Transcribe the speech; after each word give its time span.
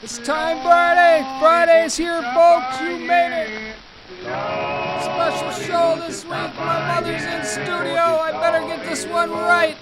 It's 0.00 0.18
time 0.18 0.62
Friday. 0.62 1.26
Friday's 1.40 1.96
here, 1.96 2.22
folks. 2.32 2.80
You 2.80 2.98
made 2.98 3.32
it. 3.34 3.74
Special 4.22 5.50
show 5.66 5.96
this 6.06 6.22
week. 6.22 6.32
My 6.32 6.94
mother's 6.94 7.24
in 7.24 7.44
studio. 7.44 7.98
I 7.98 8.30
better 8.30 8.64
get 8.68 8.86
this 8.86 9.06
one 9.08 9.30
right. 9.30 9.76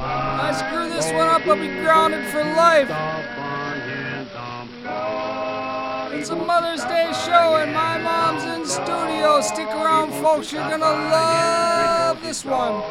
I 0.00 0.52
screw 0.52 0.88
this 0.88 1.12
one 1.12 1.28
up, 1.28 1.46
I'll 1.46 1.54
be 1.54 1.68
grounded 1.68 2.26
for 2.26 2.42
life. 2.42 2.90
It's 6.12 6.30
a 6.30 6.36
Mother's 6.36 6.82
Day 6.86 7.12
show, 7.24 7.56
and 7.56 7.72
my 7.72 7.98
mom's 7.98 8.42
in 8.44 8.66
studio. 8.66 9.40
Stick 9.42 9.68
around, 9.68 10.10
folks. 10.20 10.50
You're 10.52 10.68
gonna 10.68 10.84
love 10.84 12.20
this 12.20 12.44
one. 12.44 12.82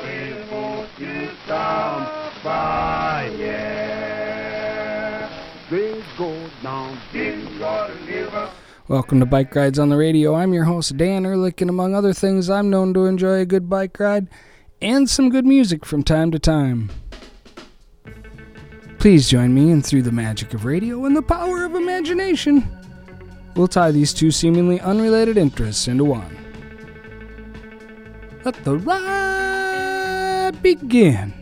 Welcome 8.88 9.20
to 9.20 9.26
Bike 9.26 9.54
Rides 9.56 9.78
on 9.78 9.90
the 9.90 9.98
Radio. 9.98 10.36
I'm 10.36 10.54
your 10.54 10.64
host, 10.64 10.98
Dan 10.98 11.26
Ehrlich, 11.26 11.62
and 11.62 11.70
among 11.70 11.94
other 11.94 12.12
things, 12.12 12.50
I'm 12.50 12.70
known 12.70 12.94
to 12.96 13.06
enjoy 13.06 13.40
a 13.40 13.46
good 13.46 13.70
bike 13.70 14.00
ride 14.00 14.28
and 14.82 15.09
some 15.09 15.30
good 15.30 15.46
music 15.46 15.86
from 15.86 16.04
time 16.04 16.32
to 16.32 16.40
time. 16.40 16.90
Please 18.98 19.30
join 19.30 19.54
me 19.54 19.70
in 19.70 19.84
Through 19.84 20.02
the 20.02 20.12
Magic 20.12 20.56
of 20.56 20.66
Radio 20.66 21.06
and 21.06 21.16
the 21.16 21.22
Power 21.22 21.66
of 21.66 21.76
Imagination. 21.76 22.68
We'll 23.56 23.68
tie 23.68 23.92
these 23.92 24.14
two 24.14 24.32
seemingly 24.32 24.80
unrelated 24.80 25.38
interests 25.38 25.88
into 25.88 26.06
one. 26.06 26.36
Let 28.44 28.64
the 28.64 28.78
ride 28.78 30.62
begin. 30.64 31.34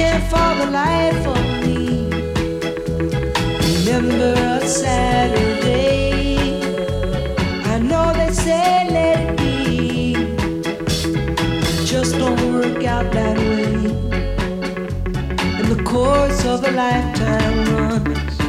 Mine, 0.00 0.22
for 0.22 0.64
the 0.64 0.70
life 0.70 1.26
of 1.26 1.44
me 1.62 2.10
remember 3.84 4.34
a 4.62 4.66
Saturday. 4.66 6.36
I 7.64 7.78
know 7.78 8.12
they 8.14 8.32
say 8.32 8.86
let 8.90 9.18
it 9.20 9.36
be, 9.38 10.14
just 11.84 12.16
don't 12.18 12.40
work 12.52 12.84
out 12.84 13.12
that 13.12 13.36
way. 13.36 13.74
And 15.58 15.66
the 15.74 15.82
course 15.84 16.44
of 16.44 16.64
a 16.64 16.70
lifetime 16.70 17.58
runs 17.74 18.40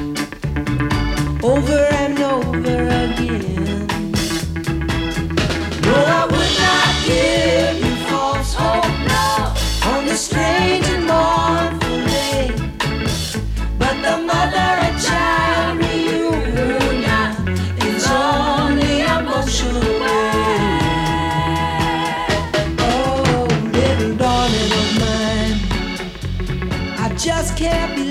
over 1.44 1.82
and 2.02 2.20
over 2.20 2.78
again. 3.04 3.88
No, 5.82 5.96
I 6.20 6.26
would 6.32 6.54
not 6.66 6.92
give 7.08 7.76
you 7.86 7.96
false 8.10 8.54
hope 8.54 8.98
no, 9.08 9.26
on 9.92 10.06
this 10.06 10.22
strange 10.26 10.81
I 27.64 28.11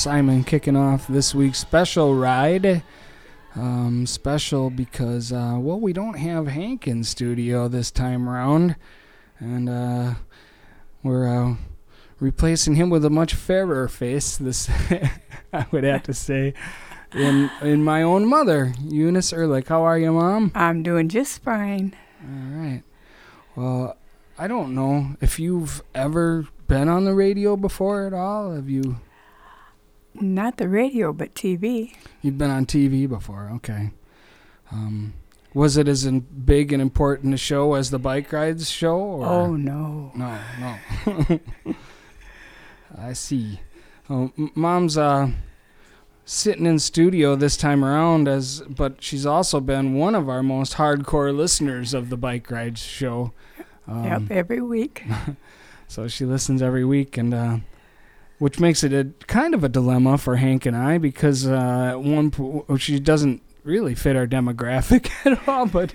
Simon 0.00 0.44
kicking 0.44 0.76
off 0.76 1.06
this 1.08 1.34
week's 1.34 1.58
special 1.58 2.14
ride. 2.14 2.82
Um, 3.54 4.06
special 4.06 4.70
because, 4.70 5.30
uh, 5.30 5.58
well, 5.58 5.78
we 5.78 5.92
don't 5.92 6.14
have 6.14 6.46
Hank 6.46 6.88
in 6.88 7.04
studio 7.04 7.68
this 7.68 7.90
time 7.90 8.26
around. 8.26 8.76
And 9.38 9.68
uh, 9.68 10.14
we're 11.02 11.28
uh, 11.28 11.56
replacing 12.18 12.76
him 12.76 12.88
with 12.88 13.04
a 13.04 13.10
much 13.10 13.34
fairer 13.34 13.88
face, 13.88 14.38
this 14.38 14.70
I 15.52 15.66
would 15.70 15.84
have 15.84 16.04
to 16.04 16.14
say, 16.14 16.54
in, 17.12 17.50
in 17.60 17.84
my 17.84 18.02
own 18.02 18.26
mother, 18.26 18.72
Eunice 18.82 19.34
Ehrlich. 19.34 19.68
How 19.68 19.82
are 19.82 19.98
you, 19.98 20.12
Mom? 20.12 20.50
I'm 20.54 20.82
doing 20.82 21.10
just 21.10 21.42
fine. 21.42 21.94
All 22.22 22.58
right. 22.58 22.82
Well, 23.54 23.98
I 24.38 24.48
don't 24.48 24.74
know 24.74 25.16
if 25.20 25.38
you've 25.38 25.82
ever 25.94 26.46
been 26.68 26.88
on 26.88 27.04
the 27.04 27.12
radio 27.12 27.54
before 27.54 28.06
at 28.06 28.14
all. 28.14 28.54
Have 28.54 28.70
you? 28.70 28.96
Not 30.14 30.56
the 30.56 30.68
radio, 30.68 31.12
but 31.12 31.34
TV. 31.34 31.94
You've 32.22 32.38
been 32.38 32.50
on 32.50 32.66
TV 32.66 33.08
before, 33.08 33.50
okay. 33.56 33.90
Um, 34.72 35.14
was 35.54 35.76
it 35.76 35.88
as 35.88 36.04
in 36.04 36.20
big 36.20 36.72
and 36.72 36.80
important 36.82 37.34
a 37.34 37.36
show 37.36 37.74
as 37.74 37.90
the 37.90 37.98
bike 37.98 38.32
rides 38.32 38.70
show? 38.70 38.96
Or? 38.96 39.26
Oh, 39.26 39.56
no. 39.56 40.12
no, 40.14 40.38
no. 40.60 41.40
I 42.98 43.12
see. 43.12 43.60
Oh, 44.08 44.32
m- 44.36 44.50
Mom's 44.54 44.96
uh, 44.98 45.30
sitting 46.24 46.66
in 46.66 46.78
studio 46.78 47.34
this 47.34 47.56
time 47.56 47.84
around, 47.84 48.28
as 48.28 48.60
but 48.62 49.02
she's 49.02 49.26
also 49.26 49.60
been 49.60 49.94
one 49.94 50.14
of 50.14 50.28
our 50.28 50.42
most 50.42 50.74
hardcore 50.74 51.34
listeners 51.36 51.94
of 51.94 52.10
the 52.10 52.16
bike 52.16 52.50
rides 52.50 52.82
show. 52.82 53.32
Um, 53.88 54.04
yep, 54.04 54.22
every 54.30 54.60
week. 54.60 55.04
so 55.88 56.06
she 56.06 56.24
listens 56.24 56.62
every 56.62 56.84
week, 56.84 57.16
and 57.16 57.34
uh, 57.34 57.56
which 58.40 58.58
makes 58.58 58.82
it 58.82 58.92
a 58.92 59.04
kind 59.26 59.54
of 59.54 59.62
a 59.62 59.68
dilemma 59.68 60.18
for 60.18 60.34
Hank 60.36 60.66
and 60.66 60.76
I 60.76 60.98
because 60.98 61.46
uh, 61.46 61.94
one 61.96 62.30
po- 62.32 62.66
she 62.76 62.98
doesn't 62.98 63.42
really 63.62 63.94
fit 63.94 64.16
our 64.16 64.26
demographic 64.26 65.10
at 65.24 65.46
all. 65.46 65.66
But 65.66 65.94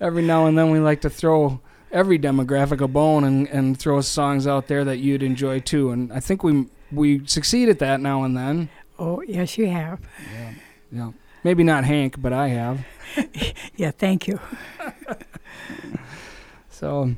every 0.00 0.22
now 0.22 0.46
and 0.46 0.56
then 0.56 0.70
we 0.70 0.78
like 0.78 1.00
to 1.00 1.10
throw 1.10 1.60
every 1.90 2.18
demographic 2.18 2.80
a 2.80 2.86
bone 2.86 3.24
and, 3.24 3.48
and 3.48 3.78
throw 3.78 4.00
songs 4.02 4.46
out 4.46 4.66
there 4.68 4.84
that 4.84 4.98
you'd 4.98 5.22
enjoy 5.22 5.58
too. 5.60 5.90
And 5.90 6.12
I 6.12 6.20
think 6.20 6.44
we 6.44 6.66
we 6.92 7.26
succeed 7.26 7.68
at 7.68 7.78
that 7.80 8.00
now 8.00 8.22
and 8.22 8.36
then. 8.36 8.68
Oh, 8.98 9.22
yes, 9.26 9.58
you 9.58 9.66
have. 9.68 9.98
Yeah, 10.92 11.12
maybe 11.44 11.64
not 11.64 11.84
Hank, 11.84 12.20
but 12.22 12.32
I 12.32 12.48
have. 12.48 12.86
Yeah, 13.76 13.90
thank 13.90 14.28
you. 14.28 14.38
So, 16.68 17.14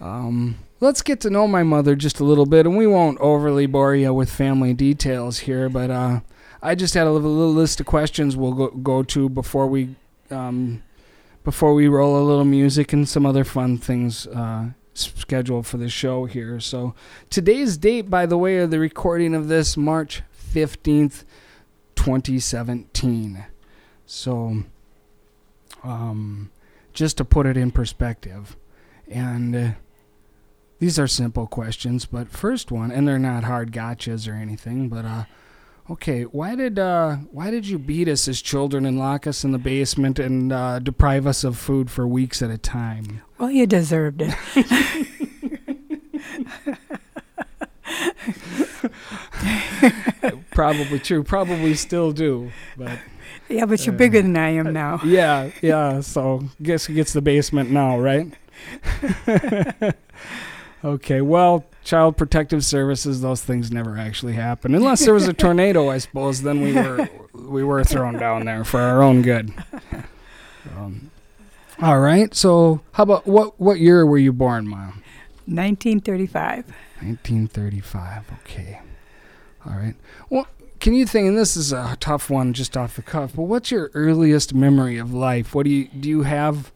um, 0.00 0.56
let's 0.80 1.02
get 1.02 1.20
to 1.20 1.30
know 1.30 1.46
my 1.46 1.62
mother 1.62 1.94
just 1.94 2.20
a 2.20 2.24
little 2.24 2.46
bit, 2.46 2.66
and 2.66 2.76
we 2.76 2.86
won't 2.86 3.18
overly 3.20 3.66
bore 3.66 3.94
you 3.94 4.12
with 4.12 4.30
family 4.30 4.74
details 4.74 5.40
here, 5.40 5.68
but 5.68 5.90
uh, 5.90 6.20
I 6.62 6.74
just 6.74 6.94
had 6.94 7.06
a 7.06 7.10
little, 7.10 7.52
list 7.52 7.80
of 7.80 7.86
questions 7.86 8.36
we'll 8.36 8.52
go, 8.52 8.68
go 8.70 9.02
to 9.02 9.28
before 9.28 9.66
we 9.66 9.94
um, 10.30 10.82
before 11.42 11.74
we 11.74 11.88
roll 11.88 12.18
a 12.18 12.24
little 12.24 12.44
music 12.44 12.92
and 12.92 13.08
some 13.08 13.24
other 13.24 13.44
fun 13.44 13.78
things 13.78 14.26
uh, 14.28 14.70
scheduled 14.94 15.66
for 15.66 15.78
the 15.78 15.88
show 15.88 16.26
here. 16.26 16.60
So 16.60 16.94
today's 17.30 17.76
date, 17.76 18.10
by 18.10 18.26
the 18.26 18.36
way, 18.36 18.58
of 18.58 18.70
the 18.70 18.78
recording 18.78 19.34
of 19.34 19.48
this, 19.48 19.76
March 19.76 20.22
15th, 20.52 21.24
2017. 21.96 23.44
So 24.04 24.64
um, 25.82 26.50
just 26.92 27.16
to 27.16 27.24
put 27.24 27.46
it 27.46 27.56
in 27.56 27.70
perspective. 27.70 28.56
And 29.08 29.56
uh, 29.56 29.70
these 30.80 30.98
are 30.98 31.06
simple 31.06 31.46
questions, 31.46 32.06
but 32.06 32.28
first 32.30 32.72
one, 32.72 32.90
and 32.90 33.06
they're 33.06 33.18
not 33.18 33.44
hard 33.44 33.70
gotchas 33.72 34.28
or 34.28 34.34
anything, 34.34 34.88
but 34.88 35.04
uh, 35.04 35.24
okay, 35.90 36.22
why 36.24 36.56
did 36.56 36.78
uh, 36.78 37.16
why 37.30 37.50
did 37.50 37.68
you 37.68 37.78
beat 37.78 38.08
us 38.08 38.26
as 38.26 38.42
children 38.42 38.84
and 38.84 38.98
lock 38.98 39.26
us 39.26 39.44
in 39.44 39.52
the 39.52 39.58
basement 39.58 40.18
and 40.18 40.52
uh, 40.52 40.78
deprive 40.80 41.26
us 41.26 41.44
of 41.44 41.56
food 41.58 41.90
for 41.90 42.06
weeks 42.08 42.42
at 42.42 42.50
a 42.50 42.58
time? 42.58 43.20
Well, 43.38 43.50
you 43.50 43.66
deserved 43.66 44.22
it. 44.22 44.34
Probably 50.50 50.98
true, 50.98 51.22
probably 51.22 51.74
still 51.74 52.12
do, 52.12 52.50
but 52.76 52.98
Yeah, 53.48 53.66
but 53.66 53.84
you're 53.86 53.94
Uh, 53.94 53.98
bigger 53.98 54.22
than 54.22 54.36
I 54.36 54.50
am 54.50 54.72
now. 54.72 55.00
yeah, 55.04 55.50
yeah. 55.62 56.00
So 56.00 56.44
guess 56.62 56.86
who 56.86 56.94
gets 56.94 57.12
the 57.12 57.22
basement 57.22 57.70
now, 57.70 57.98
right? 57.98 58.32
okay. 60.84 61.20
Well, 61.20 61.64
Child 61.84 62.16
Protective 62.16 62.64
Services, 62.64 63.20
those 63.20 63.42
things 63.42 63.70
never 63.70 63.96
actually 63.96 64.34
happen 64.34 64.74
unless 64.74 65.04
there 65.04 65.14
was 65.14 65.28
a 65.28 65.32
tornado. 65.32 65.88
I 65.88 65.98
suppose 65.98 66.42
then 66.42 66.60
we 66.60 66.72
were 66.72 67.08
we 67.34 67.64
were 67.64 67.82
thrown 67.84 68.18
down 68.18 68.44
there 68.44 68.64
for 68.64 68.80
our 68.80 69.02
own 69.02 69.22
good. 69.22 69.52
Um, 70.76 71.10
all 71.80 72.00
right. 72.00 72.34
So 72.34 72.82
how 72.92 73.04
about 73.04 73.26
what 73.26 73.58
what 73.58 73.80
year 73.80 74.04
were 74.04 74.18
you 74.18 74.32
born, 74.32 74.68
Mom? 74.68 75.02
1935. 75.46 76.66
1935. 77.00 78.24
Okay. 78.40 78.80
All 79.66 79.72
right. 79.72 79.94
Well, 80.28 80.46
can 80.78 80.94
you 80.94 81.06
think? 81.06 81.28
And 81.28 81.38
this 81.38 81.56
is 81.56 81.72
a 81.72 81.96
tough 81.98 82.30
one, 82.30 82.52
just 82.52 82.76
off 82.76 82.96
the 82.96 83.02
cuff. 83.02 83.32
But 83.34 83.42
what's 83.42 83.70
your 83.70 83.90
earliest 83.94 84.54
memory 84.54 84.98
of 84.98 85.12
life? 85.12 85.54
What 85.54 85.64
do 85.64 85.70
you 85.70 85.88
do? 85.88 86.08
You 86.08 86.22
have 86.22 86.72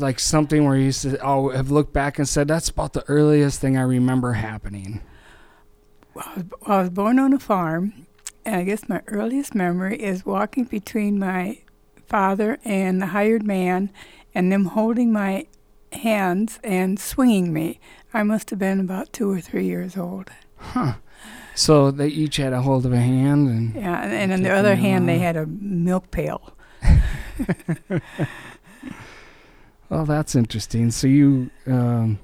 like 0.00 0.18
something 0.18 0.64
where 0.64 0.76
you 0.76 0.92
said, 0.92 1.18
"Oh, 1.22 1.50
have 1.50 1.70
looked 1.70 1.92
back 1.92 2.18
and 2.18 2.28
said 2.28 2.48
that's 2.48 2.68
about 2.68 2.92
the 2.92 3.04
earliest 3.08 3.60
thing 3.60 3.76
I 3.76 3.82
remember 3.82 4.34
happening." 4.34 5.02
Well, 6.14 6.24
I 6.26 6.34
was, 6.36 6.44
I 6.66 6.80
was 6.82 6.90
born 6.90 7.18
on 7.18 7.32
a 7.32 7.38
farm, 7.38 8.06
and 8.44 8.56
I 8.56 8.64
guess 8.64 8.88
my 8.88 9.02
earliest 9.06 9.54
memory 9.54 10.00
is 10.02 10.26
walking 10.26 10.64
between 10.64 11.18
my 11.18 11.58
father 12.06 12.58
and 12.64 13.00
the 13.00 13.06
hired 13.06 13.42
man, 13.42 13.90
and 14.34 14.50
them 14.50 14.66
holding 14.66 15.12
my 15.12 15.46
hands 15.92 16.58
and 16.64 16.98
swinging 16.98 17.52
me. 17.52 17.80
I 18.12 18.22
must 18.22 18.50
have 18.50 18.58
been 18.58 18.80
about 18.80 19.12
two 19.12 19.30
or 19.30 19.40
three 19.40 19.66
years 19.66 19.96
old. 19.96 20.30
Huh. 20.56 20.94
So 21.54 21.90
they 21.90 22.08
each 22.08 22.36
had 22.36 22.52
a 22.52 22.62
hold 22.62 22.86
of 22.86 22.92
a 22.92 22.98
hand, 23.00 23.48
and 23.48 23.74
Yeah, 23.74 24.02
and, 24.02 24.12
and 24.12 24.32
on 24.32 24.42
the 24.42 24.50
other 24.50 24.76
hand, 24.76 25.08
they 25.08 25.18
had 25.18 25.36
a 25.36 25.46
milk 25.46 26.10
pail. 26.10 26.54
well, 29.88 30.04
that's 30.04 30.34
interesting. 30.34 30.90
So 30.90 31.06
you 31.06 31.50
um, 31.66 32.18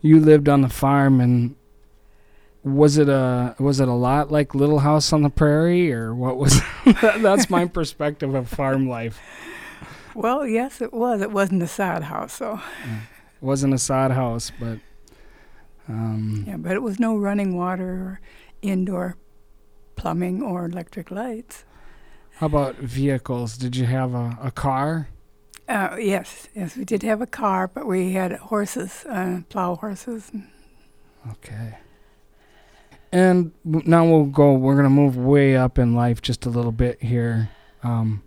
you 0.00 0.20
lived 0.20 0.48
on 0.48 0.60
the 0.62 0.68
farm, 0.68 1.20
and 1.20 1.54
was 2.64 2.98
it 2.98 3.08
a 3.08 3.54
was 3.58 3.80
it 3.80 3.88
a 3.88 3.92
lot 3.94 4.30
like 4.32 4.54
Little 4.54 4.80
House 4.80 5.12
on 5.12 5.22
the 5.22 5.30
Prairie, 5.30 5.92
or 5.92 6.14
what 6.14 6.36
was? 6.36 6.60
that's 7.02 7.48
my 7.50 7.66
perspective 7.66 8.34
of 8.34 8.48
farm 8.48 8.88
life. 8.88 9.20
Well, 10.14 10.46
yes, 10.46 10.80
it 10.80 10.92
was. 10.94 11.20
It 11.20 11.30
wasn't 11.30 11.62
a 11.62 11.66
sod 11.66 12.04
house, 12.04 12.38
though. 12.38 12.60
It 12.84 13.42
wasn't 13.44 13.74
a 13.74 13.78
sod 13.78 14.12
house, 14.12 14.50
but 14.58 14.78
um, 15.88 16.44
Yeah, 16.46 16.56
but 16.56 16.72
it 16.72 16.82
was 16.82 16.98
no 16.98 17.16
running 17.16 17.54
water 17.54 17.84
or 17.90 18.20
indoor 18.62 19.16
plumbing 19.94 20.42
or 20.42 20.64
electric 20.66 21.10
lights. 21.10 21.64
how 22.36 22.46
about 22.46 22.76
vehicles? 22.76 23.58
Did 23.58 23.76
you 23.76 23.84
have 23.84 24.14
a, 24.14 24.38
a 24.42 24.50
car? 24.50 25.08
Uh, 25.68 25.96
yes, 25.98 26.48
yes, 26.54 26.76
we 26.76 26.84
did 26.84 27.02
have 27.02 27.20
a 27.20 27.26
car, 27.26 27.66
but 27.66 27.86
we 27.86 28.12
had 28.12 28.32
horses, 28.32 29.04
uh, 29.08 29.40
plow 29.48 29.74
horses. 29.74 30.30
Okay. 31.32 31.78
And 33.10 33.52
w- 33.64 33.88
now 33.88 34.04
we'll 34.04 34.26
go. 34.26 34.52
We're 34.52 34.76
gonna 34.76 34.90
move 34.90 35.16
way 35.16 35.56
up 35.56 35.78
in 35.78 35.94
life 35.94 36.22
just 36.22 36.46
a 36.46 36.50
little 36.50 36.72
bit 36.72 37.02
here. 37.02 37.50
Um, 37.82 38.22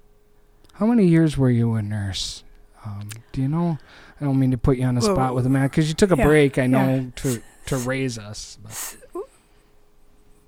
how 0.74 0.86
many 0.86 1.06
years 1.06 1.38
were 1.38 1.50
you 1.50 1.76
a 1.76 1.82
nurse? 1.82 2.44
Um, 2.86 3.10
do 3.32 3.42
you 3.42 3.48
know? 3.48 3.78
I 4.20 4.26
don't 4.26 4.40
mean 4.40 4.52
to 4.52 4.58
put 4.58 4.78
you 4.78 4.86
on 4.86 4.96
the 4.96 5.02
Well, 5.02 5.16
spot 5.16 5.36
with 5.36 5.46
a 5.46 5.50
man 5.50 5.68
because 5.68 5.88
you 5.88 5.94
took 5.94 6.12
a 6.12 6.18
yeah, 6.18 6.26
break. 6.26 6.58
I 6.58 6.68
know 6.68 6.96
yeah. 6.96 7.04
to 7.18 7.42
to 7.68 7.78
raise 7.78 8.18
us. 8.18 8.58
But. 8.64 8.98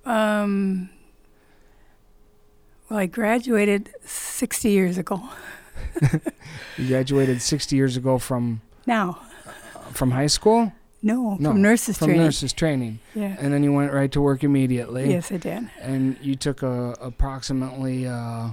Um, 0.04 0.90
well, 2.90 2.98
I 2.98 3.06
graduated 3.06 3.90
60 4.04 4.68
years 4.68 4.98
ago. 4.98 5.22
You 6.78 6.88
graduated 6.88 7.42
60 7.42 7.76
years 7.76 7.96
ago 7.96 8.18
from 8.18 8.60
Now, 8.86 9.20
from 9.92 10.10
high 10.12 10.26
school. 10.28 10.72
no, 11.02 11.36
No, 11.38 11.50
from 11.50 11.62
nurses 11.62 11.98
training. 11.98 11.98
from 11.98 12.06
training. 12.08 12.24
nurses 12.24 12.52
training, 12.52 12.98
Yeah. 13.14 13.36
and 13.38 13.52
then 13.52 13.62
you 13.62 13.72
went 13.72 13.92
right 13.92 14.10
to 14.12 14.20
work 14.20 14.42
immediately. 14.44 15.10
Yes, 15.10 15.30
I 15.30 15.36
did. 15.36 15.68
And 15.80 16.16
you 16.22 16.34
took 16.34 16.62
a 16.62 16.94
approximately 17.00 18.06
uh, 18.06 18.50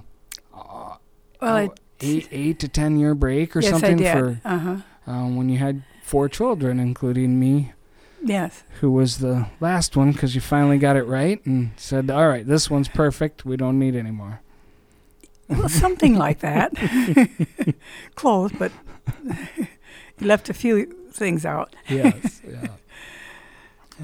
uh, 0.53 0.95
Well, 1.41 1.73
eight 2.01 2.27
eight 2.31 2.59
to 2.59 2.67
ten 2.67 2.99
year 2.99 3.15
break 3.15 3.55
or 3.55 3.61
yes, 3.61 3.71
something 3.71 3.99
I 4.05 4.13
did. 4.13 4.19
for 4.19 4.41
uh 4.45 4.57
huh. 4.57 4.77
um, 5.07 5.35
when 5.37 5.49
you 5.49 5.57
had 5.59 5.83
four 6.03 6.27
children, 6.29 6.79
including 6.79 7.39
me, 7.39 7.73
Yes. 8.23 8.63
who 8.81 8.91
was 8.91 9.19
the 9.19 9.47
last 9.61 9.95
one 9.95 10.11
because 10.11 10.35
you 10.35 10.41
finally 10.41 10.77
got 10.77 10.95
it 10.97 11.03
right 11.03 11.43
and 11.45 11.71
said, 11.77 12.09
"All 12.09 12.27
right, 12.27 12.45
this 12.45 12.69
one's 12.69 12.89
perfect. 12.89 13.45
We 13.45 13.55
don't 13.57 13.79
need 13.79 13.95
any 13.95 14.11
more." 14.11 14.41
Well, 15.49 15.69
something 15.69 16.15
like 16.15 16.39
that. 16.39 16.73
Close, 18.15 18.51
but 18.51 18.71
you 19.57 20.27
left 20.27 20.49
a 20.49 20.53
few 20.53 20.85
things 21.11 21.45
out. 21.45 21.75
Yes. 21.89 22.41
yeah. 22.47 22.67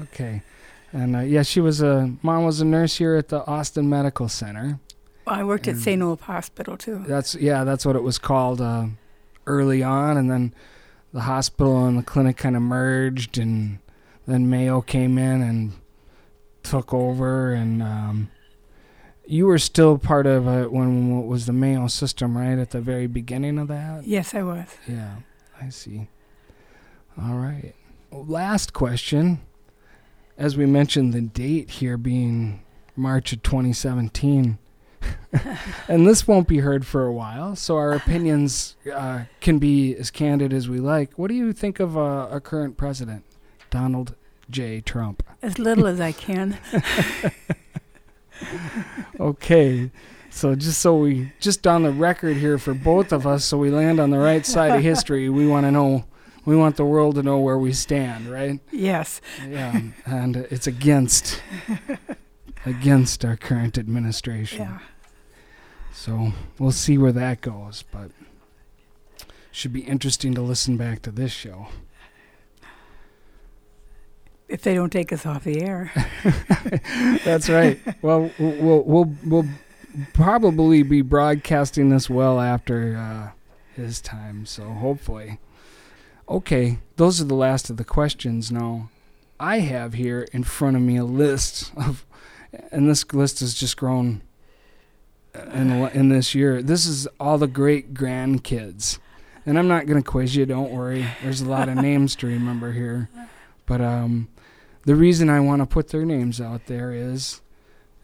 Okay. 0.02 0.42
And 0.92 1.16
uh, 1.16 1.20
yeah, 1.20 1.42
she 1.42 1.60
was 1.60 1.80
a 1.82 2.12
mom 2.22 2.44
was 2.44 2.60
a 2.60 2.64
nurse 2.64 2.96
here 2.96 3.16
at 3.16 3.28
the 3.28 3.46
Austin 3.46 3.88
Medical 3.88 4.28
Center. 4.28 4.80
I 5.26 5.42
worked 5.44 5.66
at 5.66 5.76
St. 5.76 6.00
Olaf 6.00 6.20
Hospital 6.22 6.76
too. 6.76 7.04
That's 7.06 7.34
yeah, 7.34 7.64
that's 7.64 7.84
what 7.84 7.96
it 7.96 8.02
was 8.02 8.18
called 8.18 8.60
uh, 8.60 8.86
early 9.46 9.82
on, 9.82 10.16
and 10.16 10.30
then 10.30 10.54
the 11.12 11.22
hospital 11.22 11.86
and 11.86 11.98
the 11.98 12.02
clinic 12.02 12.36
kind 12.36 12.56
of 12.56 12.62
merged, 12.62 13.38
and 13.38 13.78
then 14.26 14.48
Mayo 14.48 14.80
came 14.80 15.18
in 15.18 15.42
and 15.42 15.72
took 16.62 16.94
over, 16.94 17.52
and 17.52 17.82
um, 17.82 18.30
you 19.26 19.46
were 19.46 19.58
still 19.58 19.98
part 19.98 20.26
of 20.26 20.46
it 20.46 20.72
when 20.72 21.20
it 21.20 21.26
was 21.26 21.46
the 21.46 21.52
Mayo 21.52 21.86
system, 21.88 22.36
right 22.36 22.58
at 22.58 22.70
the 22.70 22.80
very 22.80 23.06
beginning 23.06 23.58
of 23.58 23.68
that. 23.68 24.06
Yes, 24.06 24.34
I 24.34 24.42
was. 24.42 24.66
Yeah, 24.86 25.16
I 25.60 25.68
see. 25.68 26.08
All 27.20 27.34
right. 27.34 27.74
Last 28.10 28.72
question. 28.72 29.40
As 30.38 30.56
we 30.56 30.66
mentioned, 30.66 31.12
the 31.12 31.22
date 31.22 31.70
here 31.70 31.96
being 31.96 32.62
March 32.94 33.32
of 33.32 33.42
2017. 33.42 34.58
and 35.88 36.06
this 36.06 36.26
won't 36.26 36.48
be 36.48 36.58
heard 36.58 36.86
for 36.86 37.04
a 37.04 37.12
while, 37.12 37.56
so 37.56 37.76
our 37.76 37.92
opinions 37.96 38.76
uh, 38.92 39.24
can 39.40 39.58
be 39.58 39.94
as 39.96 40.10
candid 40.10 40.52
as 40.52 40.68
we 40.68 40.78
like. 40.78 41.18
What 41.18 41.28
do 41.28 41.34
you 41.34 41.52
think 41.52 41.80
of 41.80 41.96
uh, 41.96 42.00
our 42.00 42.40
current 42.40 42.76
president, 42.76 43.24
Donald 43.70 44.14
J. 44.50 44.80
Trump? 44.80 45.22
As 45.42 45.58
little 45.58 45.86
as 45.86 46.00
I 46.00 46.12
can. 46.12 46.58
Okay, 49.18 49.90
so 50.30 50.54
just 50.54 50.80
so 50.80 50.96
we, 50.96 51.32
just 51.40 51.66
on 51.66 51.82
the 51.82 51.90
record 51.90 52.36
here 52.36 52.58
for 52.58 52.74
both 52.74 53.12
of 53.12 53.26
us, 53.26 53.44
so 53.44 53.56
we 53.56 53.70
land 53.70 53.98
on 53.98 54.10
the 54.10 54.18
right 54.18 54.44
side 54.44 54.74
of 54.76 54.82
history, 54.82 55.28
we 55.28 55.46
want 55.46 55.64
to 55.64 55.70
know, 55.70 56.04
we 56.44 56.56
want 56.56 56.76
the 56.76 56.84
world 56.84 57.14
to 57.16 57.22
know 57.22 57.38
where 57.38 57.58
we 57.58 57.72
stand, 57.72 58.30
right? 58.30 58.60
Yes. 58.70 59.20
Yeah, 59.48 59.80
and 60.04 60.36
it's 60.36 60.66
against, 60.66 61.40
against 62.64 63.24
our 63.24 63.36
current 63.36 63.78
administration. 63.78 64.60
Yeah. 64.60 64.78
So 65.92 66.32
we'll 66.58 66.72
see 66.72 66.98
where 66.98 67.12
that 67.12 67.40
goes, 67.40 67.84
but 67.90 68.10
should 69.50 69.72
be 69.72 69.80
interesting 69.80 70.34
to 70.34 70.42
listen 70.42 70.76
back 70.76 71.00
to 71.02 71.10
this 71.10 71.32
show. 71.32 71.68
If 74.48 74.62
they 74.62 74.74
don't 74.74 74.90
take 74.90 75.12
us 75.12 75.26
off 75.26 75.44
the 75.44 75.62
air. 75.62 75.92
That's 77.24 77.48
right. 77.48 77.80
Well, 78.02 78.30
we'll 78.38 78.82
we'll 78.82 79.14
we'll 79.24 79.48
probably 80.12 80.82
be 80.82 81.02
broadcasting 81.02 81.88
this 81.88 82.08
well 82.08 82.40
after 82.40 82.96
uh, 82.96 83.30
his 83.74 84.00
time, 84.00 84.46
so 84.46 84.64
hopefully. 84.64 85.38
Okay, 86.28 86.78
those 86.96 87.20
are 87.20 87.24
the 87.24 87.34
last 87.34 87.70
of 87.70 87.76
the 87.76 87.84
questions. 87.84 88.52
Now, 88.52 88.90
I 89.40 89.60
have 89.60 89.94
here 89.94 90.26
in 90.32 90.44
front 90.44 90.76
of 90.76 90.82
me 90.82 90.96
a 90.96 91.04
list 91.04 91.72
of, 91.76 92.06
and 92.70 92.88
this 92.88 93.04
list 93.12 93.40
has 93.40 93.54
just 93.54 93.76
grown 93.76 94.22
in 95.52 95.70
in 95.88 96.08
this 96.08 96.34
year. 96.34 96.62
This 96.62 96.86
is 96.86 97.08
all 97.18 97.38
the 97.38 97.48
great 97.48 97.94
grandkids 97.94 98.98
and 99.46 99.58
I'm 99.58 99.68
not 99.68 99.86
gonna 99.86 100.02
quiz 100.02 100.34
you. 100.34 100.44
Don't 100.44 100.72
worry. 100.72 101.06
There's 101.22 101.40
a 101.40 101.48
lot 101.48 101.68
of 101.68 101.76
names 101.76 102.16
to 102.16 102.26
remember 102.26 102.72
here, 102.72 103.08
but 103.66 103.80
um, 103.80 104.28
the 104.84 104.94
reason 104.94 105.28
I 105.28 105.40
want 105.40 105.62
to 105.62 105.66
put 105.66 105.88
their 105.88 106.04
names 106.04 106.40
out 106.40 106.66
there 106.66 106.92
is, 106.92 107.40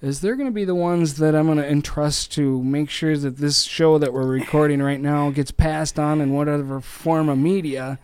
is 0.01 0.21
they're 0.21 0.37
gonna 0.37 0.51
be 0.51 0.65
the 0.65 0.75
ones 0.75 1.15
that 1.19 1.35
I'm 1.35 1.47
gonna 1.47 1.63
entrust 1.63 2.33
to 2.33 2.63
make 2.63 2.91
sure 2.91 3.17
that 3.17 3.37
this 3.39 3.63
show 3.63 3.99
that 3.99 4.13
we're 4.13 4.27
recording 4.27 4.83
right 4.83 5.01
now 5.01 5.31
gets 5.31 5.53
passed 5.53 5.99
on 5.99 6.21
in 6.21 6.35
whatever 6.35 6.81
form 6.81 7.29
of 7.29 7.39
media 7.39 7.99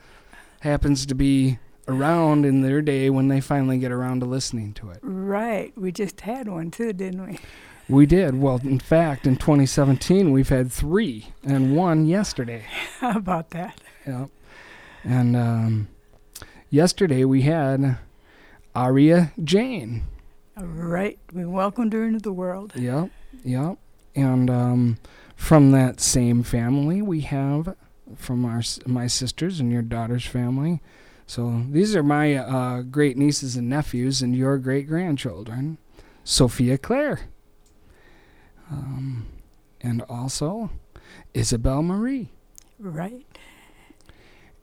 happens 0.61 1.05
to 1.07 1.15
be 1.15 1.59
around 1.89 2.45
in 2.45 2.61
their 2.61 2.83
day 2.83 3.11
when 3.11 3.29
they 3.29 3.41
finally 3.41 3.79
get 3.79 3.91
around 3.91 4.21
to 4.21 4.27
listening 4.27 4.75
to 4.75 4.91
it. 4.91 4.99
Right. 5.03 5.73
We 5.77 5.91
just 5.91 6.21
had 6.21 6.49
one 6.49 6.71
too, 6.71 6.93
didn't 6.93 7.27
we? 7.27 7.39
We 7.89 8.05
did. 8.05 8.39
Well, 8.39 8.61
in 8.63 8.79
fact, 8.79 9.27
in 9.27 9.37
2017, 9.37 10.31
we've 10.31 10.51
had 10.51 10.71
three 10.71 11.29
and 11.43 11.75
one 11.75 12.07
yesterday. 12.07 12.65
How 13.01 13.17
about 13.17 13.51
that? 13.51 13.81
Yep. 14.07 14.29
And 15.05 15.37
um, 15.37 15.89
yesterday 16.71 17.25
we 17.25 17.43
had 17.43 17.99
Aria 18.75 19.33
Jane. 19.43 20.05
Right. 20.57 21.19
We 21.33 21.45
welcomed 21.45 21.93
her 21.93 22.05
into 22.05 22.21
the 22.21 22.33
world. 22.33 22.73
Yep. 22.75 23.11
Yep. 23.45 23.79
And 24.15 24.51
um, 24.51 24.99
from 25.37 25.71
that 25.73 26.01
same 26.01 26.43
family, 26.43 27.01
we 27.03 27.21
have 27.21 27.77
from 28.17 28.45
our 28.45 28.63
my 28.87 29.07
sisters 29.07 29.61
and 29.61 29.71
your 29.71 29.83
daughter's 29.83 30.27
family. 30.27 30.81
So 31.27 31.65
these 31.71 31.95
are 31.95 32.03
my 32.03 32.37
uh, 32.37 32.83
great 32.83 33.17
nieces 33.17 33.55
and 33.55 33.69
nephews 33.69 34.23
and 34.23 34.35
your 34.35 34.57
great 34.59 34.89
grandchildren, 34.89 35.79
Sophia 36.25 36.79
Claire. 36.79 37.21
Um, 38.71 39.27
and 39.81 40.03
also 40.03 40.71
Isabel 41.35 41.83
Marie. 41.83 42.31
Right. 42.79 43.27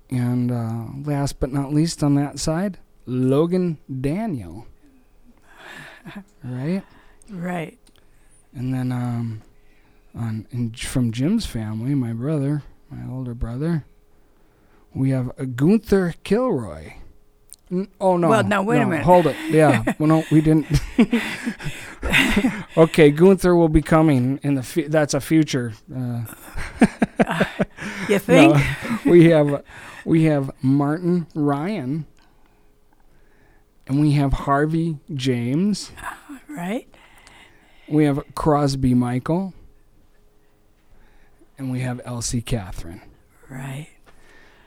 And 0.09 0.51
uh, 0.51 1.09
last 1.09 1.39
but 1.39 1.51
not 1.51 1.73
least 1.73 2.03
on 2.03 2.15
that 2.15 2.39
side, 2.39 2.77
Logan 3.05 3.77
Daniel. 4.01 4.67
right? 6.43 6.83
Right. 7.29 7.77
And 8.53 8.73
then 8.73 8.91
um, 8.91 9.41
on 10.15 10.47
in, 10.51 10.71
from 10.73 11.11
Jim's 11.11 11.45
family, 11.45 11.95
my 11.95 12.13
brother, 12.13 12.63
my 12.89 13.11
older 13.11 13.33
brother, 13.33 13.85
we 14.93 15.09
have 15.09 15.29
uh, 15.39 15.45
Gunther 15.45 16.13
Kilroy. 16.23 16.93
N- 17.71 17.87
oh 17.99 18.15
no! 18.15 18.29
Well, 18.29 18.43
now, 18.43 18.61
wait 18.61 18.79
a 18.79 18.85
minute. 18.85 19.03
Hold 19.03 19.25
it. 19.25 19.35
Yeah. 19.49 19.83
well, 19.99 20.07
no, 20.07 20.23
we 20.31 20.39
didn't. 20.39 20.67
okay, 22.77 23.09
Gunther 23.09 23.55
will 23.55 23.69
be 23.69 23.81
coming 23.81 24.39
in 24.43 24.53
the. 24.55 24.63
Fu- 24.63 24.87
that's 24.87 25.15
a 25.15 25.19
future. 25.19 25.73
Uh, 25.93 26.25
You 28.07 28.19
think? 28.19 28.53
no, 28.55 28.99
we 29.11 29.25
have 29.31 29.63
we 30.05 30.23
have 30.25 30.51
Martin 30.61 31.27
Ryan, 31.33 32.05
and 33.87 33.99
we 33.99 34.11
have 34.11 34.33
Harvey 34.33 34.99
James. 35.13 35.91
Right. 36.47 36.87
We 37.89 38.05
have 38.05 38.23
Crosby 38.33 38.93
Michael, 38.93 39.53
and 41.57 41.71
we 41.71 41.81
have 41.81 41.99
Elsie 42.05 42.41
Catherine. 42.41 43.01
Right. 43.49 43.89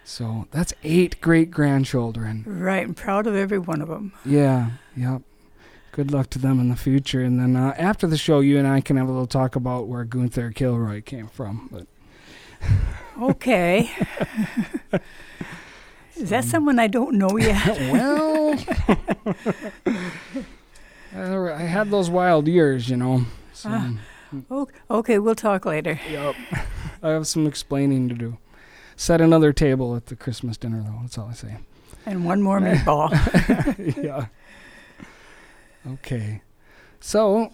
So 0.04 0.46
that's 0.50 0.72
eight 0.84 1.20
great 1.20 1.50
grandchildren. 1.50 2.44
Right. 2.46 2.82
I'm 2.82 2.94
proud 2.94 3.26
of 3.26 3.34
every 3.34 3.58
one 3.58 3.80
of 3.80 3.88
them. 3.88 4.12
Yeah, 4.24 4.70
yep. 4.96 5.22
Good 5.92 6.12
luck 6.12 6.30
to 6.30 6.38
them 6.38 6.60
in 6.60 6.68
the 6.68 6.76
future. 6.76 7.22
And 7.22 7.40
then 7.40 7.56
uh, 7.56 7.74
after 7.76 8.06
the 8.06 8.16
show, 8.16 8.40
you 8.40 8.58
and 8.58 8.68
I 8.68 8.80
can 8.80 8.96
have 8.96 9.08
a 9.08 9.10
little 9.10 9.26
talk 9.26 9.56
about 9.56 9.88
where 9.88 10.04
Gunther 10.04 10.52
Kilroy 10.52 11.02
came 11.02 11.26
from. 11.26 11.68
But 11.72 11.86
Okay. 13.20 13.90
Is 16.16 16.30
that 16.30 16.44
someone 16.44 16.78
I 16.78 16.86
don't 16.88 17.14
know 17.16 17.36
yet? 17.38 17.78
well, 17.92 18.58
uh, 21.16 21.52
I 21.54 21.62
had 21.62 21.90
those 21.90 22.10
wild 22.10 22.48
years, 22.48 22.88
you 22.88 22.96
know. 22.96 23.24
So, 23.52 23.68
Ah. 23.72 23.92
O- 24.50 24.68
okay, 24.90 25.18
we'll 25.18 25.34
talk 25.34 25.64
later. 25.64 25.98
yep. 26.10 26.34
I 27.02 27.08
have 27.10 27.26
some 27.26 27.46
explaining 27.46 28.08
to 28.10 28.14
do. 28.14 28.36
Set 28.96 29.20
another 29.20 29.52
table 29.52 29.96
at 29.96 30.06
the 30.06 30.16
Christmas 30.16 30.56
dinner, 30.58 30.82
though. 30.84 30.98
That's 31.02 31.16
all 31.16 31.28
I 31.30 31.32
say. 31.34 31.56
And 32.04 32.24
one 32.24 32.42
more 32.42 32.60
meatball. 32.60 33.10
yeah. 34.02 34.26
Okay. 35.94 36.42
So 37.00 37.52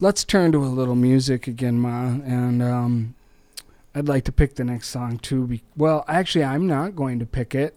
let's 0.00 0.24
turn 0.24 0.50
to 0.52 0.58
a 0.64 0.66
little 0.66 0.96
music 0.96 1.46
again, 1.46 1.78
Ma. 1.78 2.06
And 2.24 2.60
um, 2.62 3.14
I'd 3.98 4.06
like 4.06 4.22
to 4.26 4.32
pick 4.32 4.54
the 4.54 4.62
next 4.62 4.90
song 4.90 5.18
too. 5.18 5.48
Be- 5.48 5.62
well, 5.76 6.04
actually, 6.06 6.44
I'm 6.44 6.68
not 6.68 6.94
going 6.94 7.18
to 7.18 7.26
pick 7.26 7.52
it. 7.52 7.76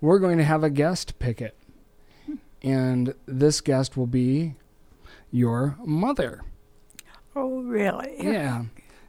We're 0.00 0.18
going 0.18 0.38
to 0.38 0.44
have 0.44 0.64
a 0.64 0.70
guest 0.70 1.18
pick 1.18 1.42
it. 1.42 1.54
And 2.62 3.12
this 3.26 3.60
guest 3.60 3.94
will 3.94 4.06
be 4.06 4.54
your 5.30 5.76
mother. 5.84 6.40
oh, 7.36 7.60
really? 7.60 8.14
Yeah. 8.18 8.64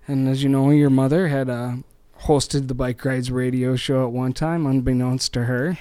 And 0.10 0.27
as 0.27 0.43
you 0.43 0.50
know, 0.50 0.72
your 0.72 0.89
mother 0.89 1.29
had 1.29 1.50
uh, 1.50 1.75
hosted 2.24 2.67
the 2.67 2.74
Bike 2.74 3.05
Rides 3.05 3.31
radio 3.31 3.77
show 3.77 4.03
at 4.05 4.12
one 4.12 4.34
time, 4.34 4.65
unbeknownst 4.65 5.31
to 5.34 5.46
her. 5.46 5.77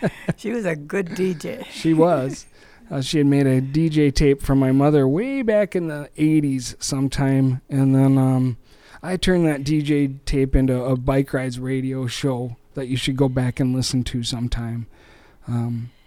She 0.36 0.52
was 0.52 0.64
a 0.64 0.76
good 0.76 1.08
DJ. 1.08 1.66
She 1.70 1.92
was. 1.92 2.46
Uh, 2.90 3.02
she 3.02 3.18
had 3.18 3.26
made 3.26 3.46
a 3.46 3.60
DJ 3.60 4.14
tape 4.14 4.40
for 4.40 4.54
my 4.54 4.70
mother 4.72 5.06
way 5.06 5.42
back 5.42 5.74
in 5.76 5.88
the 5.88 6.08
80s 6.16 6.82
sometime. 6.82 7.60
And 7.68 7.94
then 7.94 8.16
um, 8.16 8.56
I 9.02 9.16
turned 9.16 9.46
that 9.46 9.62
DJ 9.62 10.18
tape 10.24 10.56
into 10.56 10.82
a 10.82 10.96
bike 10.96 11.32
rides 11.32 11.58
radio 11.58 12.06
show 12.06 12.56
that 12.74 12.88
you 12.88 12.96
should 12.96 13.16
go 13.16 13.28
back 13.28 13.60
and 13.60 13.74
listen 13.74 14.02
to 14.04 14.22
sometime. 14.22 14.86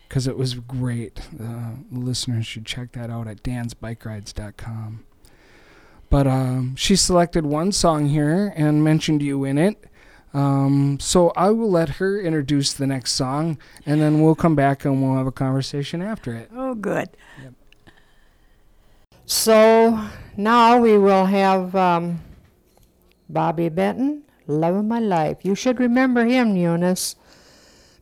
Because 0.07 0.27
it 0.27 0.37
was 0.37 0.55
great. 0.55 1.21
Uh, 1.41 1.71
listeners 1.91 2.45
should 2.45 2.65
check 2.65 2.91
that 2.93 3.09
out 3.09 3.27
at 3.27 3.43
dansbikerides.com. 3.43 5.05
But 6.09 6.27
um, 6.27 6.75
she 6.75 6.97
selected 6.97 7.45
one 7.45 7.71
song 7.71 8.07
here 8.07 8.53
and 8.57 8.83
mentioned 8.83 9.21
you 9.21 9.45
in 9.45 9.57
it. 9.57 9.77
Um, 10.33 10.97
so 10.99 11.31
I 11.35 11.49
will 11.51 11.71
let 11.71 11.89
her 11.89 12.19
introduce 12.19 12.73
the 12.73 12.87
next 12.87 13.13
song, 13.13 13.57
and 13.85 14.01
then 14.01 14.21
we'll 14.21 14.35
come 14.35 14.55
back 14.55 14.85
and 14.85 15.01
we'll 15.01 15.17
have 15.17 15.27
a 15.27 15.31
conversation 15.31 16.01
after 16.01 16.33
it. 16.33 16.49
Oh, 16.53 16.73
good. 16.73 17.09
So 19.25 20.07
now 20.37 20.79
we 20.79 20.97
will 20.97 21.25
have 21.25 21.75
um, 21.75 22.21
Bobby 23.33 23.69
Vinton, 23.69 24.23
Love 24.47 24.75
of 24.75 24.85
My 24.85 24.99
Life. 24.99 25.37
You 25.43 25.55
should 25.55 25.79
remember 25.79 26.25
him, 26.25 26.55
Eunice. 26.55 27.15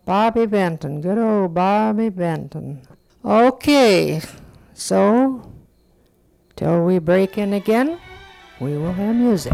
Bobby 0.06 0.46
Vinton, 0.46 1.02
good 1.02 1.18
old 1.18 1.54
Bobby 1.54 2.10
Vinton. 2.10 2.82
Okay, 3.24 4.22
so 4.74 5.52
till 6.56 6.84
we 6.84 7.00
break 7.00 7.38
in 7.38 7.54
again, 7.54 8.00
we 8.60 8.78
will 8.78 8.94
have 8.94 9.16
music. 9.16 9.54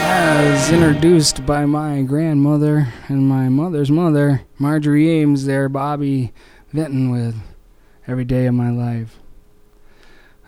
As 0.06 0.70
introduced 0.70 1.44
by 1.44 1.66
my 1.66 2.02
grandmother 2.02 2.86
and 3.08 3.28
my 3.28 3.48
mother's 3.48 3.90
mother, 3.90 4.42
Marjorie 4.60 5.10
Ames, 5.10 5.44
there, 5.44 5.68
Bobby 5.68 6.32
Vinton 6.72 7.10
with 7.10 7.34
Every 8.06 8.24
Day 8.24 8.46
of 8.46 8.54
My 8.54 8.70
Life. 8.70 9.18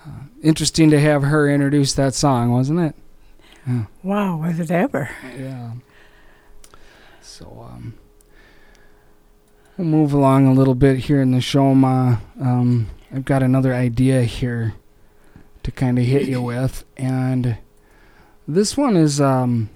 Uh, 0.07 0.27
interesting 0.41 0.89
to 0.91 1.01
have 1.01 1.25
her 1.25 1.51
introduce 1.51 1.95
that 1.95 2.15
song, 2.15 2.53
wasn't 2.53 2.79
it? 2.79 2.95
Wow, 4.05 4.37
was 4.37 4.61
it 4.61 4.71
ever? 4.71 5.11
Yeah. 5.37 5.73
So, 7.21 7.67
um, 7.69 7.95
we'll 9.77 9.89
move 9.89 10.13
along 10.13 10.47
a 10.47 10.53
little 10.53 10.77
bit 10.77 10.99
here 10.99 11.21
in 11.21 11.33
the 11.33 11.41
show, 11.41 11.75
Ma. 11.75 12.19
Um, 12.41 12.87
I've 13.13 13.25
got 13.25 13.43
another 13.43 13.75
idea 13.75 14.23
here 14.23 14.75
to 15.67 15.73
kind 15.73 15.99
of 15.99 16.05
hit 16.05 16.29
you 16.29 16.41
with, 16.41 16.85
and 16.97 17.59
this 18.47 18.77
one 18.77 18.97
is, 18.97 19.21
um, 19.21 19.69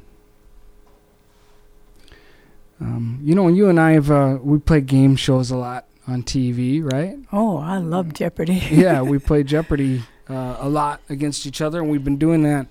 um, 2.80 3.18
you 3.25 3.35
know, 3.35 3.49
you 3.49 3.68
and 3.68 3.80
I 3.80 3.90
have 3.94 4.09
uh, 4.09 4.38
we 4.40 4.61
play 4.61 4.82
game 4.82 5.16
shows 5.16 5.50
a 5.50 5.56
lot 5.56 5.87
on 6.06 6.23
TV, 6.23 6.80
right? 6.80 7.18
Oh, 7.32 7.56
I 7.59 7.78
love 7.78 8.14
Jeopardy. 8.14 8.62
yeah, 8.70 9.03
we 9.03 9.18
play 9.18 9.42
Jeopardy 9.42 10.05
uh, 10.29 10.59
a 10.61 10.68
lot 10.68 11.00
against 11.09 11.44
each 11.44 11.61
other, 11.61 11.81
and 11.81 11.90
we've 11.90 12.05
been 12.05 12.18
doing 12.18 12.44
that. 12.44 12.68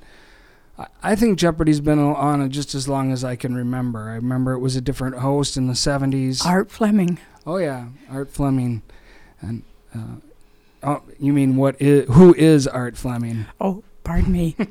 I- 0.77 0.87
I 1.03 1.15
think 1.17 1.37
Jeopardy's 1.37 1.81
been 1.81 1.99
on 1.99 2.49
just 2.49 2.73
as 2.73 2.87
long 2.87 3.11
as 3.11 3.25
I 3.25 3.35
can 3.35 3.53
remember. 3.53 4.11
I 4.11 4.15
remember 4.15 4.53
it 4.53 4.59
was 4.59 4.77
a 4.77 4.81
different 4.81 5.17
host 5.17 5.57
in 5.57 5.67
the 5.67 5.73
70s. 5.73 6.45
Art 6.45 6.71
Fleming. 6.71 7.19
Oh 7.45 7.57
yeah, 7.57 7.89
Art 8.09 8.29
Fleming, 8.31 8.81
and 9.41 9.63
uh, 9.93 10.21
oh, 10.83 11.01
you 11.19 11.33
mean 11.33 11.55
what 11.55 11.75
is 11.81 12.07
who 12.09 12.33
is 12.35 12.67
Art 12.67 12.97
Fleming? 12.97 13.45
Oh, 13.59 13.83
pardon 14.03 14.31
me. 14.31 14.55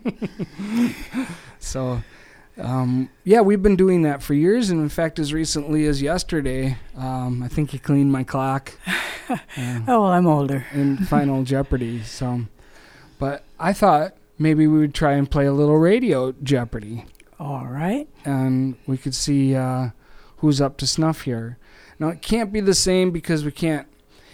So, 1.60 2.02
um, 2.56 3.10
yeah, 3.24 3.40
we've 3.40 3.62
been 3.62 3.76
doing 3.76 4.02
that 4.02 4.22
for 4.22 4.32
years, 4.32 4.70
and 4.70 4.80
in 4.80 4.88
fact, 4.88 5.18
as 5.18 5.32
recently 5.32 5.86
as 5.86 6.00
yesterday, 6.00 6.76
um, 6.96 7.42
I 7.42 7.48
think 7.48 7.70
he 7.70 7.78
cleaned 7.78 8.12
my 8.12 8.22
clock. 8.22 8.72
uh, 9.28 9.36
oh, 9.56 10.02
well, 10.02 10.06
I'm 10.06 10.26
older. 10.26 10.66
in 10.72 10.96
Final 10.98 11.42
Jeopardy. 11.42 12.02
So, 12.04 12.42
but 13.18 13.42
I 13.58 13.72
thought 13.72 14.14
maybe 14.38 14.66
we 14.68 14.78
would 14.78 14.94
try 14.94 15.12
and 15.14 15.28
play 15.28 15.46
a 15.46 15.52
little 15.52 15.78
radio 15.78 16.32
Jeopardy, 16.42 17.04
All 17.40 17.66
right. 17.66 18.08
and 18.24 18.76
we 18.86 18.96
could 18.96 19.14
see 19.16 19.56
uh, 19.56 19.88
who's 20.38 20.60
up 20.60 20.76
to 20.78 20.86
snuff 20.86 21.22
here. 21.22 21.58
Now 21.98 22.08
it 22.10 22.22
can't 22.22 22.52
be 22.52 22.60
the 22.60 22.74
same 22.74 23.10
because 23.10 23.44
we 23.44 23.50
can't 23.50 23.88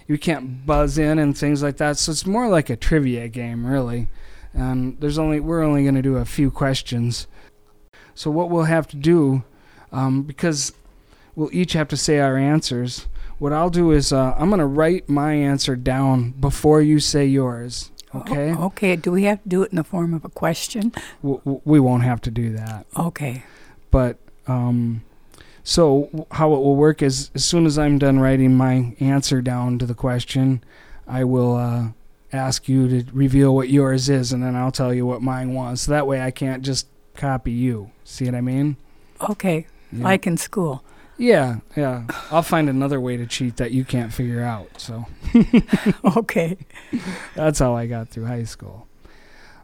you 0.06 0.18
can't 0.18 0.66
buzz 0.66 0.98
in 0.98 1.18
and 1.18 1.36
things 1.36 1.62
like 1.62 1.76
that. 1.78 1.98
So 1.98 2.12
it's 2.12 2.26
more 2.26 2.48
like 2.48 2.70
a 2.70 2.76
trivia 2.76 3.28
game, 3.28 3.66
really. 3.66 4.08
And 4.52 5.00
there's 5.00 5.18
only 5.18 5.40
we're 5.40 5.62
only 5.62 5.82
going 5.82 5.94
to 5.96 6.02
do 6.02 6.16
a 6.16 6.24
few 6.24 6.50
questions. 6.50 7.26
So 8.14 8.30
what 8.30 8.50
we'll 8.50 8.64
have 8.64 8.86
to 8.88 8.96
do, 8.96 9.42
um, 9.90 10.22
because 10.22 10.72
we'll 11.34 11.50
each 11.52 11.72
have 11.72 11.88
to 11.88 11.96
say 11.96 12.20
our 12.20 12.36
answers. 12.36 13.08
What 13.38 13.52
I'll 13.52 13.70
do 13.70 13.90
is 13.90 14.12
uh, 14.12 14.34
I'm 14.38 14.48
going 14.50 14.60
to 14.60 14.66
write 14.66 15.08
my 15.08 15.32
answer 15.32 15.74
down 15.74 16.30
before 16.32 16.80
you 16.80 17.00
say 17.00 17.26
yours. 17.26 17.90
Okay? 18.14 18.54
O- 18.54 18.66
okay. 18.66 18.94
Do 18.94 19.10
we 19.10 19.24
have 19.24 19.42
to 19.42 19.48
do 19.48 19.62
it 19.64 19.70
in 19.72 19.76
the 19.76 19.82
form 19.84 20.14
of 20.14 20.24
a 20.24 20.28
question? 20.28 20.92
W- 21.22 21.40
w- 21.40 21.60
we 21.64 21.80
won't 21.80 22.04
have 22.04 22.20
to 22.22 22.30
do 22.30 22.52
that. 22.52 22.86
Okay. 22.96 23.42
But 23.90 24.18
um, 24.46 25.02
so 25.64 26.26
how 26.30 26.52
it 26.54 26.58
will 26.58 26.76
work 26.76 27.02
is 27.02 27.30
as 27.34 27.44
soon 27.44 27.66
as 27.66 27.78
I'm 27.78 27.98
done 27.98 28.20
writing 28.20 28.54
my 28.56 28.94
answer 29.00 29.40
down 29.42 29.78
to 29.80 29.86
the 29.86 29.94
question, 29.94 30.62
I 31.08 31.24
will 31.24 31.56
uh, 31.56 31.88
ask 32.32 32.68
you 32.68 32.86
to 32.88 33.10
reveal 33.12 33.54
what 33.54 33.68
yours 33.70 34.08
is, 34.08 34.32
and 34.32 34.42
then 34.42 34.54
I'll 34.54 34.70
tell 34.72 34.92
you 34.94 35.06
what 35.06 35.22
mine 35.22 35.54
was. 35.54 35.82
So 35.82 35.92
that 35.92 36.06
way 36.06 36.20
I 36.20 36.30
can't 36.30 36.62
just 36.62 36.86
copy 37.14 37.50
you. 37.52 37.90
See 38.04 38.26
what 38.26 38.34
I 38.34 38.40
mean? 38.42 38.76
Okay. 39.30 39.66
Yeah. 39.90 40.04
Like 40.04 40.26
in 40.26 40.36
school. 40.36 40.82
yeah, 41.16 41.58
yeah. 41.76 42.04
I'll 42.30 42.42
find 42.42 42.68
another 42.68 43.00
way 43.00 43.16
to 43.16 43.26
cheat 43.26 43.56
that 43.58 43.70
you 43.70 43.84
can't 43.84 44.12
figure 44.12 44.42
out. 44.42 44.80
So 44.80 45.06
okay. 46.16 46.56
that's 47.34 47.58
how 47.60 47.74
I 47.74 47.86
got 47.86 48.08
through 48.08 48.26
high 48.26 48.44
school. 48.44 48.86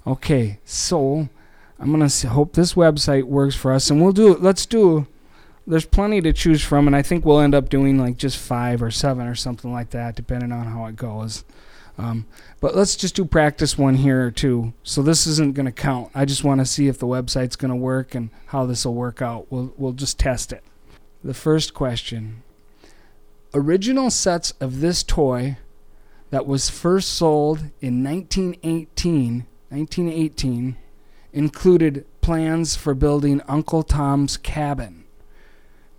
Okay, 0.06 0.60
so 0.64 1.28
I'm 1.78 1.90
gonna 1.90 2.06
s- 2.06 2.22
hope 2.22 2.54
this 2.54 2.74
website 2.74 3.24
works 3.24 3.54
for 3.54 3.72
us, 3.72 3.90
and 3.90 4.00
we'll 4.02 4.12
do. 4.12 4.34
Let's 4.36 4.64
do. 4.66 5.06
There's 5.70 5.86
plenty 5.86 6.20
to 6.22 6.32
choose 6.32 6.62
from, 6.62 6.86
and 6.86 6.96
I 6.96 7.02
think 7.02 7.24
we'll 7.24 7.40
end 7.40 7.54
up 7.54 7.68
doing 7.68 7.98
like 7.98 8.16
just 8.16 8.36
five 8.36 8.82
or 8.82 8.90
seven 8.90 9.26
or 9.26 9.34
something 9.34 9.72
like 9.72 9.90
that, 9.90 10.16
depending 10.16 10.52
on 10.52 10.66
how 10.66 10.86
it 10.86 10.96
goes. 10.96 11.44
Um, 11.96 12.26
but 12.60 12.74
let's 12.74 12.96
just 12.96 13.14
do 13.14 13.24
practice 13.24 13.76
one 13.76 13.96
here 13.96 14.26
or 14.26 14.30
two. 14.30 14.72
So 14.82 15.02
this 15.02 15.26
isn't 15.26 15.54
gonna 15.54 15.70
count. 15.70 16.10
I 16.14 16.24
just 16.24 16.44
want 16.44 16.60
to 16.60 16.66
see 16.66 16.88
if 16.88 16.98
the 16.98 17.06
website's 17.06 17.56
gonna 17.56 17.76
work 17.76 18.14
and 18.14 18.30
how 18.46 18.66
this 18.66 18.84
will 18.84 18.94
work 18.94 19.22
out. 19.22 19.46
We'll 19.50 19.72
we'll 19.76 19.92
just 19.92 20.18
test 20.18 20.52
it. 20.52 20.64
The 21.22 21.34
first 21.34 21.74
question. 21.74 22.42
Original 23.52 24.10
sets 24.10 24.52
of 24.60 24.80
this 24.80 25.02
toy 25.02 25.58
that 26.30 26.46
was 26.46 26.70
first 26.70 27.10
sold 27.10 27.58
in 27.80 28.02
1918, 28.02 29.46
1918 29.68 30.76
included 31.32 32.06
plans 32.20 32.76
for 32.76 32.94
building 32.94 33.40
Uncle 33.46 33.82
Tom's 33.82 34.36
cabin. 34.36 34.99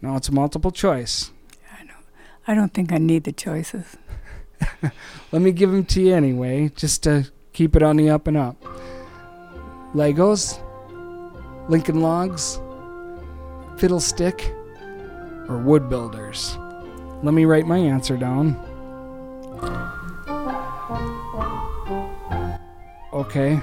Now 0.01 0.15
it's 0.15 0.29
a 0.29 0.31
multiple 0.31 0.71
choice. 0.71 1.31
I 1.71 1.85
don't, 1.85 2.05
I 2.47 2.53
don't 2.55 2.73
think 2.73 2.91
I 2.91 2.97
need 2.97 3.23
the 3.23 3.31
choices. 3.31 3.97
Let 5.31 5.41
me 5.41 5.51
give 5.51 5.71
them 5.71 5.85
to 5.85 6.01
you 6.01 6.13
anyway, 6.13 6.71
just 6.75 7.03
to 7.03 7.31
keep 7.53 7.75
it 7.75 7.83
on 7.83 7.97
the 7.97 8.09
up 8.09 8.27
and 8.27 8.37
up. 8.37 8.61
Legos, 9.93 10.59
Lincoln 11.69 12.01
Logs, 12.01 12.59
Fiddlestick, 13.77 14.51
or 15.47 15.57
Wood 15.57 15.89
Builders. 15.89 16.57
Let 17.23 17.33
me 17.33 17.45
write 17.45 17.67
my 17.67 17.77
answer 17.77 18.17
down. 18.17 18.55
Okay, 23.13 23.61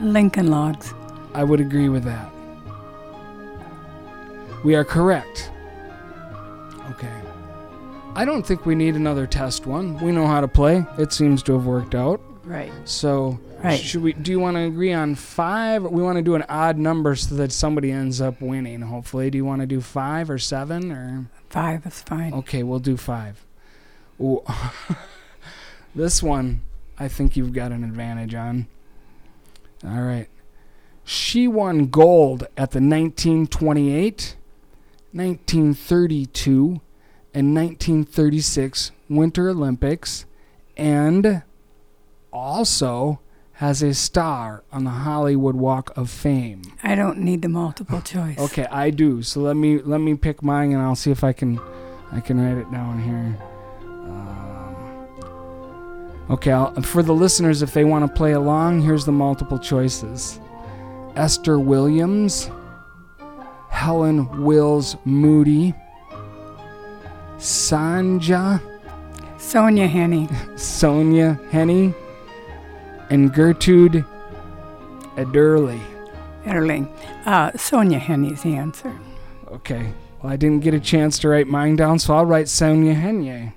Lincoln 0.00 0.46
Logs. 0.46 0.94
I 1.34 1.44
would 1.44 1.60
agree 1.60 1.88
with 1.88 2.04
that. 2.04 2.30
We 4.64 4.74
are 4.74 4.84
correct. 4.84 5.50
Okay. 6.90 7.12
I 8.14 8.24
don't 8.24 8.46
think 8.46 8.64
we 8.66 8.74
need 8.74 8.94
another 8.94 9.26
test 9.26 9.66
one. 9.66 9.98
We 10.00 10.12
know 10.12 10.26
how 10.26 10.40
to 10.40 10.48
play. 10.48 10.86
It 10.98 11.12
seems 11.12 11.42
to 11.44 11.52
have 11.54 11.66
worked 11.66 11.94
out. 11.94 12.20
Right. 12.44 12.72
So, 12.84 13.38
Right. 13.62 13.80
should 13.80 14.02
we? 14.02 14.12
Do 14.12 14.30
you 14.30 14.38
want 14.38 14.56
to 14.56 14.64
agree 14.64 14.92
on 14.92 15.14
five? 15.14 15.82
We 15.82 16.02
want 16.02 16.16
to 16.18 16.22
do 16.22 16.34
an 16.34 16.44
odd 16.48 16.76
number 16.76 17.14
so 17.16 17.34
that 17.36 17.50
somebody 17.50 17.90
ends 17.90 18.20
up 18.20 18.40
winning. 18.42 18.82
Hopefully, 18.82 19.30
do 19.30 19.38
you 19.38 19.44
want 19.46 19.62
to 19.62 19.66
do 19.66 19.80
five 19.80 20.28
or 20.28 20.38
seven 20.38 20.92
or? 20.92 21.26
Five 21.48 21.86
is 21.86 22.02
fine. 22.02 22.34
Okay, 22.34 22.62
we'll 22.62 22.78
do 22.80 22.96
five. 22.96 23.44
This 25.94 26.22
one, 26.22 26.62
I 26.98 27.06
think 27.08 27.36
you've 27.36 27.52
got 27.52 27.70
an 27.72 27.84
advantage 27.84 28.34
on. 28.34 28.66
All 29.84 30.02
right. 30.02 30.26
She 31.04 31.46
won 31.46 31.86
gold 31.86 32.42
at 32.56 32.72
the 32.72 32.80
1928, 32.80 34.36
1932, 35.14 36.80
and 37.32 37.54
1936 37.54 38.92
Winter 39.08 39.48
Olympics 39.48 40.26
and 40.76 41.42
also 42.32 43.20
has 43.58 43.82
a 43.82 43.94
star 43.94 44.64
on 44.72 44.84
the 44.84 44.90
Hollywood 44.90 45.54
Walk 45.54 45.96
of 45.96 46.10
Fame. 46.10 46.62
I 46.82 46.94
don't 46.94 47.18
need 47.18 47.42
the 47.42 47.48
multiple 47.48 48.00
choice. 48.04 48.38
Okay, 48.38 48.66
I 48.66 48.90
do. 48.90 49.22
So 49.22 49.40
let 49.40 49.56
me 49.56 49.78
let 49.78 49.98
me 50.00 50.14
pick 50.14 50.42
mine, 50.42 50.72
and 50.72 50.82
I'll 50.82 50.96
see 50.96 51.10
if 51.10 51.22
I 51.22 51.32
can 51.32 51.60
I 52.12 52.20
can 52.20 52.40
write 52.40 52.58
it 52.58 52.70
down 52.70 53.02
here. 53.02 53.36
Um, 54.06 54.76
okay, 56.30 56.52
I'll, 56.52 56.74
for 56.82 57.02
the 57.02 57.14
listeners, 57.14 57.62
if 57.62 57.72
they 57.72 57.84
want 57.84 58.06
to 58.06 58.12
play 58.12 58.32
along, 58.32 58.82
here's 58.82 59.04
the 59.04 59.12
multiple 59.12 59.58
choices: 59.58 60.40
Esther 61.14 61.58
Williams, 61.60 62.50
Helen 63.74 64.42
Wills 64.42 64.96
Moody, 65.04 65.74
Sanja, 67.36 68.62
Sonja 69.36 69.86
Henie. 69.86 70.28
Sonja 70.54 71.38
Henie, 71.50 71.94
and 73.10 73.34
Gertrude 73.34 74.04
Ederle. 75.16 75.78
Erling. 76.46 76.88
Uh, 77.26 77.50
Sonja 77.52 78.00
Henie's 78.00 78.42
the 78.42 78.54
answer. 78.54 78.92
Okay. 79.48 79.92
Well, 80.22 80.32
I 80.32 80.36
didn't 80.36 80.60
get 80.60 80.72
a 80.72 80.80
chance 80.80 81.18
to 81.18 81.28
write 81.28 81.48
mine 81.48 81.76
down, 81.76 81.98
so 81.98 82.14
I'll 82.14 82.24
write 82.24 82.46
Sonja 82.46 82.94
Henie. 82.94 83.52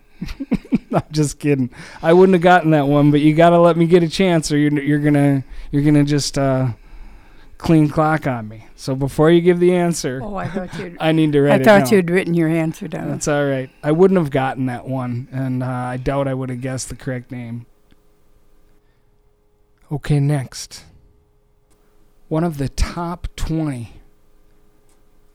I'm 0.94 1.04
just 1.12 1.40
kidding. 1.40 1.70
I 2.02 2.12
wouldn't 2.12 2.34
have 2.34 2.42
gotten 2.42 2.72
that 2.72 2.88
one, 2.88 3.12
but 3.12 3.22
you 3.22 3.34
gotta 3.34 3.60
let 3.60 3.78
me 3.78 3.86
get 3.86 4.04
a 4.04 4.10
chance, 4.10 4.52
or 4.52 4.58
you're 4.58 4.74
you're 4.82 5.00
gonna 5.00 5.44
you're 5.72 5.84
gonna 5.84 6.04
just 6.04 6.38
uh, 6.38 6.70
clean 7.58 7.90
clock 7.90 8.28
on 8.28 8.48
me. 8.48 8.68
So 8.76 8.96
before 8.96 9.32
you 9.32 9.42
give 9.42 9.60
the 9.60 9.74
answer, 9.76 10.20
Oh, 10.24 10.36
I 10.36 10.48
thought 10.48 10.78
you'd. 10.80 10.98
I 11.02 11.12
need 11.12 11.32
to 11.34 11.42
write 11.42 11.62
it. 11.62 11.68
I 11.68 11.80
thought 11.80 11.92
you'd 11.92 12.10
written 12.10 12.34
your 12.34 12.48
answer 12.50 12.88
down. 12.88 13.10
That's 13.10 13.28
all 13.28 13.46
right. 13.46 13.70
I 13.84 13.92
wouldn't 13.92 14.20
have 14.20 14.30
gotten 14.32 14.68
that 14.68 14.88
one, 14.88 15.28
and 15.32 15.64
uh, 15.64 15.68
I 15.68 15.98
doubt 15.98 16.28
I 16.28 16.34
would 16.34 16.50
have 16.50 16.62
guessed 16.62 16.90
the 16.90 16.96
correct 16.96 17.32
name. 17.32 17.66
Okay, 19.92 20.20
next. 20.20 20.84
one 22.28 22.44
of 22.44 22.58
the 22.58 22.68
top 22.70 23.28
20. 23.38 23.94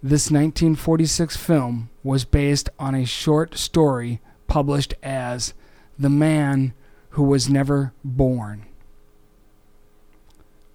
This 0.03 0.31
1946 0.31 1.37
film 1.37 1.89
was 2.03 2.25
based 2.25 2.69
on 2.79 2.95
a 2.95 3.05
short 3.07 3.57
story 3.57 4.21
published 4.49 4.95
as 5.03 5.55
The 5.99 6.11
Man 6.11 6.75
Who 7.11 7.23
Was 7.23 7.49
Never 7.49 7.93
Born. 8.05 8.67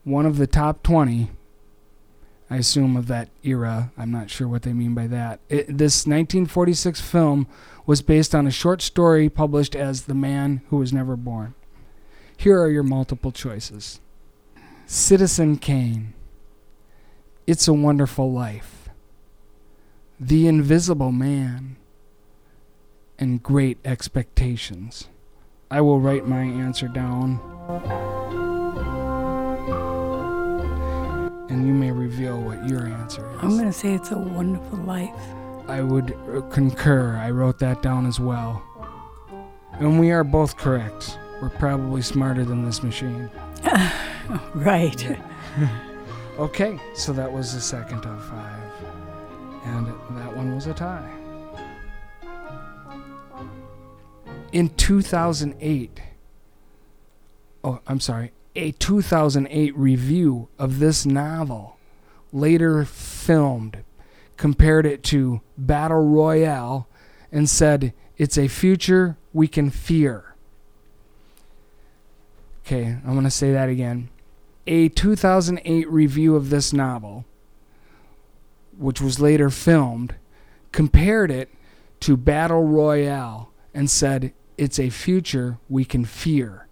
One 0.05 0.25
of 0.25 0.37
the 0.37 0.47
top 0.47 0.81
20, 0.81 1.29
I 2.49 2.57
assume 2.57 2.95
of 2.95 3.07
that 3.07 3.29
era. 3.43 3.91
I'm 3.97 4.11
not 4.11 4.29
sure 4.29 4.47
what 4.47 4.61
they 4.61 4.73
mean 4.73 4.93
by 4.93 5.07
that. 5.07 5.39
It, 5.49 5.67
this 5.67 6.07
1946 6.07 7.01
film 7.01 7.47
was 7.85 8.01
based 8.01 8.33
on 8.33 8.47
a 8.47 8.51
short 8.51 8.81
story 8.81 9.29
published 9.29 9.75
as 9.75 10.03
The 10.03 10.13
Man 10.13 10.61
Who 10.69 10.77
Was 10.77 10.93
Never 10.93 11.15
Born. 11.15 11.55
Here 12.37 12.61
are 12.61 12.69
your 12.69 12.83
multiple 12.83 13.31
choices 13.31 13.99
Citizen 14.85 15.57
Kane, 15.57 16.13
It's 17.45 17.67
a 17.67 17.73
Wonderful 17.73 18.31
Life, 18.31 18.89
The 20.19 20.47
Invisible 20.47 21.11
Man, 21.11 21.75
and 23.19 23.43
Great 23.43 23.79
Expectations. 23.83 25.09
I 25.69 25.81
will 25.81 25.99
write 25.99 26.27
my 26.27 26.41
answer 26.41 26.87
down. 26.87 27.41
And 31.49 31.67
you 31.67 31.73
may 31.73 31.86
reveal 32.17 32.41
what 32.41 32.67
your 32.67 32.87
answer 32.87 33.29
is. 33.31 33.37
I'm 33.43 33.49
going 33.51 33.65
to 33.65 33.73
say 33.73 33.93
it's 33.93 34.09
a 34.09 34.17
wonderful 34.17 34.79
life. 34.79 35.13
I 35.67 35.81
would 35.81 36.17
uh, 36.33 36.41
concur. 36.49 37.15
I 37.15 37.29
wrote 37.29 37.59
that 37.59 37.83
down 37.83 38.07
as 38.07 38.19
well. 38.19 38.63
And 39.73 39.99
we 39.99 40.09
are 40.11 40.23
both 40.23 40.57
correct. 40.57 41.19
We're 41.41 41.49
probably 41.49 42.01
smarter 42.01 42.43
than 42.43 42.65
this 42.65 42.83
machine. 42.83 43.29
Right. 44.53 45.17
Okay, 46.37 46.79
so 46.93 47.13
that 47.13 47.31
was 47.31 47.55
the 47.55 47.59
second 47.59 48.05
of 48.05 48.23
five. 48.25 48.71
And 49.63 49.87
that 49.87 50.37
one 50.37 50.53
was 50.53 50.67
a 50.67 50.73
tie. 50.75 51.11
In 54.51 54.69
2008, 54.69 55.99
oh, 57.63 57.79
I'm 57.87 57.99
sorry, 57.99 58.33
a 58.55 58.71
2008 58.73 59.75
review 59.75 60.49
of 60.59 60.77
this 60.77 61.07
novel, 61.07 61.76
later 62.37 62.85
filmed, 62.85 63.83
compared 64.37 64.85
it 64.85 65.03
to 65.03 65.41
Battle 65.57 66.05
Royale 66.05 66.87
and 67.31 67.49
said 67.49 67.93
it's 68.17 68.37
a 68.37 68.47
future 68.47 69.17
we 69.33 69.47
can 69.47 69.69
fear. 69.69 70.35
Okay, 72.65 72.97
I'm 73.05 73.13
going 73.13 73.23
to 73.23 73.31
say 73.31 73.51
that 73.51 73.69
again. 73.69 74.09
A 74.65 74.89
2008 74.89 75.89
review 75.89 76.35
of 76.35 76.49
this 76.49 76.73
novel, 76.73 77.25
which 78.77 78.99
was 79.01 79.19
later 79.19 79.49
filmed, 79.49 80.15
compared 80.71 81.31
it 81.31 81.49
to 82.01 82.17
Battle 82.17 82.63
Royale 82.63 83.51
and 83.73 83.89
said 83.89 84.33
it's 84.57 84.79
a 84.79 84.89
future 84.89 85.59
we 85.69 85.85
can 85.85 86.03
fear. 86.03 86.67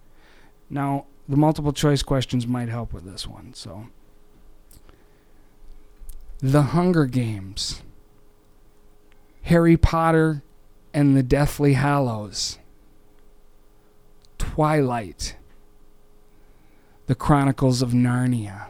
Now, 0.70 1.06
the 1.30 1.38
multiple 1.38 1.72
choice 1.72 2.04
questions 2.04 2.46
might 2.46 2.70
help 2.70 2.92
with 2.94 3.06
this 3.06 3.28
one. 3.28 3.54
So, 3.54 3.88
The 6.40 6.62
Hunger 6.62 7.06
Games, 7.06 7.82
Harry 9.44 9.78
Potter 9.78 10.44
and 10.94 11.16
the 11.16 11.24
Deathly 11.24 11.74
Hallows, 11.74 12.60
Twilight, 14.38 15.38
The 17.08 17.16
Chronicles 17.16 17.82
of 17.82 17.92
Narnia. 17.92 18.68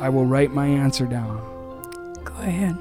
I 0.00 0.08
will 0.08 0.26
write 0.26 0.52
my 0.52 0.66
answer 0.66 1.06
down. 1.06 2.14
Go 2.24 2.34
ahead. 2.34 2.76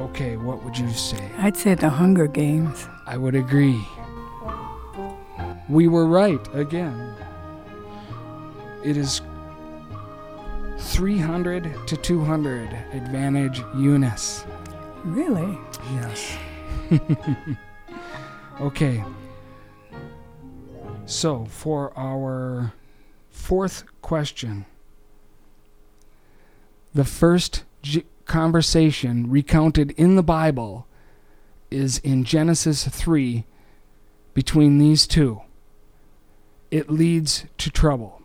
Okay, 0.00 0.36
what 0.36 0.64
would 0.64 0.76
you 0.76 0.90
say? 0.90 1.30
I'd 1.38 1.56
say 1.56 1.74
the 1.74 1.88
Hunger 1.88 2.26
Games. 2.26 2.88
I 3.06 3.16
would 3.16 3.36
agree. 3.36 3.80
We 5.68 5.88
were 5.88 6.06
right 6.06 6.40
again. 6.52 7.14
It 8.84 8.96
is 8.96 9.20
300 10.78 11.86
to 11.86 11.96
200 11.96 12.72
advantage 12.92 13.62
Eunice. 13.76 14.44
Really? 15.04 15.58
Yes. 15.94 16.36
okay. 18.60 19.04
So, 21.06 21.44
for 21.46 21.96
our 21.96 22.72
fourth 23.30 23.84
question, 24.02 24.66
the 26.92 27.04
first 27.04 27.64
G- 27.82 28.04
conversation 28.24 29.30
recounted 29.30 29.92
in 29.92 30.16
the 30.16 30.22
Bible 30.22 30.86
is 31.70 31.98
in 31.98 32.24
Genesis 32.24 32.88
3 32.88 33.44
between 34.34 34.78
these 34.78 35.06
two. 35.06 35.40
It 36.70 36.90
leads 36.90 37.44
to 37.58 37.70
trouble. 37.70 38.20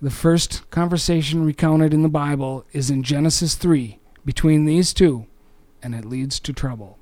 The 0.00 0.10
first 0.10 0.70
conversation 0.70 1.44
recounted 1.44 1.94
in 1.94 2.02
the 2.02 2.10
Bible 2.10 2.66
is 2.72 2.90
in 2.90 3.02
Genesis 3.02 3.54
3 3.54 3.98
between 4.26 4.66
these 4.66 4.92
two, 4.92 5.26
and 5.82 5.94
it 5.94 6.04
leads 6.04 6.38
to 6.40 6.52
trouble. 6.52 6.98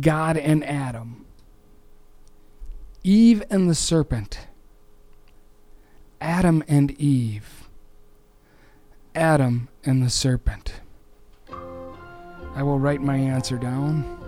God 0.00 0.36
and 0.36 0.64
Adam, 0.64 1.26
Eve 3.02 3.42
and 3.50 3.68
the 3.68 3.74
serpent, 3.74 4.46
Adam 6.20 6.62
and 6.68 6.92
Eve, 6.92 7.68
Adam 9.16 9.68
and 9.84 10.04
the 10.04 10.10
serpent. 10.10 10.74
I 12.54 12.62
will 12.62 12.78
write 12.78 13.02
my 13.02 13.16
answer 13.16 13.58
down. 13.58 14.21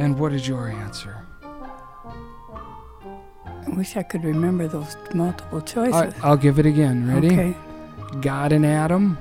And 0.00 0.18
what 0.18 0.32
is 0.32 0.48
your 0.48 0.66
answer? 0.66 1.14
I 3.44 3.68
wish 3.68 3.98
I 3.98 4.02
could 4.02 4.24
remember 4.24 4.66
those 4.66 4.96
multiple 5.12 5.60
choices. 5.60 5.92
Right, 5.92 6.24
I'll 6.24 6.38
give 6.38 6.58
it 6.58 6.64
again. 6.64 7.06
Ready? 7.06 7.26
Okay. 7.26 7.56
God 8.22 8.52
and 8.52 8.64
Adam, 8.64 9.18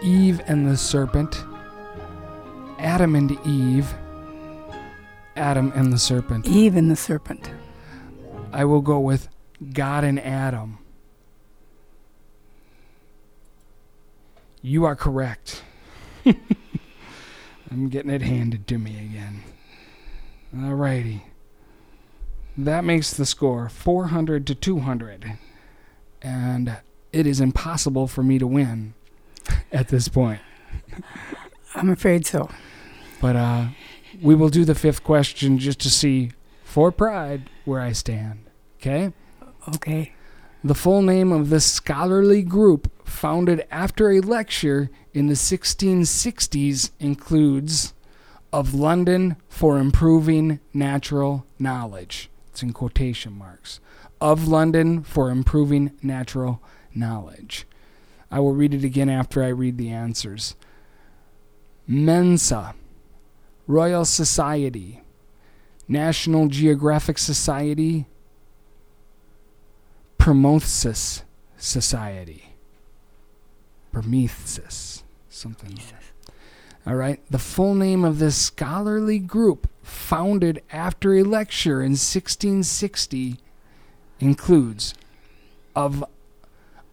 Eve 0.00 0.40
and 0.46 0.68
the 0.68 0.76
serpent, 0.76 1.44
Adam 2.78 3.16
and 3.16 3.32
Eve, 3.44 3.92
Adam 5.34 5.72
and 5.74 5.92
the 5.92 5.98
serpent. 5.98 6.46
Eve 6.46 6.76
and 6.76 6.88
the 6.88 6.94
serpent. 6.94 7.50
I 8.52 8.64
will 8.64 8.80
go 8.80 9.00
with 9.00 9.28
God 9.72 10.04
and 10.04 10.20
Adam. 10.20 10.78
You 14.62 14.84
are 14.84 14.94
correct. 14.94 15.64
I'm 17.72 17.88
getting 17.88 18.10
it 18.10 18.20
handed 18.20 18.66
to 18.66 18.78
me 18.78 18.98
again. 18.98 19.42
Alrighty. 20.54 21.22
That 22.58 22.84
makes 22.84 23.14
the 23.14 23.24
score 23.24 23.70
400 23.70 24.46
to 24.46 24.54
200. 24.54 25.38
And 26.20 26.76
it 27.14 27.26
is 27.26 27.40
impossible 27.40 28.08
for 28.08 28.22
me 28.22 28.38
to 28.38 28.46
win 28.46 28.92
at 29.72 29.88
this 29.88 30.08
point. 30.08 30.42
I'm 31.74 31.88
afraid 31.88 32.26
so. 32.26 32.50
But 33.22 33.36
uh, 33.36 33.66
we 34.20 34.34
will 34.34 34.50
do 34.50 34.66
the 34.66 34.74
fifth 34.74 35.02
question 35.02 35.58
just 35.58 35.80
to 35.80 35.88
see, 35.88 36.32
for 36.64 36.92
pride, 36.92 37.48
where 37.64 37.80
I 37.80 37.92
stand. 37.92 38.44
Okay? 38.76 39.14
Okay. 39.76 40.12
The 40.64 40.76
full 40.76 41.02
name 41.02 41.32
of 41.32 41.50
this 41.50 41.66
scholarly 41.66 42.42
group, 42.42 42.88
founded 43.04 43.66
after 43.68 44.10
a 44.10 44.20
lecture 44.20 44.90
in 45.12 45.26
the 45.26 45.34
1660s, 45.34 46.90
includes 47.00 47.94
Of 48.52 48.72
London 48.72 49.34
for 49.48 49.76
Improving 49.78 50.60
Natural 50.72 51.44
Knowledge. 51.58 52.30
It's 52.50 52.62
in 52.62 52.72
quotation 52.72 53.32
marks. 53.32 53.80
Of 54.20 54.46
London 54.46 55.02
for 55.02 55.30
Improving 55.30 55.92
Natural 56.00 56.62
Knowledge. 56.94 57.66
I 58.30 58.38
will 58.38 58.54
read 58.54 58.72
it 58.72 58.84
again 58.84 59.08
after 59.08 59.42
I 59.42 59.48
read 59.48 59.78
the 59.78 59.90
answers. 59.90 60.54
Mensa, 61.88 62.76
Royal 63.66 64.04
Society, 64.04 65.02
National 65.88 66.46
Geographic 66.46 67.18
Society, 67.18 68.06
Prometheus 70.22 71.24
Society. 71.56 72.54
Prometheus. 73.90 75.02
Something. 75.28 75.74
that. 75.74 76.32
All 76.86 76.94
right. 76.94 77.20
The 77.28 77.40
full 77.40 77.74
name 77.74 78.04
of 78.04 78.20
this 78.20 78.36
scholarly 78.36 79.18
group, 79.18 79.68
founded 79.82 80.62
after 80.70 81.12
a 81.12 81.24
lecture 81.24 81.80
in 81.80 81.94
1660, 81.94 83.38
includes 84.20 84.94
of 85.74 86.04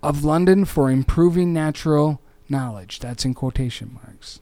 of 0.01 0.23
London 0.23 0.65
for 0.65 0.89
Improving 0.89 1.53
Natural 1.53 2.19
knowledge. 2.49 2.97
That's 2.97 3.25
in 3.25 3.35
quotation 3.35 3.93
marks. 3.93 4.39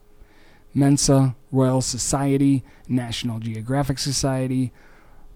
Mensa, 0.74 1.36
Royal 1.52 1.82
Society, 1.82 2.64
National 2.88 3.40
Geographic 3.40 4.00
Society, 4.00 4.72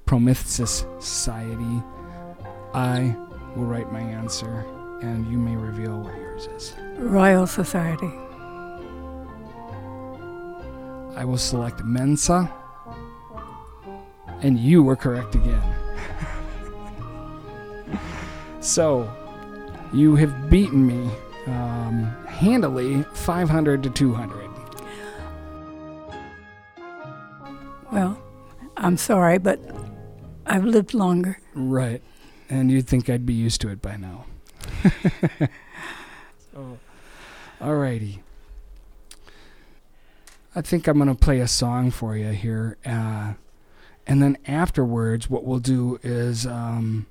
Prometheus 0.05 0.85
Society. 1.01 1.83
I 2.73 3.13
will 3.55 3.65
write 3.65 3.91
my 3.91 3.99
answer, 3.99 4.65
and 5.01 5.29
you 5.31 5.37
may 5.37 5.55
reveal 5.55 5.99
what 5.99 6.15
yours 6.17 6.47
is. 6.47 6.73
Royal 6.97 7.47
Society. 7.47 8.11
I 11.15 11.25
will 11.25 11.37
select 11.37 11.83
Mensa, 11.83 12.51
and 14.41 14.57
you 14.57 14.81
were 14.83 14.95
correct 14.95 15.35
again. 15.35 15.61
so, 18.61 19.11
you 19.93 20.15
have 20.15 20.49
beaten 20.49 20.87
me 20.87 21.09
um, 21.47 22.15
handily 22.27 23.03
500 23.13 23.83
to 23.83 23.89
200. 23.89 24.41
Well, 27.91 28.17
I'm 28.77 28.95
sorry, 28.95 29.37
but 29.37 29.59
I've 30.45 30.63
lived 30.63 30.93
longer. 30.93 31.37
Right. 31.53 32.01
And 32.51 32.69
you'd 32.69 32.85
think 32.85 33.09
I'd 33.09 33.25
be 33.25 33.33
used 33.33 33.61
to 33.61 33.69
it 33.69 33.81
by 33.81 33.95
now. 33.95 34.25
so, 36.53 36.77
alrighty. 37.61 38.19
I 40.53 40.61
think 40.61 40.85
I'm 40.85 40.97
going 40.97 41.07
to 41.07 41.15
play 41.15 41.39
a 41.39 41.47
song 41.47 41.91
for 41.91 42.17
you 42.17 42.31
here. 42.31 42.77
Uh, 42.85 43.35
and 44.05 44.21
then 44.21 44.37
afterwards, 44.45 45.29
what 45.29 45.45
we'll 45.45 45.59
do 45.59 45.97
is 46.03 46.45
um, 46.45 47.05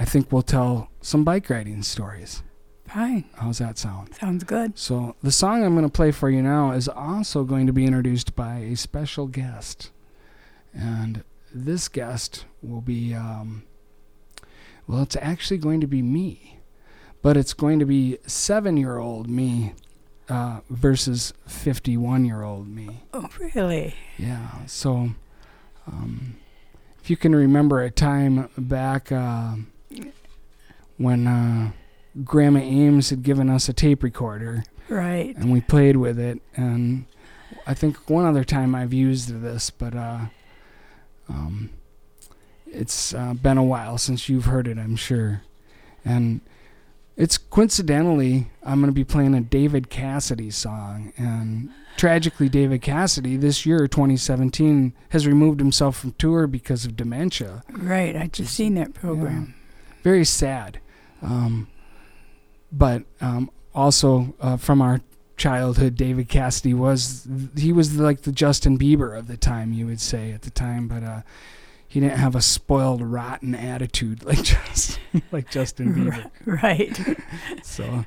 I 0.00 0.06
think 0.06 0.32
we'll 0.32 0.40
tell 0.40 0.88
some 1.02 1.22
bike 1.22 1.50
riding 1.50 1.82
stories. 1.82 2.42
Fine. 2.88 3.24
How's 3.34 3.58
that 3.58 3.76
sound? 3.76 4.14
Sounds 4.14 4.44
good. 4.44 4.78
So, 4.78 5.16
the 5.22 5.32
song 5.32 5.62
I'm 5.62 5.74
going 5.74 5.84
to 5.84 5.92
play 5.92 6.12
for 6.12 6.30
you 6.30 6.40
now 6.40 6.72
is 6.72 6.88
also 6.88 7.44
going 7.44 7.66
to 7.66 7.74
be 7.74 7.84
introduced 7.84 8.34
by 8.34 8.60
a 8.60 8.74
special 8.74 9.26
guest. 9.26 9.90
And 10.72 11.24
this 11.52 11.88
guest 11.88 12.46
will 12.62 12.80
be, 12.80 13.12
um, 13.12 13.64
well, 14.86 15.02
it's 15.02 15.16
actually 15.16 15.58
going 15.58 15.80
to 15.80 15.86
be 15.86 16.02
me, 16.02 16.60
but 17.22 17.36
it's 17.36 17.52
going 17.54 17.78
to 17.78 17.86
be 17.86 18.18
seven 18.26 18.76
year 18.76 18.98
old 18.98 19.28
me 19.28 19.72
uh, 20.28 20.60
versus 20.70 21.32
51 21.46 22.24
year 22.24 22.42
old 22.42 22.68
me. 22.68 23.02
Oh, 23.12 23.28
really? 23.54 23.94
Yeah. 24.18 24.64
So, 24.66 25.10
um, 25.86 26.36
if 27.02 27.10
you 27.10 27.16
can 27.16 27.34
remember 27.34 27.82
a 27.82 27.90
time 27.90 28.48
back 28.56 29.12
uh, 29.12 29.56
when 30.96 31.26
uh, 31.26 31.72
Grandma 32.24 32.60
Ames 32.60 33.10
had 33.10 33.22
given 33.22 33.50
us 33.50 33.68
a 33.68 33.72
tape 33.72 34.02
recorder 34.02 34.64
Right. 34.88 35.34
and 35.36 35.50
we 35.52 35.60
played 35.60 35.96
with 35.96 36.18
it, 36.18 36.40
and 36.56 37.06
I 37.66 37.74
think 37.74 38.08
one 38.08 38.24
other 38.26 38.44
time 38.44 38.74
I've 38.74 38.92
used 38.92 39.40
this, 39.42 39.70
but 39.70 39.94
uh, 39.94 40.20
um, 41.28 41.70
it's 42.74 43.14
uh, 43.14 43.34
been 43.34 43.58
a 43.58 43.64
while 43.64 43.98
since 43.98 44.28
you've 44.28 44.46
heard 44.46 44.68
it, 44.68 44.78
I'm 44.78 44.96
sure, 44.96 45.42
and 46.04 46.40
it's 47.16 47.38
coincidentally 47.38 48.50
I'm 48.64 48.80
going 48.80 48.90
to 48.90 48.94
be 48.94 49.04
playing 49.04 49.34
a 49.34 49.40
David 49.40 49.88
Cassidy 49.88 50.50
song, 50.50 51.12
and 51.16 51.70
tragically 51.96 52.48
David 52.48 52.82
Cassidy 52.82 53.36
this 53.36 53.64
year 53.64 53.86
2017 53.86 54.92
has 55.10 55.26
removed 55.26 55.60
himself 55.60 55.96
from 55.96 56.12
tour 56.12 56.46
because 56.46 56.84
of 56.84 56.96
dementia. 56.96 57.62
Right. 57.70 58.16
I 58.16 58.26
just 58.26 58.54
seen 58.54 58.74
that 58.74 58.94
program. 58.94 59.54
Very 60.02 60.24
sad, 60.24 60.80
um, 61.22 61.68
but 62.70 63.04
um, 63.20 63.50
also 63.74 64.34
uh, 64.40 64.56
from 64.56 64.82
our 64.82 65.00
childhood, 65.36 65.96
David 65.96 66.28
Cassidy 66.28 66.74
was 66.74 67.26
he 67.56 67.72
was 67.72 67.98
like 67.98 68.22
the 68.22 68.32
Justin 68.32 68.78
Bieber 68.78 69.16
of 69.16 69.28
the 69.28 69.36
time, 69.36 69.72
you 69.72 69.86
would 69.86 70.00
say 70.00 70.32
at 70.32 70.42
the 70.42 70.50
time, 70.50 70.88
but 70.88 71.02
uh, 71.02 71.22
he 71.94 72.00
didn't 72.00 72.18
have 72.18 72.34
a 72.34 72.42
spoiled, 72.42 73.00
rotten 73.00 73.54
attitude 73.54 74.24
like 74.24 74.42
just 74.42 74.98
like 75.30 75.48
Justin 75.48 75.94
Bieber. 75.94 76.30
Right. 76.44 76.98
So, 77.62 78.04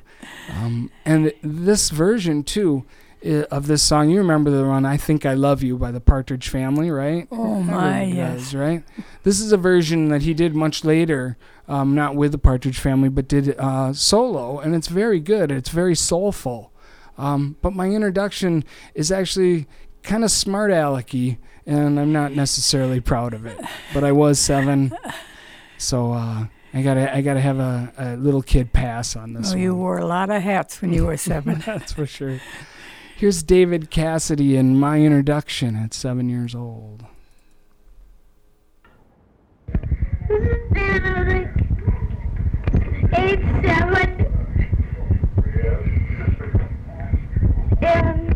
um, 0.54 0.90
and 1.04 1.32
this 1.42 1.90
version 1.90 2.42
too 2.42 2.84
of 3.24 3.66
this 3.66 3.82
song, 3.82 4.08
you 4.10 4.18
remember 4.18 4.50
the 4.50 4.64
one 4.66 4.84
"I 4.84 4.96
Think 4.96 5.26
I 5.26 5.34
Love 5.34 5.62
You" 5.62 5.76
by 5.76 5.90
the 5.90 6.00
Partridge 6.00 6.48
Family, 6.48 6.90
right? 6.90 7.26
Oh, 7.30 7.60
my, 7.62 8.04
yes. 8.04 8.54
right? 8.54 8.84
This 9.24 9.40
is 9.40 9.52
a 9.52 9.56
version 9.56 10.08
that 10.10 10.22
he 10.22 10.32
did 10.34 10.54
much 10.54 10.84
later, 10.84 11.36
um, 11.66 11.94
not 11.94 12.14
with 12.14 12.32
the 12.32 12.38
Partridge 12.38 12.78
Family, 12.78 13.08
but 13.08 13.26
did 13.26 13.58
uh, 13.58 13.92
solo, 13.92 14.58
and 14.60 14.74
it's 14.74 14.88
very 14.88 15.20
good. 15.20 15.50
It's 15.50 15.70
very 15.70 15.94
soulful. 15.94 16.72
Um, 17.18 17.56
but 17.60 17.74
my 17.74 17.88
introduction 17.88 18.64
is 18.94 19.10
actually 19.10 19.66
kind 20.02 20.24
of 20.24 20.30
smart 20.30 20.70
alecky, 20.70 21.38
and 21.68 22.00
I'm 22.00 22.12
not 22.12 22.32
necessarily 22.32 23.00
proud 23.00 23.34
of 23.34 23.46
it. 23.46 23.60
But 23.94 24.02
I 24.02 24.10
was 24.12 24.40
seven, 24.40 24.92
so 25.76 26.12
uh, 26.12 26.46
I 26.74 26.82
gotta 26.82 27.14
I 27.14 27.20
gotta 27.20 27.40
have 27.40 27.58
a, 27.60 27.92
a 27.98 28.16
little 28.16 28.42
kid 28.42 28.72
pass 28.72 29.14
on 29.14 29.34
this 29.34 29.50
Oh, 29.50 29.54
one. 29.54 29.62
you 29.62 29.74
wore 29.76 29.98
a 29.98 30.06
lot 30.06 30.30
of 30.30 30.42
hats 30.42 30.80
when 30.82 30.92
you 30.92 31.06
were 31.06 31.16
seven. 31.32 31.62
That's 31.64 31.92
for 31.92 32.06
sure. 32.06 32.40
Here's 33.16 33.42
David 33.42 33.90
Cassidy 33.90 34.56
in 34.56 34.78
my 34.78 35.00
introduction 35.00 35.76
at 35.76 35.92
seven 35.92 36.28
years 36.28 36.54
old. 36.54 37.04
eight 43.14 43.40
seven 43.64 44.26
and 47.82 48.34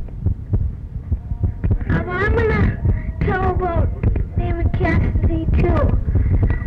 I'm 1.91 2.07
gonna 2.37 2.82
tell 3.25 3.51
about 3.51 3.89
David 4.37 4.73
Cassidy 4.79 5.47
too. 5.61 5.85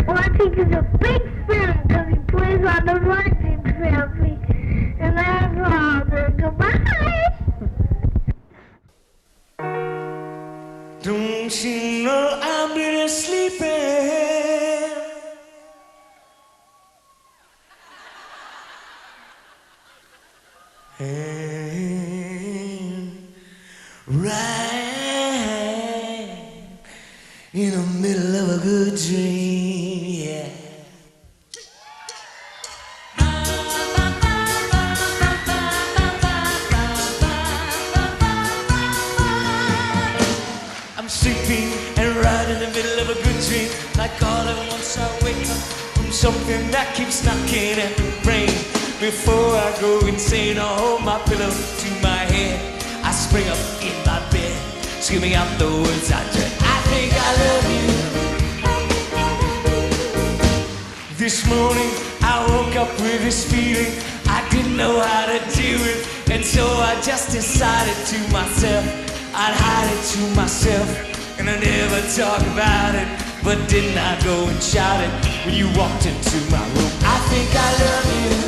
Well, 0.08 0.18
I 0.18 0.30
think 0.38 0.56
he's 0.56 0.74
a 0.74 0.88
big 1.00 1.22
fan 1.48 1.82
because 1.88 2.08
he 2.10 2.20
plays 2.32 2.66
on 2.66 2.86
the 2.86 3.00
Rising 3.02 3.62
Family, 3.64 4.38
and 5.00 5.18
that's 5.18 5.58
all. 5.70 6.06
Then 6.06 6.38
goodbye. 6.38 6.82
Don't 11.02 11.64
you 11.64 12.04
know 12.04 12.40
I've 12.42 12.76
been 12.76 13.10
sleeping? 13.10 14.26
And 20.98 21.52
eh. 21.52 21.55
Dream, 28.96 30.24
yeah. 30.24 30.50
I'm 40.98 41.10
sleeping 41.10 41.72
and 41.98 42.16
right 42.16 42.48
in 42.50 42.60
the 42.60 42.68
middle 42.74 43.00
of 43.00 43.10
a 43.10 43.16
good 43.16 43.42
dream. 43.44 43.70
Like 43.98 44.22
all 44.24 44.48
at 44.48 44.72
once 44.72 44.98
I 44.98 45.08
wake 45.26 45.36
up 45.50 45.58
from 45.98 46.12
something 46.12 46.72
that 46.72 46.96
keeps 46.96 47.26
knocking 47.26 47.80
at 47.80 47.98
the 47.98 48.04
brain. 48.24 48.48
Before 49.02 49.56
I 49.56 49.76
go 49.82 50.08
insane, 50.08 50.58
I 50.58 50.68
hold 50.80 51.04
my 51.04 51.20
pillow 51.24 51.52
to 51.52 51.90
my 52.02 52.24
head. 52.32 52.84
I 53.04 53.12
spring 53.12 53.48
up 53.50 53.60
in 53.84 53.96
my 54.06 54.20
bed, 54.32 54.56
screaming 55.04 55.34
out 55.34 55.60
the 55.60 55.68
words 55.68 56.12
I 56.12 56.24
dread. 56.32 56.52
I 56.62 56.82
think 56.88 57.14
I 57.14 57.32
love 57.44 58.00
you. 58.00 58.05
This 61.26 61.44
morning 61.50 61.90
I 62.22 62.46
woke 62.52 62.76
up 62.76 63.02
with 63.02 63.24
this 63.24 63.52
feeling 63.52 63.98
I 64.28 64.48
didn't 64.52 64.78
know 64.78 65.00
how 65.02 65.26
to 65.26 65.40
deal 65.58 65.80
with, 65.80 66.30
and 66.30 66.46
so 66.46 66.64
I 66.64 67.02
just 67.02 67.32
decided 67.32 67.98
to 68.14 68.32
myself 68.32 68.86
I'd 69.34 69.56
hide 69.58 69.90
it 69.90 70.04
to 70.14 70.36
myself, 70.36 70.88
and 71.40 71.50
I 71.50 71.58
never 71.58 72.00
talk 72.14 72.42
about 72.54 72.94
it. 72.94 73.08
But 73.44 73.68
didn't 73.68 73.98
I 73.98 74.24
go 74.24 74.48
and 74.50 74.62
shout 74.62 75.02
it 75.02 75.10
when 75.48 75.56
you 75.56 75.66
walked 75.76 76.06
into 76.06 76.38
my 76.52 76.62
room? 76.62 76.94
I 77.02 77.18
think 77.34 77.50
I 77.56 77.72
love 77.82 78.42
you. 78.42 78.45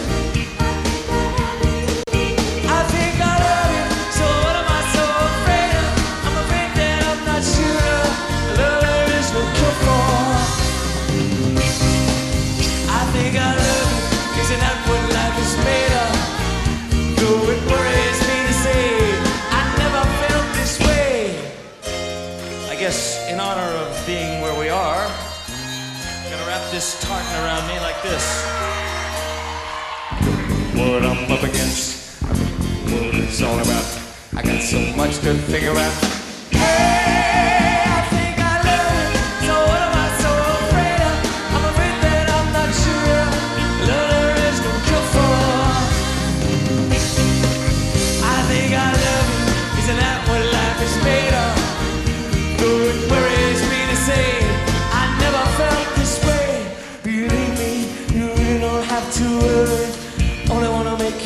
this 26.78 27.02
tartan 27.02 27.44
around 27.44 27.68
me 27.68 27.80
like 27.80 28.00
this. 28.04 28.24
What 30.76 31.04
I'm 31.04 31.32
up 31.32 31.42
against, 31.42 32.22
what 32.22 33.16
it's 33.16 33.42
all 33.42 33.58
about. 33.58 33.86
I 34.36 34.44
got 34.44 34.62
so 34.62 34.80
much 34.96 35.18
to 35.22 35.34
figure 35.34 35.72
out. 35.72 36.27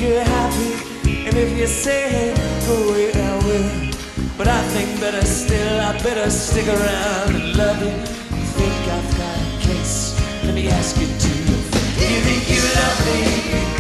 Wanna 0.01 0.15
make 0.15 0.25
you 0.25 0.31
happy. 0.31 1.27
And 1.27 1.37
if 1.37 1.57
you 1.57 1.67
say 1.67 2.33
oh, 2.35 2.65
go 2.67 2.89
away, 2.89 3.11
I 3.13 3.37
will. 3.45 3.91
But 4.37 4.47
I 4.47 4.61
think 4.69 4.99
better 4.99 5.25
still, 5.25 5.79
I 5.79 5.93
better 6.03 6.29
stick 6.29 6.67
around 6.67 7.35
and 7.35 7.55
love 7.55 7.79
you. 7.79 7.89
You 7.89 8.45
think 8.57 8.87
I've 8.87 9.17
got 9.17 9.37
a 9.37 9.67
case? 9.67 10.19
Let 10.43 10.55
me 10.55 10.67
ask 10.69 10.97
you 10.97 11.07
to 11.07 11.29
your 11.49 11.61
face. 11.71 12.11
You 12.11 12.21
think 12.21 12.49
you 12.49 12.61
love 12.75 13.65
me? 13.65 13.70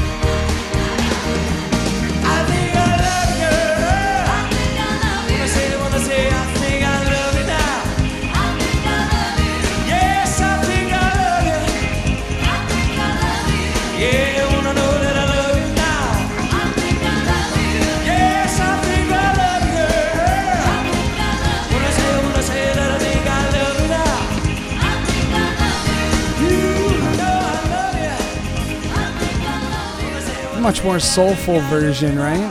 Much 30.71 30.85
more 30.85 31.01
soulful 31.01 31.59
version, 31.63 32.17
right? 32.17 32.49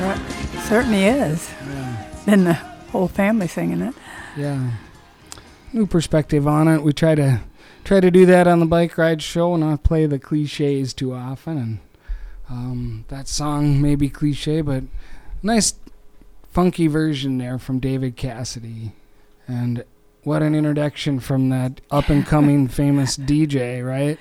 Right. 0.00 0.18
Certainly 0.68 1.04
is. 1.04 1.50
Then 2.24 2.44
the 2.44 2.54
whole 2.54 3.08
family 3.08 3.46
singing 3.46 3.82
it. 3.82 3.94
Yeah. 4.38 4.70
New 5.74 5.86
perspective 5.86 6.48
on 6.48 6.66
it. 6.66 6.82
We 6.82 6.94
try 6.94 7.14
to 7.14 7.42
try 7.84 8.00
to 8.00 8.10
do 8.10 8.24
that 8.24 8.46
on 8.46 8.60
the 8.60 8.64
bike 8.64 8.96
ride 8.96 9.20
show, 9.20 9.52
and 9.52 9.62
not 9.62 9.82
play 9.82 10.06
the 10.06 10.18
cliches 10.18 10.94
too 10.94 11.12
often. 11.12 11.58
And 11.58 11.78
um, 12.48 13.04
that 13.08 13.28
song 13.28 13.82
may 13.82 13.96
be 13.96 14.08
cliche, 14.08 14.62
but 14.62 14.84
nice 15.42 15.74
funky 16.50 16.86
version 16.86 17.36
there 17.36 17.58
from 17.58 17.80
David 17.80 18.16
Cassidy. 18.16 18.92
And 19.46 19.84
what 20.22 20.42
an 20.42 20.54
introduction 20.54 21.20
from 21.20 21.50
that 21.50 21.82
up 21.90 22.08
and 22.08 22.24
coming 22.24 22.66
famous 22.68 23.18
DJ, 23.18 23.86
right? 23.86 24.18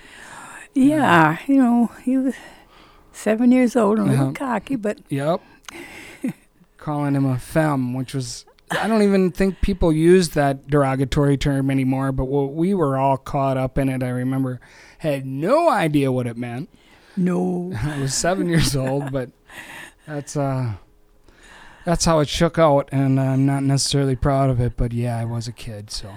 Yeah, 0.73 1.38
you 1.47 1.55
know, 1.55 1.91
he 2.03 2.17
was 2.17 2.36
seven 3.17 3.51
years 3.51 3.75
old 3.75 3.97
and 3.99 4.08
a 4.08 4.12
little 4.12 4.25
Uh-huh. 4.27 4.34
cocky, 4.34 4.75
but 4.75 4.99
Yep. 5.10 5.41
Calling 6.77 7.15
him 7.15 7.25
a 7.25 7.38
femme, 7.38 7.93
which 7.93 8.13
was 8.13 8.45
I 8.69 8.88
don't 8.88 9.01
even 9.01 9.32
think 9.32 9.62
people 9.62 9.93
use 9.93 10.30
that 10.30 10.67
derogatory 10.67 11.38
term 11.38 11.71
anymore, 11.71 12.12
but 12.12 12.25
what 12.25 12.53
we 12.53 12.73
were 12.73 12.97
all 12.97 13.15
caught 13.17 13.56
up 13.58 13.77
in 13.77 13.88
it. 13.88 14.03
I 14.03 14.10
remember 14.10 14.60
had 14.99 15.25
no 15.25 15.69
idea 15.69 16.12
what 16.12 16.27
it 16.27 16.36
meant. 16.38 16.69
no. 17.15 17.71
I 17.82 17.99
was 17.99 18.13
seven 18.13 18.47
years 18.49 18.75
old, 18.75 19.12
but 19.12 19.30
that's 20.06 20.36
uh 20.38 20.73
that's 21.86 22.03
how 22.03 22.19
it 22.19 22.27
shook 22.27 22.60
out, 22.60 22.89
and 22.91 23.17
I'm 23.19 23.45
not 23.45 23.63
necessarily 23.63 24.17
proud 24.17 24.49
of 24.49 24.60
it. 24.60 24.75
But 24.75 24.91
yeah, 24.91 25.17
I 25.17 25.23
was 25.25 25.47
a 25.47 25.53
kid, 25.53 25.89
so. 25.89 26.10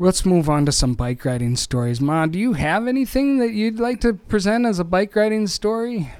Let's 0.00 0.24
move 0.24 0.48
on 0.48 0.64
to 0.66 0.70
some 0.70 0.94
bike 0.94 1.24
riding 1.24 1.56
stories. 1.56 2.00
Ma, 2.00 2.26
do 2.26 2.38
you 2.38 2.52
have 2.52 2.86
anything 2.86 3.38
that 3.38 3.52
you'd 3.52 3.80
like 3.80 4.00
to 4.02 4.14
present 4.14 4.64
as 4.64 4.78
a 4.78 4.84
bike 4.84 5.16
riding 5.16 5.48
story? 5.48 6.12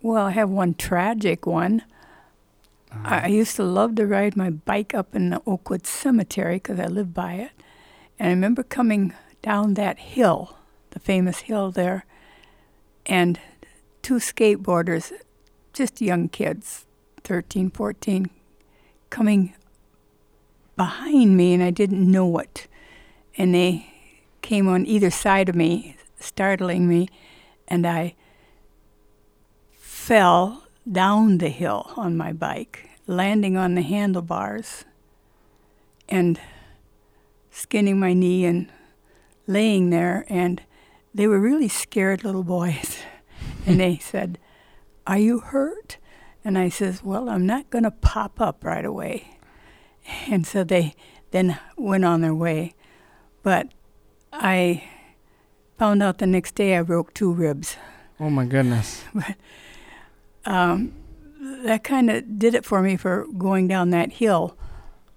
Well, 0.00 0.24
I 0.24 0.30
have 0.30 0.48
one 0.48 0.72
tragic 0.72 1.44
one. 1.44 1.82
I 2.90 3.24
I 3.24 3.26
used 3.26 3.54
to 3.56 3.64
love 3.64 3.96
to 3.96 4.06
ride 4.06 4.34
my 4.34 4.48
bike 4.48 4.94
up 4.94 5.14
in 5.14 5.28
the 5.28 5.42
Oakwood 5.46 5.86
Cemetery 5.86 6.54
because 6.56 6.80
I 6.80 6.86
lived 6.86 7.12
by 7.12 7.34
it. 7.34 7.50
And 8.18 8.28
I 8.28 8.30
remember 8.30 8.62
coming 8.62 9.12
down 9.42 9.74
that 9.74 9.98
hill, 9.98 10.56
the 10.90 10.98
famous 10.98 11.40
hill 11.40 11.70
there, 11.70 12.06
and 13.04 13.38
two 14.00 14.14
skateboarders, 14.14 15.12
just 15.74 16.00
young 16.00 16.30
kids, 16.30 16.86
13, 17.24 17.68
14, 17.72 18.30
coming 19.10 19.52
behind 20.78 21.36
me, 21.36 21.52
and 21.52 21.62
I 21.62 21.70
didn't 21.70 22.10
know 22.10 22.38
it. 22.38 22.68
And 23.38 23.54
they 23.54 23.86
came 24.42 24.68
on 24.68 24.84
either 24.84 25.10
side 25.10 25.48
of 25.48 25.54
me, 25.54 25.96
startling 26.18 26.86
me, 26.86 27.08
and 27.66 27.86
I 27.86 28.14
fell 29.72 30.64
down 30.90 31.38
the 31.38 31.48
hill 31.48 31.90
on 31.96 32.16
my 32.16 32.32
bike, 32.32 32.88
landing 33.06 33.56
on 33.56 33.74
the 33.74 33.82
handlebars 33.82 34.84
and 36.08 36.40
skinning 37.50 38.00
my 38.00 38.12
knee 38.12 38.44
and 38.44 38.70
laying 39.46 39.90
there. 39.90 40.24
And 40.28 40.62
they 41.14 41.26
were 41.26 41.38
really 41.38 41.68
scared 41.68 42.24
little 42.24 42.44
boys. 42.44 42.98
and 43.66 43.78
they 43.78 43.98
said, 43.98 44.38
Are 45.06 45.18
you 45.18 45.40
hurt? 45.40 45.98
And 46.44 46.56
I 46.56 46.70
says, 46.70 47.02
Well, 47.02 47.28
I'm 47.28 47.46
not 47.46 47.70
going 47.70 47.84
to 47.84 47.90
pop 47.90 48.40
up 48.40 48.64
right 48.64 48.84
away. 48.84 49.38
And 50.28 50.46
so 50.46 50.64
they 50.64 50.94
then 51.30 51.58
went 51.76 52.04
on 52.04 52.22
their 52.22 52.34
way. 52.34 52.74
But 53.48 53.68
I 54.30 54.84
found 55.78 56.02
out 56.02 56.18
the 56.18 56.26
next 56.26 56.54
day 56.54 56.76
I 56.76 56.82
broke 56.82 57.14
two 57.14 57.32
ribs 57.32 57.78
Oh 58.20 58.28
my 58.28 58.44
goodness. 58.44 59.02
but 59.14 59.36
um, 60.44 60.92
that 61.64 61.82
kind 61.82 62.10
of 62.10 62.38
did 62.38 62.54
it 62.54 62.66
for 62.66 62.82
me 62.82 62.98
for 62.98 63.26
going 63.38 63.66
down 63.66 63.88
that 63.90 64.12
hill 64.12 64.54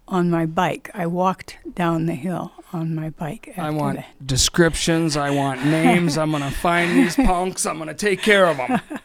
on 0.07 0.29
my 0.29 0.45
bike. 0.45 0.89
I 0.93 1.07
walked 1.07 1.57
down 1.75 2.05
the 2.05 2.15
hill 2.15 2.53
on 2.71 2.95
my 2.95 3.09
bike. 3.09 3.53
I 3.57 3.69
want 3.69 3.97
that. 3.97 4.25
descriptions. 4.25 5.17
I 5.17 5.31
want 5.31 5.65
names. 5.65 6.17
I'm 6.17 6.31
gonna 6.31 6.51
find 6.51 6.91
these 6.97 7.15
punks. 7.27 7.65
I'm 7.65 7.79
gonna 7.79 7.93
take 7.93 8.21
care 8.21 8.45
of 8.45 8.55
them. 8.55 8.79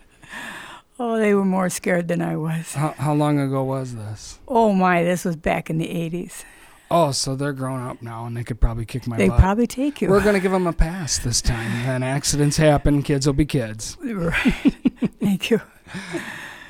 Oh, 0.99 1.19
they 1.19 1.35
were 1.35 1.45
more 1.45 1.69
scared 1.69 2.09
than 2.09 2.23
I 2.23 2.37
was. 2.39 2.73
How, 2.73 2.95
how 2.97 3.13
long 3.13 3.39
ago 3.39 3.63
was 3.63 3.97
this? 3.97 4.41
Oh 4.49 4.73
my, 4.73 5.03
this 5.03 5.27
was 5.27 5.37
back 5.37 5.69
in 5.69 5.77
the 5.77 5.89
80s. 5.89 6.45
Oh, 6.91 7.11
so 7.11 7.35
they're 7.35 7.53
grown 7.53 7.83
up 7.87 8.01
now, 8.01 8.27
and 8.27 8.37
they 8.37 8.45
could 8.45 8.61
probably 8.61 8.85
kick 8.85 9.07
my 9.07 9.17
butt. 9.17 9.19
They 9.19 9.29
butt. 9.29 9.41
probably 9.41 9.67
take 9.67 10.01
you. 10.01 10.09
We're 10.09 10.23
gonna 10.23 10.41
give 10.41 10.53
them 10.53 10.67
a 10.67 10.73
pass 10.73 11.19
this 11.19 11.41
time. 11.43 11.73
And 11.87 12.05
accidents 12.05 12.57
happen. 12.57 13.03
Kids 13.03 13.27
will 13.27 13.33
be 13.35 13.47
kids. 13.47 13.97
right. 14.03 14.35
Thank 15.21 15.51
you. 15.51 15.61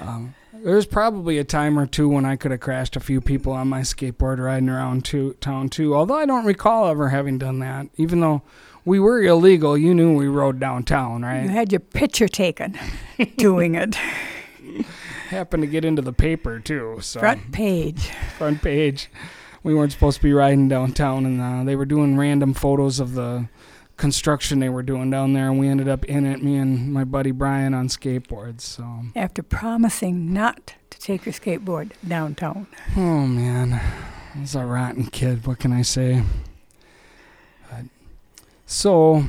Um, 0.01 0.35
there's 0.53 0.87
probably 0.87 1.39
a 1.39 1.45
time 1.45 1.79
or 1.79 1.87
two 1.87 2.09
when 2.09 2.25
I 2.25 2.37
could 2.37 2.51
have 2.51 2.61
crashed 2.61 2.97
a 2.97 3.01
few 3.01 3.21
people 3.21 3.53
on 3.53 3.69
my 3.69 3.81
skateboard 3.81 4.39
riding 4.39 4.69
around 4.69 5.05
to, 5.07 5.35
town 5.35 5.69
too. 5.69 5.95
Although 5.95 6.17
I 6.17 6.27
don't 6.27 6.45
recall 6.45 6.87
ever 6.89 7.09
having 7.11 7.39
done 7.39 7.59
that. 7.61 7.87
Even 7.97 8.21
though 8.21 8.43
we 8.85 8.99
were 9.01 9.23
illegal, 9.23 9.77
you 9.77 9.95
knew 9.95 10.15
we 10.17 10.29
rode 10.29 10.59
downtown, 10.61 11.23
right? 11.23 11.43
You 11.43 11.49
had 11.49 11.73
your 11.73 11.81
picture 11.81 12.29
taken 12.29 12.79
doing 13.37 13.75
it. 13.75 13.95
Happened 15.29 15.63
to 15.63 15.67
get 15.67 15.85
into 15.85 16.03
the 16.03 16.13
paper 16.13 16.61
too. 16.61 16.99
So 17.01 17.21
Front 17.21 17.53
page. 17.53 18.11
front 18.39 18.63
page. 18.63 19.09
We 19.67 19.75
weren't 19.75 19.91
supposed 19.91 20.19
to 20.19 20.23
be 20.23 20.33
riding 20.33 20.69
downtown, 20.69 21.27
and 21.27 21.41
uh, 21.41 21.65
they 21.65 21.75
were 21.75 21.87
doing 21.87 22.17
random 22.17 22.55
photos 22.55 23.01
of 23.01 23.15
the 23.15 23.49
construction 23.97 24.61
they 24.61 24.69
were 24.69 24.85
doing 24.85 25.11
down 25.11 25.33
there, 25.33 25.51
and 25.51 25.59
we 25.59 25.67
ended 25.67 25.89
up 25.89 26.05
in 26.05 26.25
it, 26.25 26.41
me 26.41 26.57
and 26.57 26.93
my 26.93 27.03
buddy 27.03 27.33
Brian 27.33 27.75
on 27.75 27.89
skateboards. 27.89 28.61
So, 28.61 28.87
After 29.17 29.43
promising 29.43 30.33
not 30.33 30.75
to 30.91 31.01
take 31.01 31.27
your 31.27 31.33
skateboard 31.33 31.91
downtown. 32.07 32.69
oh 32.97 33.27
man, 33.27 33.73
I 34.37 34.41
was 34.41 34.55
a 34.55 34.65
rotten 34.65 35.07
kid. 35.07 35.49
What 35.49 35.59
can 35.59 35.73
I 35.73 35.83
say? 35.83 36.23
But, 37.69 37.87
so, 38.67 39.25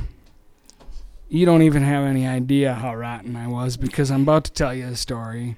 you 1.28 1.46
don't 1.46 1.62
even 1.62 1.82
have 1.82 2.04
any 2.04 2.28
idea 2.28 2.74
how 2.74 2.94
rotten 2.94 3.34
I 3.34 3.48
was 3.48 3.76
because 3.76 4.12
I'm 4.12 4.22
about 4.22 4.44
to 4.44 4.52
tell 4.52 4.72
you 4.72 4.86
a 4.86 4.94
story. 4.94 5.56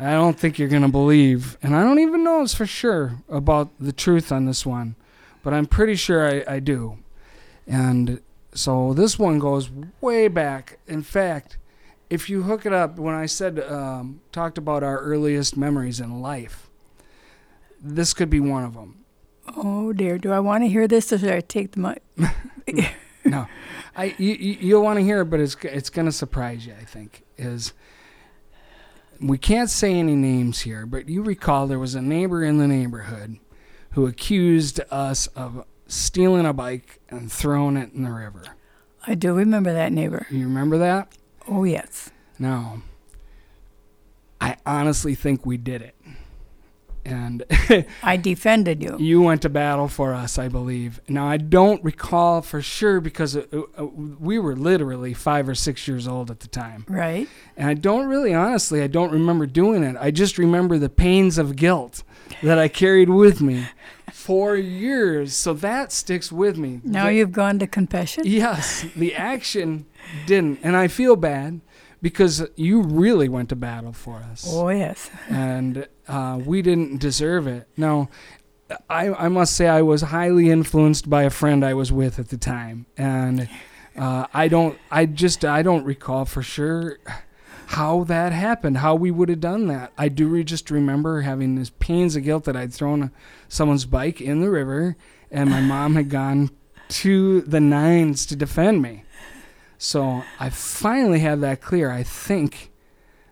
I 0.00 0.12
don't 0.12 0.38
think 0.38 0.58
you're 0.58 0.68
going 0.68 0.82
to 0.82 0.88
believe, 0.88 1.58
and 1.62 1.76
I 1.76 1.82
don't 1.84 1.98
even 1.98 2.24
know 2.24 2.42
it's 2.42 2.54
for 2.54 2.66
sure 2.66 3.16
about 3.28 3.70
the 3.78 3.92
truth 3.92 4.32
on 4.32 4.46
this 4.46 4.64
one, 4.64 4.94
but 5.42 5.52
I'm 5.52 5.66
pretty 5.66 5.94
sure 5.94 6.26
I, 6.26 6.54
I 6.54 6.58
do. 6.60 6.98
And 7.66 8.20
so 8.54 8.94
this 8.94 9.18
one 9.18 9.38
goes 9.38 9.70
way 10.00 10.28
back. 10.28 10.78
In 10.88 11.02
fact, 11.02 11.58
if 12.08 12.30
you 12.30 12.42
hook 12.44 12.64
it 12.66 12.72
up, 12.72 12.98
when 12.98 13.14
I 13.14 13.26
said, 13.26 13.60
um, 13.60 14.20
talked 14.32 14.56
about 14.58 14.82
our 14.82 14.98
earliest 15.00 15.56
memories 15.56 16.00
in 16.00 16.20
life, 16.22 16.68
this 17.82 18.14
could 18.14 18.30
be 18.30 18.40
one 18.40 18.64
of 18.64 18.74
them. 18.74 19.04
Oh 19.56 19.92
dear, 19.92 20.16
do 20.18 20.32
I 20.32 20.40
want 20.40 20.64
to 20.64 20.68
hear 20.68 20.86
this 20.88 21.12
or 21.12 21.18
should 21.18 21.30
I 21.32 21.40
take 21.40 21.72
the 21.72 21.80
mic? 21.80 22.02
no, 23.24 23.46
I 23.96 24.14
you, 24.18 24.32
you- 24.34 24.56
you'll 24.60 24.82
want 24.82 24.98
to 24.98 25.04
hear 25.04 25.22
it, 25.22 25.26
but 25.26 25.40
it's 25.40 25.56
it's 25.62 25.90
gonna 25.90 26.12
surprise 26.12 26.66
you. 26.66 26.74
I 26.80 26.84
think 26.84 27.22
is 27.36 27.72
we 29.20 29.38
can't 29.38 29.70
say 29.70 29.94
any 29.94 30.14
names 30.14 30.60
here, 30.60 30.86
but 30.86 31.08
you 31.08 31.22
recall 31.22 31.66
there 31.66 31.78
was 31.78 31.94
a 31.94 32.02
neighbor 32.02 32.42
in 32.42 32.58
the 32.58 32.66
neighborhood 32.66 33.38
who 33.90 34.06
accused 34.06 34.80
us 34.90 35.26
of 35.28 35.64
stealing 35.86 36.46
a 36.46 36.52
bike 36.52 37.00
and 37.10 37.30
throwing 37.30 37.76
it 37.76 37.92
in 37.92 38.02
the 38.04 38.10
river. 38.10 38.44
I 39.06 39.14
do 39.14 39.34
remember 39.34 39.72
that 39.72 39.92
neighbor. 39.92 40.26
You 40.30 40.44
remember 40.44 40.78
that? 40.78 41.12
Oh, 41.48 41.64
yes. 41.64 42.10
No. 42.38 42.82
I 44.40 44.56
honestly 44.64 45.14
think 45.14 45.44
we 45.44 45.56
did 45.56 45.82
it. 45.82 45.94
And 47.04 47.44
I 48.02 48.16
defended 48.16 48.82
you. 48.82 48.96
you 49.00 49.22
went 49.22 49.42
to 49.42 49.48
battle 49.48 49.88
for 49.88 50.14
us, 50.14 50.38
I 50.38 50.48
believe. 50.48 51.00
Now, 51.08 51.26
I 51.26 51.36
don't 51.38 51.82
recall 51.82 52.42
for 52.42 52.60
sure 52.62 53.00
because 53.00 53.36
uh, 53.36 53.44
uh, 53.78 53.84
we 53.84 54.38
were 54.38 54.54
literally 54.54 55.14
five 55.14 55.48
or 55.48 55.54
six 55.54 55.88
years 55.88 56.06
old 56.06 56.30
at 56.30 56.40
the 56.40 56.48
time. 56.48 56.84
Right? 56.88 57.28
And 57.56 57.68
I 57.68 57.74
don't 57.74 58.06
really, 58.06 58.34
honestly, 58.34 58.82
I 58.82 58.86
don't 58.86 59.12
remember 59.12 59.46
doing 59.46 59.82
it. 59.82 59.96
I 59.98 60.10
just 60.10 60.38
remember 60.38 60.78
the 60.78 60.88
pains 60.90 61.38
of 61.38 61.56
guilt 61.56 62.02
that 62.42 62.58
I 62.58 62.68
carried 62.68 63.08
with 63.10 63.40
me 63.40 63.66
for 64.12 64.56
years. 64.56 65.34
So 65.34 65.52
that 65.54 65.92
sticks 65.92 66.30
with 66.30 66.58
me. 66.58 66.80
Now 66.84 67.06
The- 67.06 67.14
you've 67.14 67.32
gone 67.32 67.58
to 67.60 67.66
confession? 67.66 68.24
Yes, 68.26 68.86
the 68.94 69.14
action 69.14 69.86
didn't. 70.26 70.60
And 70.62 70.76
I 70.76 70.88
feel 70.88 71.16
bad 71.16 71.60
because 72.02 72.46
you 72.56 72.82
really 72.82 73.28
went 73.28 73.48
to 73.50 73.56
battle 73.56 73.92
for 73.92 74.16
us. 74.16 74.46
Oh, 74.48 74.68
yes. 74.68 75.10
And 75.28 75.86
uh, 76.08 76.40
we 76.44 76.62
didn't 76.62 76.98
deserve 76.98 77.46
it. 77.46 77.68
Now, 77.76 78.08
I, 78.88 79.12
I 79.12 79.28
must 79.28 79.56
say 79.56 79.68
I 79.68 79.82
was 79.82 80.02
highly 80.02 80.50
influenced 80.50 81.10
by 81.10 81.24
a 81.24 81.30
friend 81.30 81.64
I 81.64 81.74
was 81.74 81.92
with 81.92 82.18
at 82.18 82.28
the 82.28 82.36
time. 82.36 82.86
And 82.96 83.48
uh, 83.96 84.26
I 84.32 84.48
don't, 84.48 84.78
I 84.90 85.06
just, 85.06 85.44
I 85.44 85.62
don't 85.62 85.84
recall 85.84 86.24
for 86.24 86.42
sure 86.42 86.98
how 87.66 88.04
that 88.04 88.32
happened, 88.32 88.78
how 88.78 88.94
we 88.94 89.10
would 89.10 89.28
have 89.28 89.40
done 89.40 89.66
that. 89.68 89.92
I 89.96 90.08
do 90.08 90.28
re- 90.28 90.42
just 90.42 90.70
remember 90.70 91.20
having 91.20 91.54
this 91.54 91.70
pains 91.78 92.16
of 92.16 92.24
guilt 92.24 92.44
that 92.44 92.56
I'd 92.56 92.72
thrown 92.72 93.12
someone's 93.48 93.84
bike 93.84 94.20
in 94.20 94.40
the 94.40 94.50
river 94.50 94.96
and 95.30 95.50
my 95.50 95.60
mom 95.60 95.94
had 95.94 96.10
gone 96.10 96.50
to 96.88 97.40
the 97.42 97.60
nines 97.60 98.26
to 98.26 98.36
defend 98.36 98.82
me. 98.82 99.04
So 99.82 100.22
I 100.38 100.50
finally 100.50 101.20
have 101.20 101.40
that 101.40 101.62
clear. 101.62 101.90
I 101.90 102.02
think, 102.02 102.70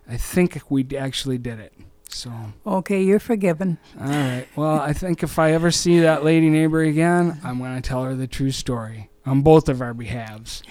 I 0.09 0.17
think 0.17 0.59
we 0.67 0.83
actually 0.97 1.37
did 1.37 1.59
it. 1.59 1.73
So 2.09 2.31
Okay, 2.65 3.03
you're 3.03 3.19
forgiven. 3.19 3.77
all 4.01 4.07
right. 4.07 4.47
Well, 4.55 4.79
I 4.79 4.93
think 4.93 5.21
if 5.21 5.37
I 5.37 5.51
ever 5.53 5.69
see 5.69 5.99
that 5.99 6.23
lady 6.23 6.49
neighbor 6.49 6.81
again, 6.81 7.39
I'm 7.43 7.59
going 7.59 7.75
to 7.79 7.87
tell 7.87 8.03
her 8.03 8.15
the 8.15 8.25
true 8.25 8.49
story 8.49 9.11
on 9.27 9.43
both 9.43 9.69
of 9.69 9.79
our 9.79 9.93
behalves, 9.93 10.63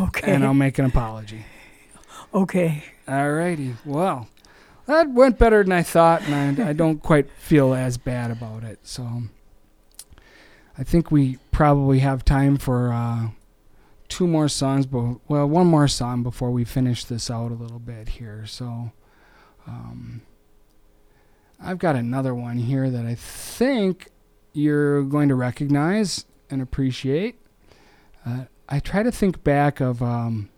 Okay. 0.00 0.32
and 0.32 0.44
I'll 0.44 0.52
make 0.52 0.80
an 0.80 0.84
apology. 0.84 1.44
okay. 2.34 2.82
All 3.06 3.30
righty. 3.32 3.76
Well, 3.84 4.28
that 4.86 5.08
went 5.10 5.38
better 5.38 5.62
than 5.62 5.70
I 5.72 5.84
thought, 5.84 6.22
and 6.22 6.60
I, 6.60 6.70
I 6.70 6.72
don't 6.72 7.00
quite 7.00 7.30
feel 7.30 7.72
as 7.72 7.96
bad 7.96 8.32
about 8.32 8.64
it. 8.64 8.80
So 8.82 9.22
I 10.76 10.82
think 10.82 11.12
we 11.12 11.38
probably 11.52 12.00
have 12.00 12.24
time 12.24 12.56
for 12.56 12.92
uh, 12.92 13.28
two 14.10 14.26
more 14.26 14.48
songs, 14.48 14.84
but 14.84 15.16
well, 15.28 15.48
one 15.48 15.66
more 15.66 15.88
song 15.88 16.22
before 16.22 16.50
we 16.50 16.64
finish 16.64 17.04
this 17.04 17.30
out 17.30 17.50
a 17.50 17.54
little 17.54 17.78
bit 17.78 18.10
here. 18.10 18.44
So 18.46 18.92
um, 19.66 20.22
I've 21.58 21.78
got 21.78 21.96
another 21.96 22.34
one 22.34 22.58
here 22.58 22.90
that 22.90 23.06
I 23.06 23.14
think 23.14 24.08
you're 24.52 25.02
going 25.04 25.28
to 25.30 25.34
recognize 25.34 26.26
and 26.50 26.60
appreciate. 26.60 27.36
Uh, 28.26 28.44
I 28.68 28.80
try 28.80 29.02
to 29.02 29.12
think 29.12 29.42
back 29.42 29.80
of. 29.80 30.02
Um, 30.02 30.50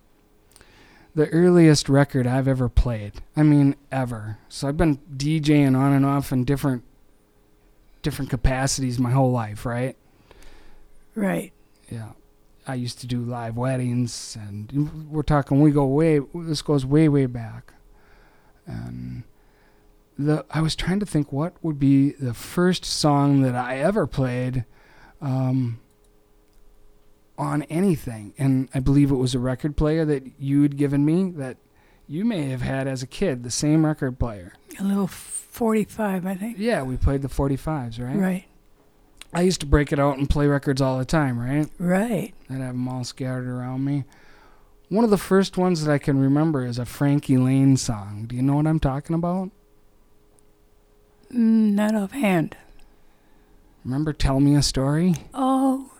the 1.15 1.29
earliest 1.29 1.89
record 1.89 2.27
I've 2.27 2.49
ever 2.49 2.69
played. 2.69 3.21
I 3.37 3.43
mean, 3.43 3.77
ever. 3.91 4.39
So 4.49 4.69
I've 4.69 4.77
been 4.77 4.99
DJing 5.15 5.77
on 5.77 5.93
and 5.93 6.07
off 6.07 6.33
in 6.33 6.45
different 6.45 6.85
different 8.03 8.31
capacities 8.31 8.99
my 8.99 9.11
whole 9.11 9.31
life, 9.31 9.65
right? 9.65 9.97
Right. 11.15 11.53
Yeah. 11.89 12.13
I 12.67 12.75
used 12.75 13.01
to 13.01 13.07
do 13.07 13.21
live 13.21 13.57
weddings 13.57 14.37
and 14.41 15.11
we're 15.11 15.23
talking 15.23 15.61
we 15.61 15.71
go 15.71 15.87
way 15.87 16.21
this 16.35 16.63
goes 16.63 16.87
way 16.87 17.09
way 17.09 17.27
back. 17.27 17.75
And 18.67 19.25
the 20.19 20.45
I 20.51 20.61
was 20.61 20.77
trying 20.77 21.01
to 21.01 21.07
think 21.07 21.33
what 21.33 21.55
would 21.63 21.79
be 21.79 22.13
the 22.13 22.35
first 22.35 22.85
song 22.85 23.43
that 23.43 23.55
I 23.55 23.79
ever 23.79 24.07
played 24.07 24.65
um 25.21 25.81
on 27.39 27.63
anything. 27.65 28.35
And 28.39 28.69
I 28.75 28.81
believe 28.81 29.11
it 29.11 29.17
was 29.17 29.35
a 29.35 29.39
record 29.39 29.77
player 29.77 30.05
that 30.05 30.25
you'd 30.39 30.77
given 30.77 31.05
me 31.05 31.31
that 31.33 31.57
you 32.07 32.25
may 32.25 32.49
have 32.51 32.63
had 32.63 32.87
as 32.87 33.03
a 33.03 33.07
kid, 33.07 33.43
the 33.43 33.51
same 33.51 33.85
record 33.87 34.19
player. 34.19 34.53
A 34.79 34.85
little 34.85 35.07
45, 35.07 36.27
I 36.27 36.35
think. 36.35 36.59
Yeah, 36.59 36.83
we 36.83 36.97
played 36.97 37.23
the 37.23 37.29
45s, 37.29 38.01
right? 38.01 38.17
Right. 38.17 38.45
I 39.33 39.43
used 39.43 39.61
to 39.61 39.67
break 39.67 39.93
it 39.93 39.99
out 39.99 40.19
and 40.19 40.29
play 40.29 40.47
records 40.47 40.81
all 40.81 40.99
the 40.99 41.05
time, 41.05 41.39
right? 41.39 41.69
Right. 41.79 42.35
I'd 42.51 42.61
have 42.61 42.75
them 42.75 42.89
all 42.89 43.05
scattered 43.05 43.49
around 43.49 43.85
me. 43.85 44.05
One 44.91 45.05
of 45.05 45.11
the 45.11 45.17
first 45.19 45.57
ones 45.57 45.85
that 45.85 45.93
I 45.93 45.97
can 45.97 46.21
remember 46.21 46.67
is 46.67 46.79
a 46.79 46.85
Frankie 46.85 47.39
Laine 47.39 47.79
song. 47.79 48.27
Do 48.27 48.37
you 48.37 48.43
know 48.43 48.57
what 48.57 48.67
I'm 48.67 48.79
talking 48.81 49.15
about? 49.17 49.51
Mm, 51.33 51.73
not 51.73 51.95
offhand. 51.95 52.57
Remember 53.87 54.13
Tell 54.13 54.39
Me 54.39 54.55
a 54.55 54.63
Story? 54.63 55.15
Oh, 55.33 55.91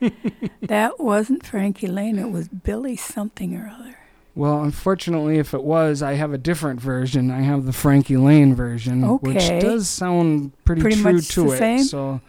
yeah. 0.00 0.10
that 0.62 1.00
wasn't 1.00 1.44
Frankie 1.44 1.88
Laine. 1.88 2.18
It 2.18 2.30
was 2.30 2.46
Billy 2.46 2.96
something 2.96 3.56
or 3.56 3.68
other. 3.68 3.98
Well, 4.36 4.62
unfortunately, 4.62 5.38
if 5.38 5.54
it 5.54 5.64
was, 5.64 6.02
I 6.02 6.12
have 6.12 6.32
a 6.34 6.38
different 6.38 6.78
version. 6.78 7.30
I 7.30 7.40
have 7.40 7.64
the 7.64 7.72
Frankie 7.72 8.18
Laine 8.18 8.54
version, 8.54 9.02
Okay. 9.02 9.32
which 9.32 9.48
does 9.62 9.88
sound 9.88 10.52
pretty, 10.66 10.82
Pretty 10.82 11.00
true 11.00 11.12
much 11.14 11.28
to 11.28 11.44
the 11.44 11.52
it. 11.52 11.58
same? 11.58 11.78
So, 11.84 12.20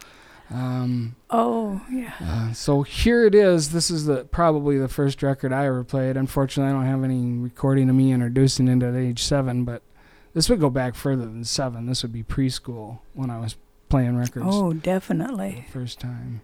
um, 0.50 1.14
Oh, 1.28 1.82
yeah. 1.92 2.14
uh, 2.18 2.52
so 2.54 2.80
here 2.82 3.26
it 3.26 3.34
is. 3.34 3.68
This 3.72 3.90
is 3.90 4.06
the 4.06 4.24
probably 4.24 4.78
the 4.78 4.88
first 4.88 5.22
record 5.22 5.52
I 5.52 5.66
ever 5.66 5.84
played. 5.84 6.16
Unfortunately, 6.16 6.70
I 6.70 6.74
don't 6.74 6.86
have 6.90 7.04
any 7.04 7.34
recording 7.34 7.90
of 7.90 7.94
me 7.94 8.10
introducing 8.10 8.68
it 8.68 8.82
at 8.82 8.94
age 8.94 9.22
seven, 9.22 9.64
but 9.64 9.82
this 10.32 10.48
would 10.48 10.60
go 10.60 10.70
back 10.70 10.94
further 10.94 11.26
than 11.26 11.44
seven. 11.44 11.84
This 11.84 12.02
would 12.02 12.12
be 12.14 12.22
preschool 12.22 13.00
when 13.12 13.28
I 13.28 13.38
was 13.38 13.56
playing 13.90 14.16
records 14.16 14.46
Oh, 14.48 14.70
for 14.70 14.78
definitely. 14.78 15.66
the 15.66 15.72
first 15.78 16.00
time. 16.00 16.40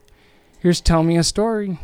Here's 0.60 0.82
"Tell 0.82 1.02
Me 1.02 1.16
a 1.16 1.24
Story." 1.24 1.78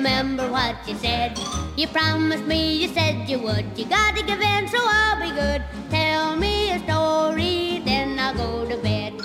Remember 0.00 0.50
what 0.50 0.76
you 0.88 0.96
said. 0.96 1.38
You 1.76 1.86
promised 1.88 2.46
me, 2.46 2.72
you 2.72 2.88
said 2.88 3.28
you 3.28 3.38
would. 3.40 3.66
You 3.76 3.84
gotta 3.84 4.22
give 4.22 4.40
in, 4.40 4.66
so 4.66 4.78
I'll 4.80 5.20
be 5.20 5.30
good. 5.30 5.62
Tell 5.90 6.36
me 6.36 6.70
a 6.70 6.78
story, 6.78 7.82
then 7.84 8.18
I'll 8.18 8.34
go 8.34 8.66
to 8.66 8.78
bed. 8.78 9.20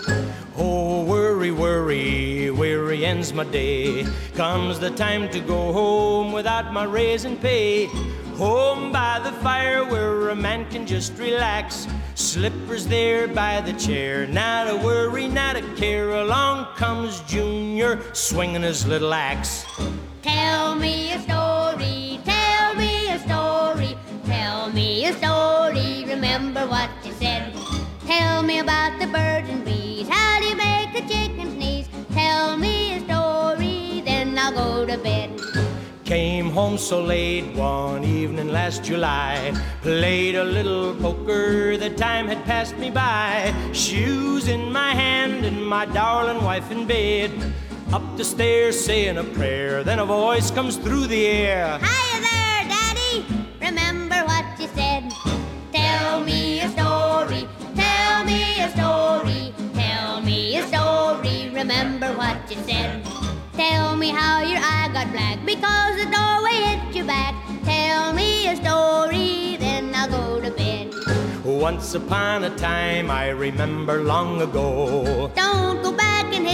Oh, 0.57 1.05
worry, 1.05 1.51
worry, 1.51 2.51
weary 2.51 3.05
ends 3.05 3.31
my 3.31 3.45
day. 3.45 4.05
Comes 4.33 4.77
the 4.77 4.91
time 4.91 5.29
to 5.29 5.39
go 5.39 5.71
home 5.71 6.33
without 6.33 6.73
my 6.73 6.83
raise 6.83 7.23
in 7.23 7.37
pay. 7.37 7.85
Home 8.35 8.91
by 8.91 9.21
the 9.23 9.31
fire 9.31 9.85
where 9.85 10.27
a 10.27 10.35
man 10.35 10.69
can 10.69 10.85
just 10.85 11.17
relax. 11.17 11.87
Slippers 12.15 12.85
there 12.85 13.29
by 13.29 13.61
the 13.61 13.71
chair, 13.79 14.27
not 14.27 14.67
a 14.67 14.75
worry, 14.75 15.29
not 15.29 15.55
a 15.55 15.61
care. 15.75 16.09
Along 16.09 16.65
comes 16.75 17.21
Junior 17.21 18.01
swinging 18.11 18.63
his 18.63 18.85
little 18.85 19.13
axe. 19.13 19.63
Tell 20.45 20.75
me 20.75 21.11
a 21.11 21.19
story, 21.27 22.19
tell 22.23 22.75
me 22.75 23.09
a 23.09 23.17
story, 23.17 23.97
tell 24.25 24.69
me 24.69 25.05
a 25.05 25.13
story. 25.13 26.05
Remember 26.07 26.67
what 26.67 26.91
you 27.03 27.13
said. 27.13 27.51
Tell 28.05 28.43
me 28.43 28.59
about 28.59 28.99
the 28.99 29.07
birds 29.07 29.49
and 29.49 29.65
bees. 29.65 30.07
How 30.07 30.39
do 30.39 30.45
you 30.45 30.55
make 30.55 30.91
a 31.01 31.03
chicken 31.11 31.49
sneeze? 31.55 31.87
Tell 32.13 32.57
me 32.57 32.93
a 32.97 32.99
story, 33.07 34.03
then 34.05 34.37
I'll 34.37 34.53
go 34.53 34.85
to 34.85 34.97
bed. 34.99 35.31
Came 36.03 36.51
home 36.51 36.77
so 36.77 37.01
late 37.01 37.47
one 37.55 38.03
evening 38.03 38.49
last 38.49 38.83
July. 38.83 39.51
Played 39.81 40.35
a 40.35 40.43
little 40.43 40.93
poker, 40.93 41.75
the 41.75 41.89
time 41.89 42.27
had 42.27 42.45
passed 42.45 42.77
me 42.77 42.91
by. 42.91 43.51
Shoes 43.73 44.47
in 44.47 44.71
my 44.71 44.91
hand 44.93 45.43
and 45.43 45.65
my 45.65 45.85
darling 45.87 46.43
wife 46.43 46.69
in 46.69 46.85
bed. 46.85 47.31
Up 47.95 48.17
the 48.17 48.25
stairs 48.25 48.77
saying 48.77 49.17
a 49.17 49.23
prayer, 49.23 49.81
then 49.81 49.99
a 49.99 50.05
voice 50.05 50.51
comes 50.51 50.75
through 50.75 51.07
the 51.07 51.27
air. 51.27 51.79
Hiya 51.79 52.17
there, 52.27 52.63
Daddy. 52.67 53.25
Remember 53.61 54.19
what 54.25 54.43
you 54.59 54.67
said. 54.75 55.09
Tell 55.71 56.19
me 56.19 56.59
a 56.59 56.67
story. 56.75 57.47
Tell 57.73 58.25
me 58.25 58.59
a 58.59 58.69
story. 58.75 59.53
Tell 59.73 60.19
me 60.19 60.57
a 60.57 60.67
story. 60.67 61.49
Remember 61.53 62.11
what 62.17 62.35
you 62.51 62.57
said. 62.67 63.01
Tell 63.53 63.95
me 63.95 64.09
how 64.09 64.41
your 64.41 64.59
eye 64.59 64.89
got 64.91 65.09
black 65.13 65.45
because 65.45 65.95
the 65.95 66.11
doorway 66.11 66.57
hit 66.67 66.93
you 66.93 67.05
back. 67.05 67.33
Tell 67.63 68.11
me 68.11 68.49
a 68.49 68.57
story, 68.57 69.55
then 69.55 69.95
I'll 69.95 70.09
go 70.09 70.41
to 70.41 70.51
bed. 70.51 70.93
Once 71.45 71.95
upon 71.95 72.43
a 72.43 72.53
time, 72.57 73.09
I 73.09 73.29
remember 73.29 74.03
long 74.03 74.41
ago. 74.41 75.31
Don't 75.33 75.81
go 75.81 75.93
back 75.93 76.33
in 76.33 76.45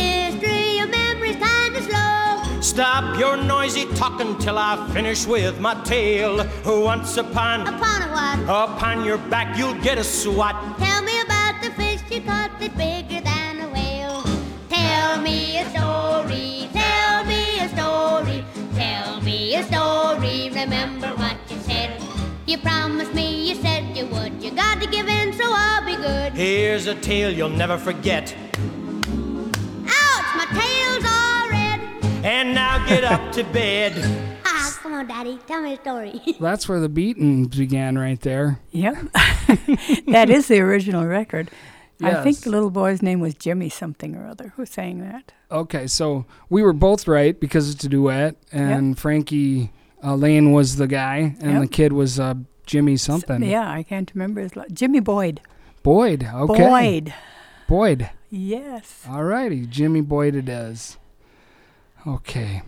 Stop 2.71 3.19
your 3.19 3.35
noisy 3.35 3.85
talking 3.95 4.37
till 4.37 4.57
I 4.57 4.77
finish 4.93 5.25
with 5.27 5.59
my 5.59 5.73
tale. 5.83 6.47
Once 6.65 7.17
upon, 7.17 7.67
Upon 7.67 8.01
a 8.01 8.07
what? 8.13 8.39
upon 8.71 9.03
your 9.03 9.17
back, 9.17 9.57
you'll 9.57 9.79
get 9.81 9.97
a 9.97 10.05
swat. 10.05 10.55
Tell 10.79 11.01
me 11.03 11.19
about 11.19 11.61
the 11.61 11.71
fish 11.71 11.99
you 12.09 12.21
caught 12.21 12.51
that's 12.61 12.73
bigger 12.75 13.19
than 13.19 13.59
a 13.59 13.67
whale. 13.73 14.23
Tell 14.69 15.21
me 15.21 15.57
a 15.57 15.69
story, 15.71 16.69
tell 16.71 17.25
me 17.25 17.59
a 17.59 17.67
story, 17.75 18.45
tell 18.73 19.19
me 19.19 19.55
a 19.55 19.63
story. 19.63 20.49
Remember 20.55 21.07
what 21.17 21.35
you 21.49 21.57
said. 21.63 22.01
You 22.47 22.57
promised 22.59 23.13
me, 23.13 23.49
you 23.49 23.55
said 23.55 23.97
you 23.97 24.05
would. 24.05 24.41
You 24.41 24.51
got 24.51 24.81
to 24.81 24.87
give 24.87 25.09
in, 25.09 25.33
so 25.33 25.43
I'll 25.45 25.85
be 25.85 25.97
good. 25.97 26.31
Here's 26.31 26.87
a 26.87 26.95
tale 26.95 27.31
you'll 27.33 27.49
never 27.49 27.77
forget. 27.77 28.33
And 32.23 32.53
now 32.53 32.85
get 32.87 33.03
up 33.03 33.31
to 33.33 33.43
bed. 33.45 33.93
Ah, 34.53 34.79
come 34.83 34.93
on, 34.93 35.07
Daddy, 35.07 35.39
tell 35.47 35.61
me 35.61 35.73
a 35.73 35.77
story. 35.77 36.21
That's 36.39 36.67
where 36.69 36.79
the 36.79 36.89
beating 36.89 37.45
began, 37.45 37.97
right 37.97 38.19
there. 38.19 38.59
Yep. 38.71 38.95
that 40.07 40.29
is 40.29 40.47
the 40.49 40.59
original 40.59 41.05
record. 41.05 41.49
I 42.01 42.21
think 42.21 42.39
the 42.41 42.49
little 42.51 42.69
boy's 42.69 43.01
name 43.01 43.21
was 43.21 43.33
Jimmy 43.33 43.69
something 43.69 44.15
or 44.15 44.27
other 44.27 44.49
who 44.55 44.65
sang 44.67 44.99
that. 44.99 45.31
Okay, 45.51 45.87
so 45.87 46.25
we 46.49 46.61
were 46.63 46.73
both 46.73 47.07
right 47.07 47.39
because 47.39 47.71
it's 47.73 47.83
a 47.85 47.89
duet, 47.89 48.35
and 48.51 48.99
Frankie 48.99 49.71
uh, 50.03 50.15
Laine 50.15 50.51
was 50.51 50.75
the 50.75 50.87
guy, 50.87 51.35
and 51.39 51.53
Yep. 51.53 51.61
the 51.61 51.67
kid 51.67 51.93
was 51.93 52.19
uh, 52.19 52.33
Jimmy 52.65 52.97
something. 52.97 53.41
Yeah, 53.43 53.71
I 53.71 53.81
can't 53.83 54.11
remember 54.13 54.41
his 54.41 54.55
last 54.55 54.73
Jimmy 54.73 54.99
Boyd. 54.99 55.41
Boyd. 55.81 56.23
Okay. 56.31 56.67
Boyd. 56.67 57.13
Boyd. 57.67 58.09
Yes. 58.29 59.05
All 59.09 59.23
righty, 59.23 59.65
Jimmy 59.65 60.01
Boyd 60.01 60.35
it 60.35 60.49
is. 60.49 60.97
Okay. 62.05 62.61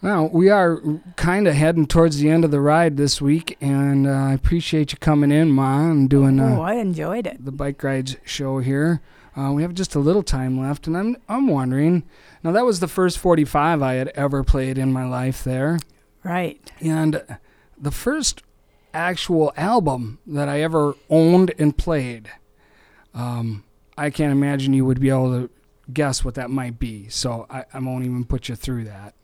Now, 0.00 0.26
we 0.32 0.48
are 0.48 0.80
kind 1.16 1.48
of 1.48 1.54
heading 1.54 1.86
towards 1.86 2.18
the 2.18 2.30
end 2.30 2.44
of 2.44 2.52
the 2.52 2.60
ride 2.60 2.96
this 2.96 3.20
week, 3.20 3.56
and 3.60 4.06
uh, 4.06 4.10
I 4.12 4.32
appreciate 4.32 4.92
you 4.92 4.98
coming 4.98 5.32
in, 5.32 5.50
Ma, 5.50 5.90
and 5.90 6.08
doing 6.08 6.38
oh, 6.38 6.58
uh, 6.58 6.60
I 6.60 6.74
enjoyed 6.74 7.26
it. 7.26 7.44
the 7.44 7.50
Bike 7.50 7.82
Rides 7.82 8.16
show 8.24 8.60
here. 8.60 9.00
Uh, 9.36 9.52
we 9.52 9.62
have 9.62 9.74
just 9.74 9.96
a 9.96 9.98
little 9.98 10.22
time 10.22 10.58
left, 10.60 10.86
and 10.86 10.96
I'm, 10.96 11.16
I'm 11.28 11.48
wondering 11.48 12.04
now, 12.44 12.52
that 12.52 12.64
was 12.64 12.78
the 12.78 12.86
first 12.86 13.18
45 13.18 13.82
I 13.82 13.94
had 13.94 14.08
ever 14.14 14.44
played 14.44 14.78
in 14.78 14.92
my 14.92 15.04
life 15.04 15.42
there, 15.42 15.80
Right. 16.22 16.70
and 16.80 17.20
the 17.76 17.90
first 17.90 18.42
actual 18.94 19.52
album 19.56 20.18
that 20.26 20.48
I 20.48 20.60
ever 20.62 20.94
owned 21.10 21.52
and 21.58 21.76
played. 21.76 22.30
Um, 23.14 23.64
I 23.96 24.10
can't 24.10 24.30
imagine 24.32 24.72
you 24.74 24.84
would 24.84 25.00
be 25.00 25.08
able 25.10 25.30
to 25.40 25.50
guess 25.92 26.24
what 26.24 26.34
that 26.34 26.50
might 26.50 26.78
be, 26.78 27.08
so 27.08 27.46
I, 27.50 27.64
I 27.72 27.78
won't 27.78 28.04
even 28.04 28.24
put 28.24 28.48
you 28.48 28.54
through 28.56 28.84
that. 28.84 29.14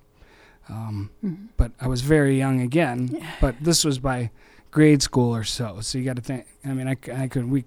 Um, 0.68 1.10
Mhm. 1.22 1.48
But 1.56 1.72
I 1.80 1.88
was 1.88 2.00
very 2.00 2.38
young 2.38 2.60
again. 2.60 3.20
But 3.40 3.56
this 3.60 3.84
was 3.84 3.98
by 3.98 4.30
grade 4.70 5.02
school 5.02 5.34
or 5.34 5.44
so, 5.44 5.80
so 5.80 5.98
you 5.98 6.04
got 6.04 6.16
to 6.16 6.22
think. 6.22 6.46
I 6.64 6.72
mean, 6.72 6.88
I, 6.88 6.96
I 7.22 7.28
could 7.28 7.50
we 7.50 7.64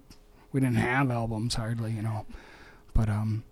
we 0.51 0.59
didn't 0.61 0.77
have 0.77 1.11
albums 1.11 1.55
hardly, 1.55 1.91
you 1.91 2.01
know. 2.01 2.25
But 2.93 3.09
um, 3.09 3.43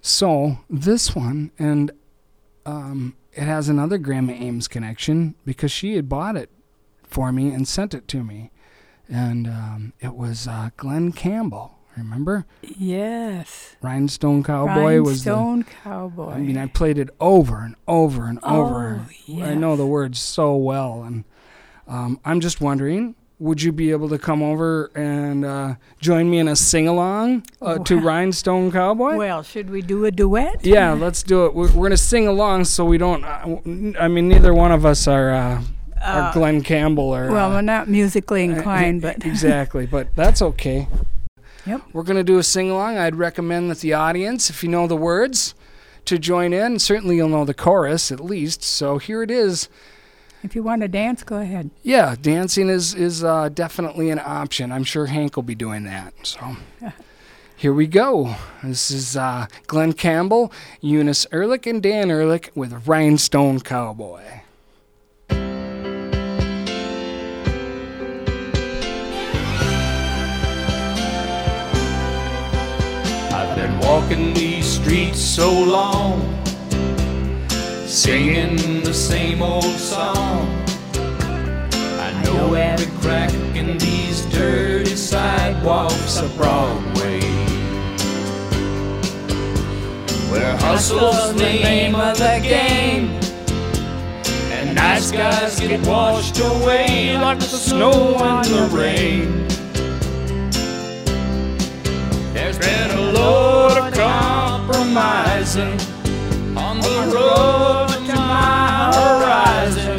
so 0.00 0.58
this 0.70 1.14
one 1.14 1.50
and 1.58 1.90
um, 2.64 3.16
it 3.32 3.42
has 3.42 3.68
another 3.68 3.98
Grandma 3.98 4.32
Ames 4.32 4.68
connection 4.68 5.34
because 5.44 5.70
she 5.70 5.94
had 5.96 6.08
bought 6.08 6.36
it 6.36 6.48
for 7.02 7.32
me 7.32 7.50
and 7.52 7.66
sent 7.68 7.92
it 7.92 8.08
to 8.08 8.22
me, 8.24 8.50
and 9.08 9.46
um, 9.46 9.92
it 10.00 10.14
was 10.14 10.48
uh, 10.48 10.70
Glen 10.76 11.12
Campbell. 11.12 11.78
Remember, 11.96 12.46
Yes. 12.62 13.76
Rhinestone 13.82 14.42
Cowboy 14.42 15.00
was 15.02 15.24
the. 15.24 15.32
Rhinestone 15.32 15.64
Cowboy. 15.82 16.30
I 16.32 16.38
mean, 16.38 16.56
I 16.56 16.66
played 16.66 16.98
it 16.98 17.10
over 17.20 17.60
and 17.62 17.74
over 17.86 18.26
and 18.26 18.38
over. 18.42 19.04
Oh, 19.30 19.42
I 19.42 19.54
know 19.54 19.76
the 19.76 19.86
words 19.86 20.18
so 20.18 20.56
well, 20.56 21.02
and 21.02 21.24
um, 21.86 22.18
I'm 22.24 22.40
just 22.40 22.60
wondering, 22.60 23.14
would 23.38 23.60
you 23.60 23.72
be 23.72 23.90
able 23.90 24.08
to 24.08 24.18
come 24.18 24.42
over 24.42 24.90
and 24.94 25.44
uh, 25.44 25.74
join 26.00 26.30
me 26.30 26.38
in 26.38 26.48
a 26.48 26.54
sing 26.56 26.86
along 26.88 27.44
uh, 27.60 27.78
to 27.78 27.98
Rhinestone 27.98 28.70
Cowboy? 28.72 29.16
Well, 29.16 29.42
should 29.42 29.68
we 29.68 29.82
do 29.82 30.04
a 30.06 30.10
duet? 30.10 30.64
yeah, 30.64 30.92
let's 30.92 31.22
do 31.22 31.44
it. 31.46 31.54
We're, 31.54 31.70
we're 31.72 31.88
gonna 31.88 31.96
sing 31.96 32.26
along, 32.26 32.64
so 32.66 32.84
we 32.84 32.96
don't. 32.98 33.22
Uh, 33.24 33.58
I 34.00 34.08
mean, 34.08 34.28
neither 34.28 34.54
one 34.54 34.72
of 34.72 34.86
us 34.86 35.06
are 35.08 35.30
uh, 35.30 35.62
are 36.00 36.20
Uh, 36.30 36.32
Glen 36.32 36.62
Campbell 36.62 37.14
or. 37.14 37.30
Well, 37.30 37.50
uh, 37.50 37.54
we're 37.56 37.60
not 37.62 37.88
musically 37.88 38.48
uh, 38.48 38.52
inclined, 38.54 38.98
e- 38.98 39.00
but 39.02 39.26
exactly, 39.26 39.86
but 39.86 40.14
that's 40.16 40.40
okay. 40.40 40.86
Yep. 41.66 41.82
We're 41.92 42.02
gonna 42.02 42.24
do 42.24 42.38
a 42.38 42.42
sing 42.42 42.70
along. 42.70 42.98
I'd 42.98 43.16
recommend 43.16 43.70
that 43.70 43.80
the 43.80 43.92
audience, 43.92 44.50
if 44.50 44.62
you 44.62 44.68
know 44.68 44.86
the 44.86 44.96
words, 44.96 45.54
to 46.06 46.18
join 46.18 46.52
in. 46.52 46.78
Certainly, 46.78 47.16
you'll 47.16 47.28
know 47.28 47.44
the 47.44 47.54
chorus 47.54 48.10
at 48.10 48.20
least. 48.20 48.62
So 48.62 48.98
here 48.98 49.22
it 49.22 49.30
is. 49.30 49.68
if 50.42 50.56
you 50.56 50.62
want 50.64 50.82
to 50.82 50.88
dance, 50.88 51.22
go 51.22 51.36
ahead. 51.36 51.70
Yeah, 51.82 52.16
dancing 52.20 52.68
is 52.68 52.94
is 52.94 53.22
uh, 53.22 53.48
definitely 53.48 54.10
an 54.10 54.18
option. 54.24 54.72
I'm 54.72 54.84
sure 54.84 55.06
Hank 55.06 55.36
will 55.36 55.44
be 55.44 55.54
doing 55.54 55.84
that. 55.84 56.12
So 56.24 56.56
here 57.56 57.72
we 57.72 57.86
go. 57.86 58.34
This 58.64 58.90
is 58.90 59.16
uh, 59.16 59.46
Glen 59.68 59.92
Campbell, 59.92 60.52
Eunice 60.80 61.26
Ehrlich, 61.30 61.66
and 61.68 61.80
Dan 61.80 62.10
Ehrlich 62.10 62.50
with 62.56 62.88
Rhinestone 62.88 63.60
Cowboy. 63.60 64.41
Walking 73.92 74.32
these 74.32 74.64
streets 74.64 75.20
so 75.20 75.52
long, 75.52 76.18
singing 77.86 78.56
the 78.84 78.94
same 78.94 79.42
old 79.42 79.76
song. 79.92 80.48
I 82.06 82.10
know 82.24 82.54
every 82.54 82.90
crack 83.02 83.30
in 83.54 83.76
these 83.76 84.24
dirty 84.32 84.96
sidewalks 84.96 86.18
of 86.20 86.34
Broadway. 86.38 87.20
Where 90.30 90.56
hustle's 90.56 91.34
the 91.34 91.52
name 91.68 91.94
of 91.94 92.16
the 92.16 92.40
game, 92.42 93.20
and 94.54 94.74
nice 94.74 95.10
guys 95.10 95.60
get 95.60 95.86
washed 95.86 96.38
away 96.38 97.18
like 97.18 97.40
the 97.40 97.58
snow 97.68 98.16
and 98.16 98.44
the 98.46 98.64
rain. 98.74 99.46
There's 102.32 102.58
been 102.58 102.90
a 102.90 103.12
load 103.12 103.61
of 104.96 105.02
compromising 105.02 105.78
on 106.56 106.80
the 106.80 107.12
road 107.14 107.88
to 108.06 108.14
my 108.14 108.92
horizon. 108.94 109.98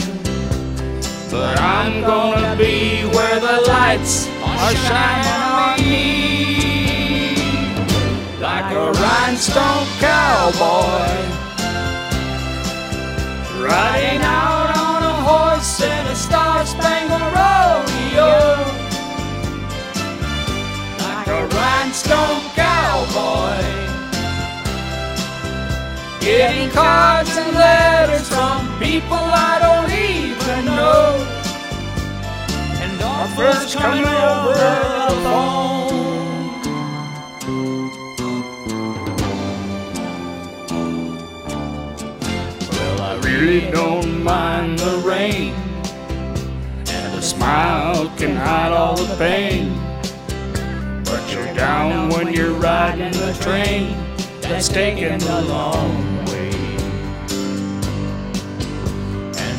But 1.32 1.60
I'm 1.60 2.02
gonna 2.02 2.56
be 2.56 3.04
where 3.06 3.40
the 3.40 3.64
lights 3.68 4.28
are 4.44 4.76
shining 4.76 5.42
on 5.66 5.80
me. 5.90 7.36
Like 8.40 8.72
a 8.72 8.92
rhinestone 8.92 9.88
cowboy. 10.00 11.22
Riding 13.60 14.22
out 14.22 14.78
on 14.78 15.04
a 15.04 15.16
horse 15.28 15.82
in 15.82 16.08
a 16.08 16.16
star-spangled 16.16 17.22
rodeo 17.22 18.32
like 21.00 21.28
a 21.28 21.48
rhinestone 21.48 22.43
Getting 26.24 26.70
cards 26.70 27.36
and 27.36 27.54
letters 27.54 28.30
from 28.30 28.80
people 28.80 29.18
I 29.18 29.60
don't 29.60 29.92
even 29.92 30.66
know. 30.68 31.18
And 32.80 33.02
offers 33.02 33.76
coming 33.76 34.06
over 34.06 34.54
the 34.54 35.20
phone. 35.26 36.62
Well, 42.72 43.02
I 43.02 43.20
really 43.26 43.70
don't 43.70 44.24
mind 44.24 44.80
the 44.80 45.04
rain. 45.06 45.54
And 46.88 47.16
a 47.20 47.22
smile 47.22 48.10
can 48.16 48.38
hide 48.38 48.72
all 48.72 48.96
the 48.96 49.14
pain. 49.18 49.78
But 51.04 51.34
you're 51.34 51.54
down 51.54 52.08
when 52.12 52.32
you're 52.32 52.54
riding 52.54 53.12
the 53.12 53.38
train 53.42 53.94
that's 54.40 54.70
taking 54.70 55.18
the 55.20 55.42
long 55.42 56.13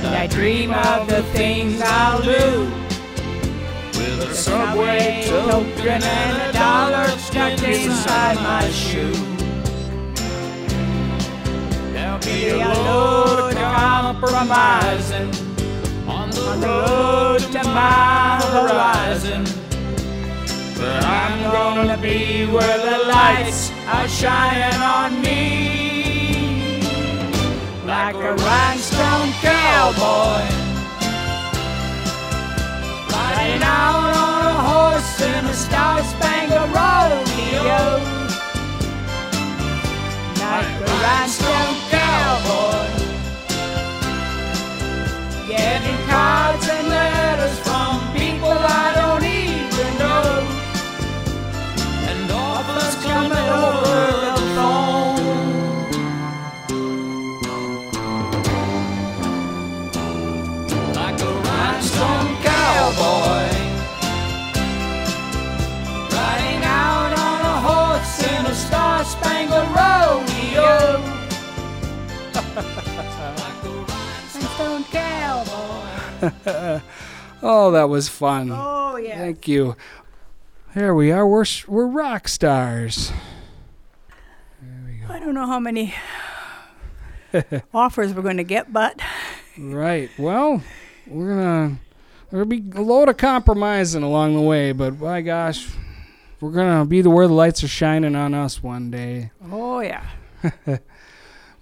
And 0.04 0.14
I 0.14 0.26
dream 0.26 0.70
of 0.70 1.08
the 1.08 1.22
things 1.32 1.80
I'll 1.82 2.20
do 2.20 2.70
with 3.98 4.30
a 4.30 4.34
subway 4.34 5.24
token 5.26 6.02
and 6.02 6.42
a 6.42 6.52
dollar 6.52 7.08
stuck 7.16 7.62
inside 7.62 8.36
my 8.36 8.68
shoe. 8.68 9.14
There'll 11.94 12.18
be 12.18 12.50
a 12.50 12.68
load 12.68 13.56
of 13.56 13.74
compromising 13.74 15.30
on 16.06 16.28
the 16.30 16.66
road 16.66 17.40
to 17.52 17.64
my 17.68 18.40
horizon. 18.52 19.44
But 20.76 21.02
I'm 21.02 21.50
gonna 21.50 21.96
be 21.96 22.44
where 22.44 22.78
the 22.78 23.06
lights 23.06 23.70
are 23.88 24.06
shining 24.06 24.80
on 24.82 25.22
me. 25.22 25.83
Like 27.94 28.16
a 28.16 28.34
rhinestone 28.34 29.30
cowboy. 29.40 30.42
Riding 33.12 33.62
out 33.62 34.10
on 34.26 34.40
a 34.50 34.58
horse 34.68 35.20
in 35.20 35.44
a 35.44 35.54
star-spangled 35.54 36.70
rodeo. 36.78 37.82
Like 40.42 40.74
a 40.82 40.92
rhinestone 41.04 41.76
cowboy. 41.94 42.88
Getting 45.46 45.98
cards 46.08 46.43
Oh, 77.46 77.72
that 77.72 77.90
was 77.90 78.08
fun. 78.08 78.50
Oh, 78.50 78.96
yeah. 78.96 79.18
Thank 79.18 79.46
you. 79.48 79.76
There 80.74 80.94
we 80.94 81.12
are. 81.12 81.26
We're 81.26 81.44
we're 81.68 81.86
rock 81.86 82.26
stars. 82.26 83.12
I 85.10 85.18
don't 85.18 85.34
know 85.34 85.46
how 85.46 85.60
many 85.60 85.94
offers 87.74 88.14
we're 88.14 88.22
going 88.22 88.38
to 88.38 88.44
get, 88.44 88.72
but 88.72 88.98
Right. 89.58 90.10
Well, 90.18 90.62
we're 91.06 91.28
gonna 91.28 91.78
there'll 92.30 92.46
be 92.46 92.64
a 92.74 92.80
load 92.80 93.08
of 93.10 93.18
compromising 93.18 94.02
along 94.02 94.34
the 94.34 94.40
way, 94.40 94.72
but 94.72 94.98
by 94.98 95.20
gosh, 95.20 95.68
we're 96.40 96.50
gonna 96.50 96.86
be 96.86 97.02
the 97.02 97.10
where 97.10 97.28
the 97.28 97.34
lights 97.34 97.62
are 97.62 97.68
shining 97.68 98.16
on 98.16 98.32
us 98.34 98.62
one 98.62 98.90
day. 98.90 99.30
oh, 99.52 99.80
yeah. 99.80 100.04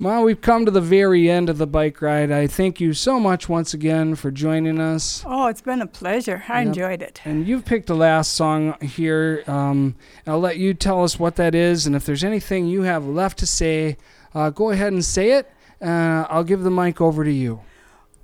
Well, 0.02 0.24
we've 0.24 0.40
come 0.40 0.64
to 0.64 0.72
the 0.72 0.80
very 0.80 1.30
end 1.30 1.48
of 1.48 1.58
the 1.58 1.66
bike 1.66 2.02
ride. 2.02 2.32
I 2.32 2.48
thank 2.48 2.80
you 2.80 2.92
so 2.92 3.20
much 3.20 3.48
once 3.48 3.72
again 3.72 4.16
for 4.16 4.32
joining 4.32 4.80
us. 4.80 5.22
Oh, 5.24 5.46
it's 5.46 5.60
been 5.60 5.80
a 5.80 5.86
pleasure. 5.86 6.42
I 6.48 6.58
Yep. 6.58 6.66
enjoyed 6.66 7.02
it. 7.02 7.20
And 7.24 7.46
you've 7.46 7.64
picked 7.64 7.86
the 7.86 7.94
last 7.94 8.32
song 8.32 8.74
here. 8.80 9.44
Um, 9.46 9.94
I'll 10.26 10.40
let 10.40 10.56
you 10.56 10.74
tell 10.74 11.04
us 11.04 11.20
what 11.20 11.36
that 11.36 11.54
is, 11.54 11.86
and 11.86 11.94
if 11.94 12.04
there's 12.04 12.24
anything 12.24 12.66
you 12.66 12.82
have 12.82 13.06
left 13.06 13.38
to 13.38 13.46
say, 13.46 13.96
uh, 14.34 14.50
go 14.50 14.70
ahead 14.70 14.92
and 14.92 15.04
say 15.04 15.32
it. 15.32 15.48
Uh, 15.80 16.26
I'll 16.28 16.42
give 16.44 16.64
the 16.64 16.70
mic 16.70 17.00
over 17.00 17.22
to 17.22 17.32
you. 17.32 17.60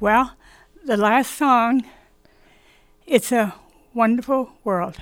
Well, 0.00 0.32
the 0.84 0.96
last 0.96 1.32
song, 1.36 1.84
It's 3.06 3.30
a 3.32 3.54
Wonderful 3.94 4.50
World. 4.64 4.96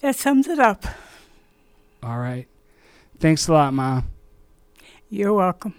That 0.00 0.16
sums 0.16 0.48
it 0.48 0.58
up. 0.58 0.84
All 2.02 2.18
right. 2.18 2.46
Thanks 3.20 3.46
a 3.46 3.52
lot, 3.52 3.74
Ma. 3.74 4.02
You're 5.12 5.34
welcome. 5.34 5.74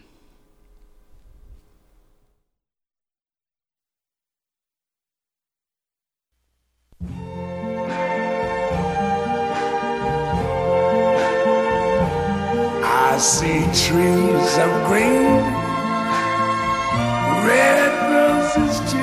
I 12.83 13.17
see 13.19 13.61
trees 13.71 14.57
of 14.57 14.71
green, 14.87 15.39
red 17.47 17.91
roses 18.11 18.79
too. 18.91 18.99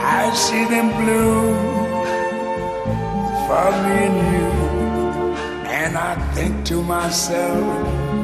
I 0.00 0.32
see 0.34 0.64
them 0.64 0.88
bloom 1.04 1.54
for 3.46 3.70
me 3.82 3.96
and 4.08 4.16
you. 4.32 4.48
And 5.68 5.98
I 5.98 6.14
think 6.32 6.64
to 6.66 6.82
myself, 6.82 8.23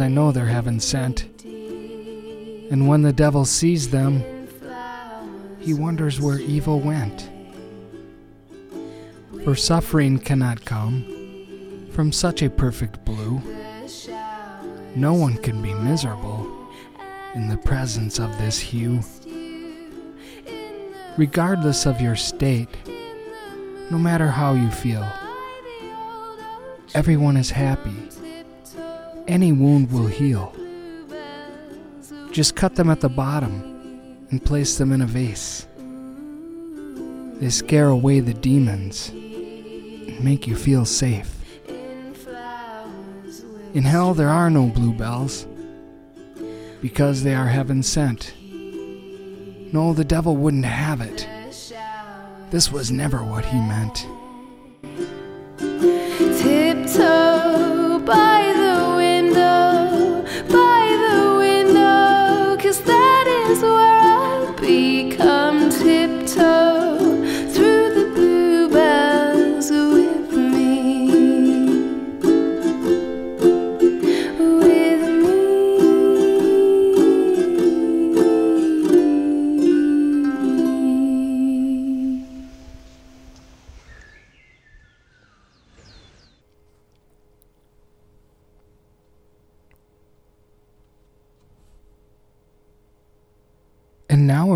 I 0.00 0.08
know 0.08 0.32
they're 0.32 0.46
heaven 0.46 0.80
sent. 0.80 1.26
And 1.44 2.88
when 2.88 3.02
the 3.02 3.12
devil 3.12 3.44
sees 3.44 3.90
them, 3.90 4.22
he 5.60 5.74
wonders 5.74 6.20
where 6.20 6.38
evil 6.38 6.80
went. 6.80 7.28
For 9.44 9.54
suffering 9.54 10.18
cannot 10.18 10.64
come 10.64 11.88
from 11.92 12.12
such 12.12 12.42
a 12.42 12.50
perfect 12.50 13.04
blue. 13.04 13.42
No 14.94 15.14
one 15.14 15.36
can 15.36 15.60
be 15.62 15.74
miserable 15.74 16.68
in 17.34 17.48
the 17.48 17.56
presence 17.56 18.18
of 18.18 18.36
this 18.38 18.58
hue. 18.58 19.00
Regardless 21.16 21.86
of 21.86 22.00
your 22.00 22.16
state, 22.16 22.68
no 23.90 23.98
matter 23.98 24.28
how 24.28 24.54
you 24.54 24.70
feel, 24.70 25.06
everyone 26.94 27.36
is 27.36 27.50
happy. 27.50 27.94
Any 29.30 29.52
wound 29.52 29.92
will 29.92 30.08
heal. 30.08 30.52
Just 32.32 32.56
cut 32.56 32.74
them 32.74 32.90
at 32.90 33.00
the 33.00 33.08
bottom 33.08 34.26
and 34.32 34.44
place 34.44 34.76
them 34.76 34.90
in 34.90 35.02
a 35.02 35.06
vase. 35.06 35.68
They 37.40 37.48
scare 37.48 37.90
away 37.90 38.18
the 38.18 38.34
demons 38.34 39.10
and 39.10 40.24
make 40.24 40.48
you 40.48 40.56
feel 40.56 40.84
safe. 40.84 41.32
In 43.72 43.84
hell, 43.84 44.14
there 44.14 44.30
are 44.30 44.50
no 44.50 44.66
bluebells 44.66 45.46
because 46.82 47.22
they 47.22 47.36
are 47.36 47.46
heaven 47.46 47.84
sent. 47.84 48.34
No, 49.72 49.92
the 49.92 50.04
devil 50.04 50.36
wouldn't 50.36 50.64
have 50.64 51.00
it. 51.00 51.28
This 52.50 52.72
was 52.72 52.90
never 52.90 53.18
what 53.18 53.44
he 53.44 53.58
meant. 53.60 54.08
Tiptoe 56.42 58.00
by 58.00 58.39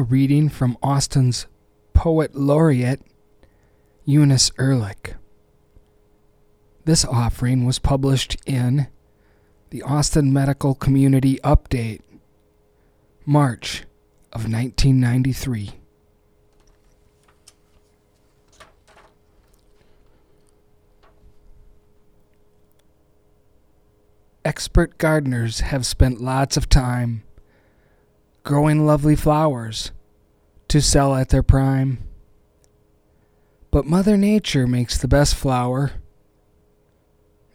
reading 0.04 0.48
from 0.48 0.76
Austin's 0.82 1.46
poet 1.94 2.34
laureate, 2.34 3.00
Eunice 4.04 4.50
Ehrlich. 4.58 5.14
This 6.84 7.04
offering 7.04 7.64
was 7.64 7.78
published 7.78 8.36
in 8.46 8.88
the 9.70 9.82
Austin 9.82 10.32
Medical 10.32 10.74
Community 10.74 11.40
Update, 11.42 12.02
March 13.24 13.84
of 14.32 14.42
1993. 14.42 15.72
Expert 24.44 24.98
gardeners 24.98 25.60
have 25.60 25.86
spent 25.86 26.20
lots 26.20 26.58
of 26.58 26.68
time 26.68 27.22
growing 28.44 28.84
lovely 28.84 29.16
flowers 29.16 29.90
to 30.68 30.80
sell 30.80 31.14
at 31.14 31.30
their 31.30 31.42
prime. 31.42 31.98
But 33.70 33.86
Mother 33.86 34.16
Nature 34.16 34.66
makes 34.66 34.98
the 34.98 35.08
best 35.08 35.34
flower. 35.34 35.92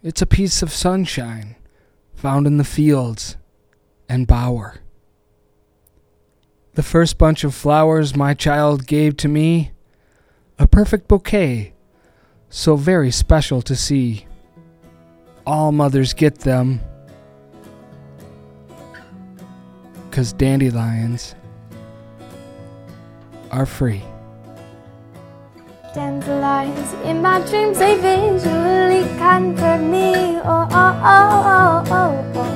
It's 0.02 0.20
a 0.20 0.26
piece 0.26 0.62
of 0.62 0.72
sunshine 0.72 1.54
found 2.14 2.46
in 2.46 2.58
the 2.58 2.64
fields 2.64 3.36
and 4.08 4.26
bower. 4.26 4.80
The 6.74 6.82
first 6.82 7.18
bunch 7.18 7.44
of 7.44 7.54
flowers 7.54 8.16
my 8.16 8.34
child 8.34 8.86
gave 8.86 9.16
to 9.18 9.28
me, 9.28 9.70
a 10.58 10.66
perfect 10.66 11.08
bouquet, 11.08 11.72
so 12.48 12.74
very 12.76 13.10
special 13.10 13.62
to 13.62 13.76
see. 13.76 14.26
All 15.46 15.72
mothers 15.72 16.14
get 16.14 16.40
them, 16.40 16.80
'cause 20.10 20.32
dandelions 20.32 21.34
are 23.52 23.66
free. 23.66 24.02
Dandelions 25.94 26.92
in 27.04 27.20
my 27.22 27.40
dreams, 27.48 27.78
they 27.78 27.96
visually 27.96 29.04
comfort 29.18 29.80
me. 29.80 30.38
Oh, 30.44 30.68
oh, 30.70 30.94
oh, 31.16 31.42
oh, 31.56 31.82
oh, 31.98 32.14
oh. 32.36 32.46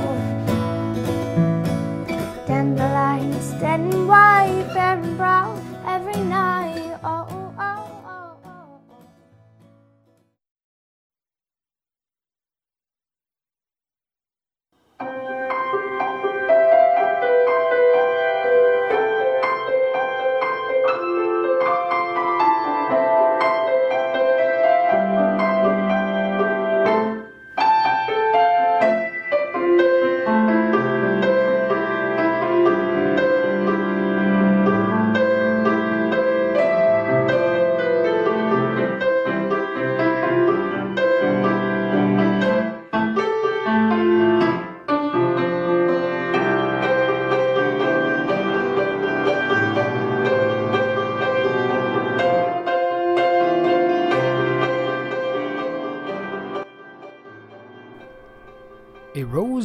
Dandelions, 2.47 3.47
and 3.63 4.07
white, 4.09 4.77
and 4.77 5.17
brown, 5.17 5.59
every 5.87 6.21
night. 6.23 6.97
Oh, 7.03 7.09
oh, 7.11 7.27
oh, 7.31 7.34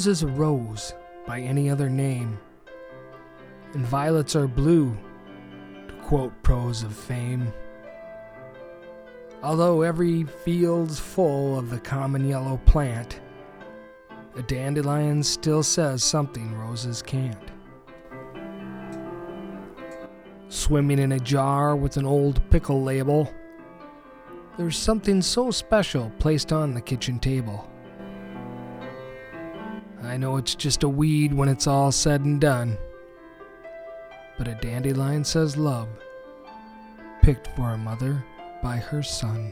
Is 0.05 0.23
a 0.23 0.27
rose 0.27 0.93
by 1.27 1.41
any 1.41 1.69
other 1.69 1.89
name, 1.89 2.39
and 3.73 3.85
violets 3.85 4.33
are 4.33 4.47
blue, 4.47 4.97
to 5.89 5.93
quote 5.95 6.31
prose 6.41 6.83
of 6.83 6.95
fame. 6.95 7.51
Although 9.43 9.81
every 9.81 10.23
field's 10.23 11.01
full 11.01 11.59
of 11.59 11.69
the 11.69 11.79
common 11.79 12.25
yellow 12.25 12.61
plant, 12.65 13.19
a 14.37 14.41
dandelion 14.43 15.21
still 15.21 15.63
says 15.63 16.01
something 16.01 16.55
roses 16.55 17.01
can't. 17.01 17.51
Swimming 20.47 20.99
in 20.99 21.11
a 21.11 21.19
jar 21.19 21.75
with 21.75 21.97
an 21.97 22.05
old 22.05 22.41
pickle 22.49 22.81
label, 22.81 23.31
there's 24.57 24.77
something 24.77 25.21
so 25.21 25.51
special 25.51 26.09
placed 26.19 26.53
on 26.53 26.73
the 26.73 26.81
kitchen 26.81 27.19
table. 27.19 27.68
I 30.03 30.17
know 30.17 30.37
it's 30.37 30.55
just 30.55 30.83
a 30.83 30.89
weed 30.89 31.33
when 31.33 31.49
it's 31.49 31.67
all 31.67 31.91
said 31.91 32.21
and 32.21 32.39
done, 32.39 32.77
but 34.37 34.47
a 34.47 34.55
dandelion 34.55 35.23
says 35.23 35.57
love, 35.57 35.89
picked 37.21 37.47
for 37.55 37.73
a 37.73 37.77
mother 37.77 38.23
by 38.63 38.77
her 38.77 39.03
son. 39.03 39.51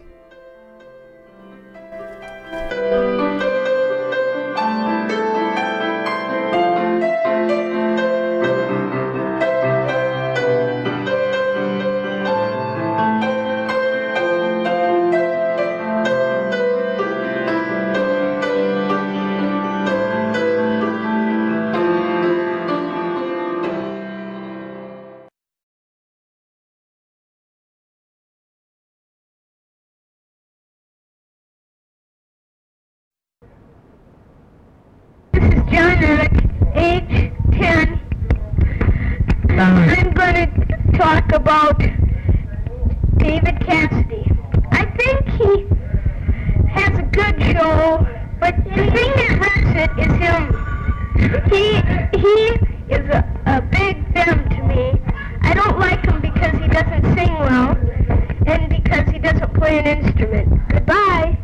Play 59.68 59.80
an 59.80 60.06
instrument. 60.06 60.70
Goodbye. 60.70 61.38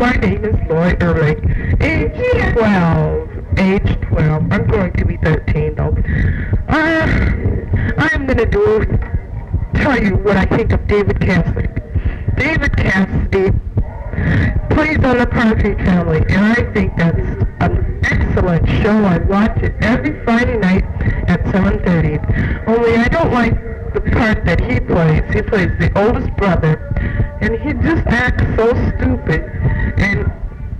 My 0.00 0.12
name 0.12 0.44
is 0.44 0.56
Lloyd 0.68 1.02
Ehrlich, 1.02 1.38
age 1.80 2.54
12. 2.54 3.58
Age 3.58 4.00
12. 4.08 4.52
I'm 4.52 4.66
going 4.66 4.92
to 4.94 5.04
be 5.04 5.16
13 5.18 5.74
though. 5.74 5.94
Uh, 6.68 7.06
I'm 7.98 8.26
going 8.26 8.38
to 8.38 8.46
do, 8.46 8.86
tell 9.74 10.02
you 10.02 10.16
what 10.16 10.36
I 10.36 10.46
think 10.46 10.72
of 10.72 10.86
David 10.86 11.20
Cassidy. 11.20 11.68
David 12.36 12.76
Cassidy 12.76 13.50
plays 14.70 15.04
on 15.04 15.18
the 15.18 15.28
Partridge 15.30 15.78
Family, 15.84 16.24
and 16.30 16.44
I 16.46 16.72
think 16.72 16.96
that's 16.96 17.18
an 17.18 18.00
excellent 18.04 18.66
show. 18.82 19.04
I 19.04 19.18
watch 19.18 19.56
it 19.58 19.74
every 19.82 20.24
Friday 20.24 20.58
night 20.58 20.84
at 21.28 21.42
7.30. 21.44 22.66
Only 22.66 22.96
I 22.96 23.08
don't 23.08 23.32
like 23.32 23.73
the 23.94 24.00
part 24.10 24.44
that 24.44 24.60
he 24.60 24.80
plays. 24.80 25.22
He 25.32 25.40
plays 25.42 25.70
the 25.78 25.90
oldest 25.96 26.36
brother, 26.36 26.76
and 27.40 27.54
he 27.54 27.72
just 27.74 28.06
acts 28.08 28.44
so 28.56 28.68
stupid. 28.96 29.42
And 29.96 30.30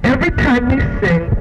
every 0.03 0.31
time 0.33 0.69
he 0.69 0.81
sings, 1.01 1.33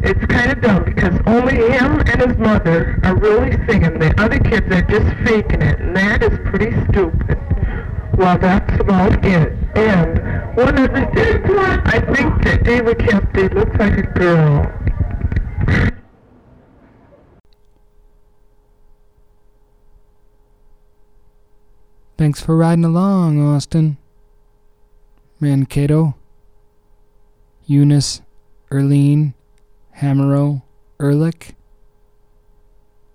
it's 0.00 0.24
kind 0.26 0.50
of 0.50 0.60
dumb 0.60 0.84
because 0.84 1.14
only 1.26 1.56
him 1.56 2.00
and 2.00 2.22
his 2.22 2.38
mother 2.38 2.98
are 3.04 3.16
really 3.16 3.52
singing. 3.66 3.98
The 3.98 4.14
other 4.18 4.38
kids 4.38 4.66
are 4.74 4.82
just 4.82 5.06
faking 5.28 5.60
it, 5.60 5.80
and 5.80 5.94
that 5.94 6.22
is 6.22 6.38
pretty 6.48 6.72
stupid. 6.88 7.38
Well, 8.16 8.38
that's 8.38 8.80
about 8.80 9.24
it. 9.24 9.52
And 9.76 10.56
one 10.56 10.78
other 10.78 11.06
thing, 11.14 11.58
I 11.58 12.00
think 12.14 12.42
that 12.44 12.64
David 12.64 12.98
Cassidy 12.98 13.54
looks 13.54 13.76
like 13.78 13.98
a 13.98 14.02
girl. 14.02 15.97
Thanks 22.18 22.40
for 22.40 22.56
riding 22.56 22.84
along, 22.84 23.40
Austin. 23.40 23.96
Mankato, 25.38 26.16
Eunice, 27.64 28.22
Erlene, 28.72 29.34
Hamero, 29.98 30.62
Ehrlich, 31.00 31.54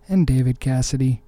and 0.07 0.25
David 0.25 0.61
Cassidy. 0.61 1.21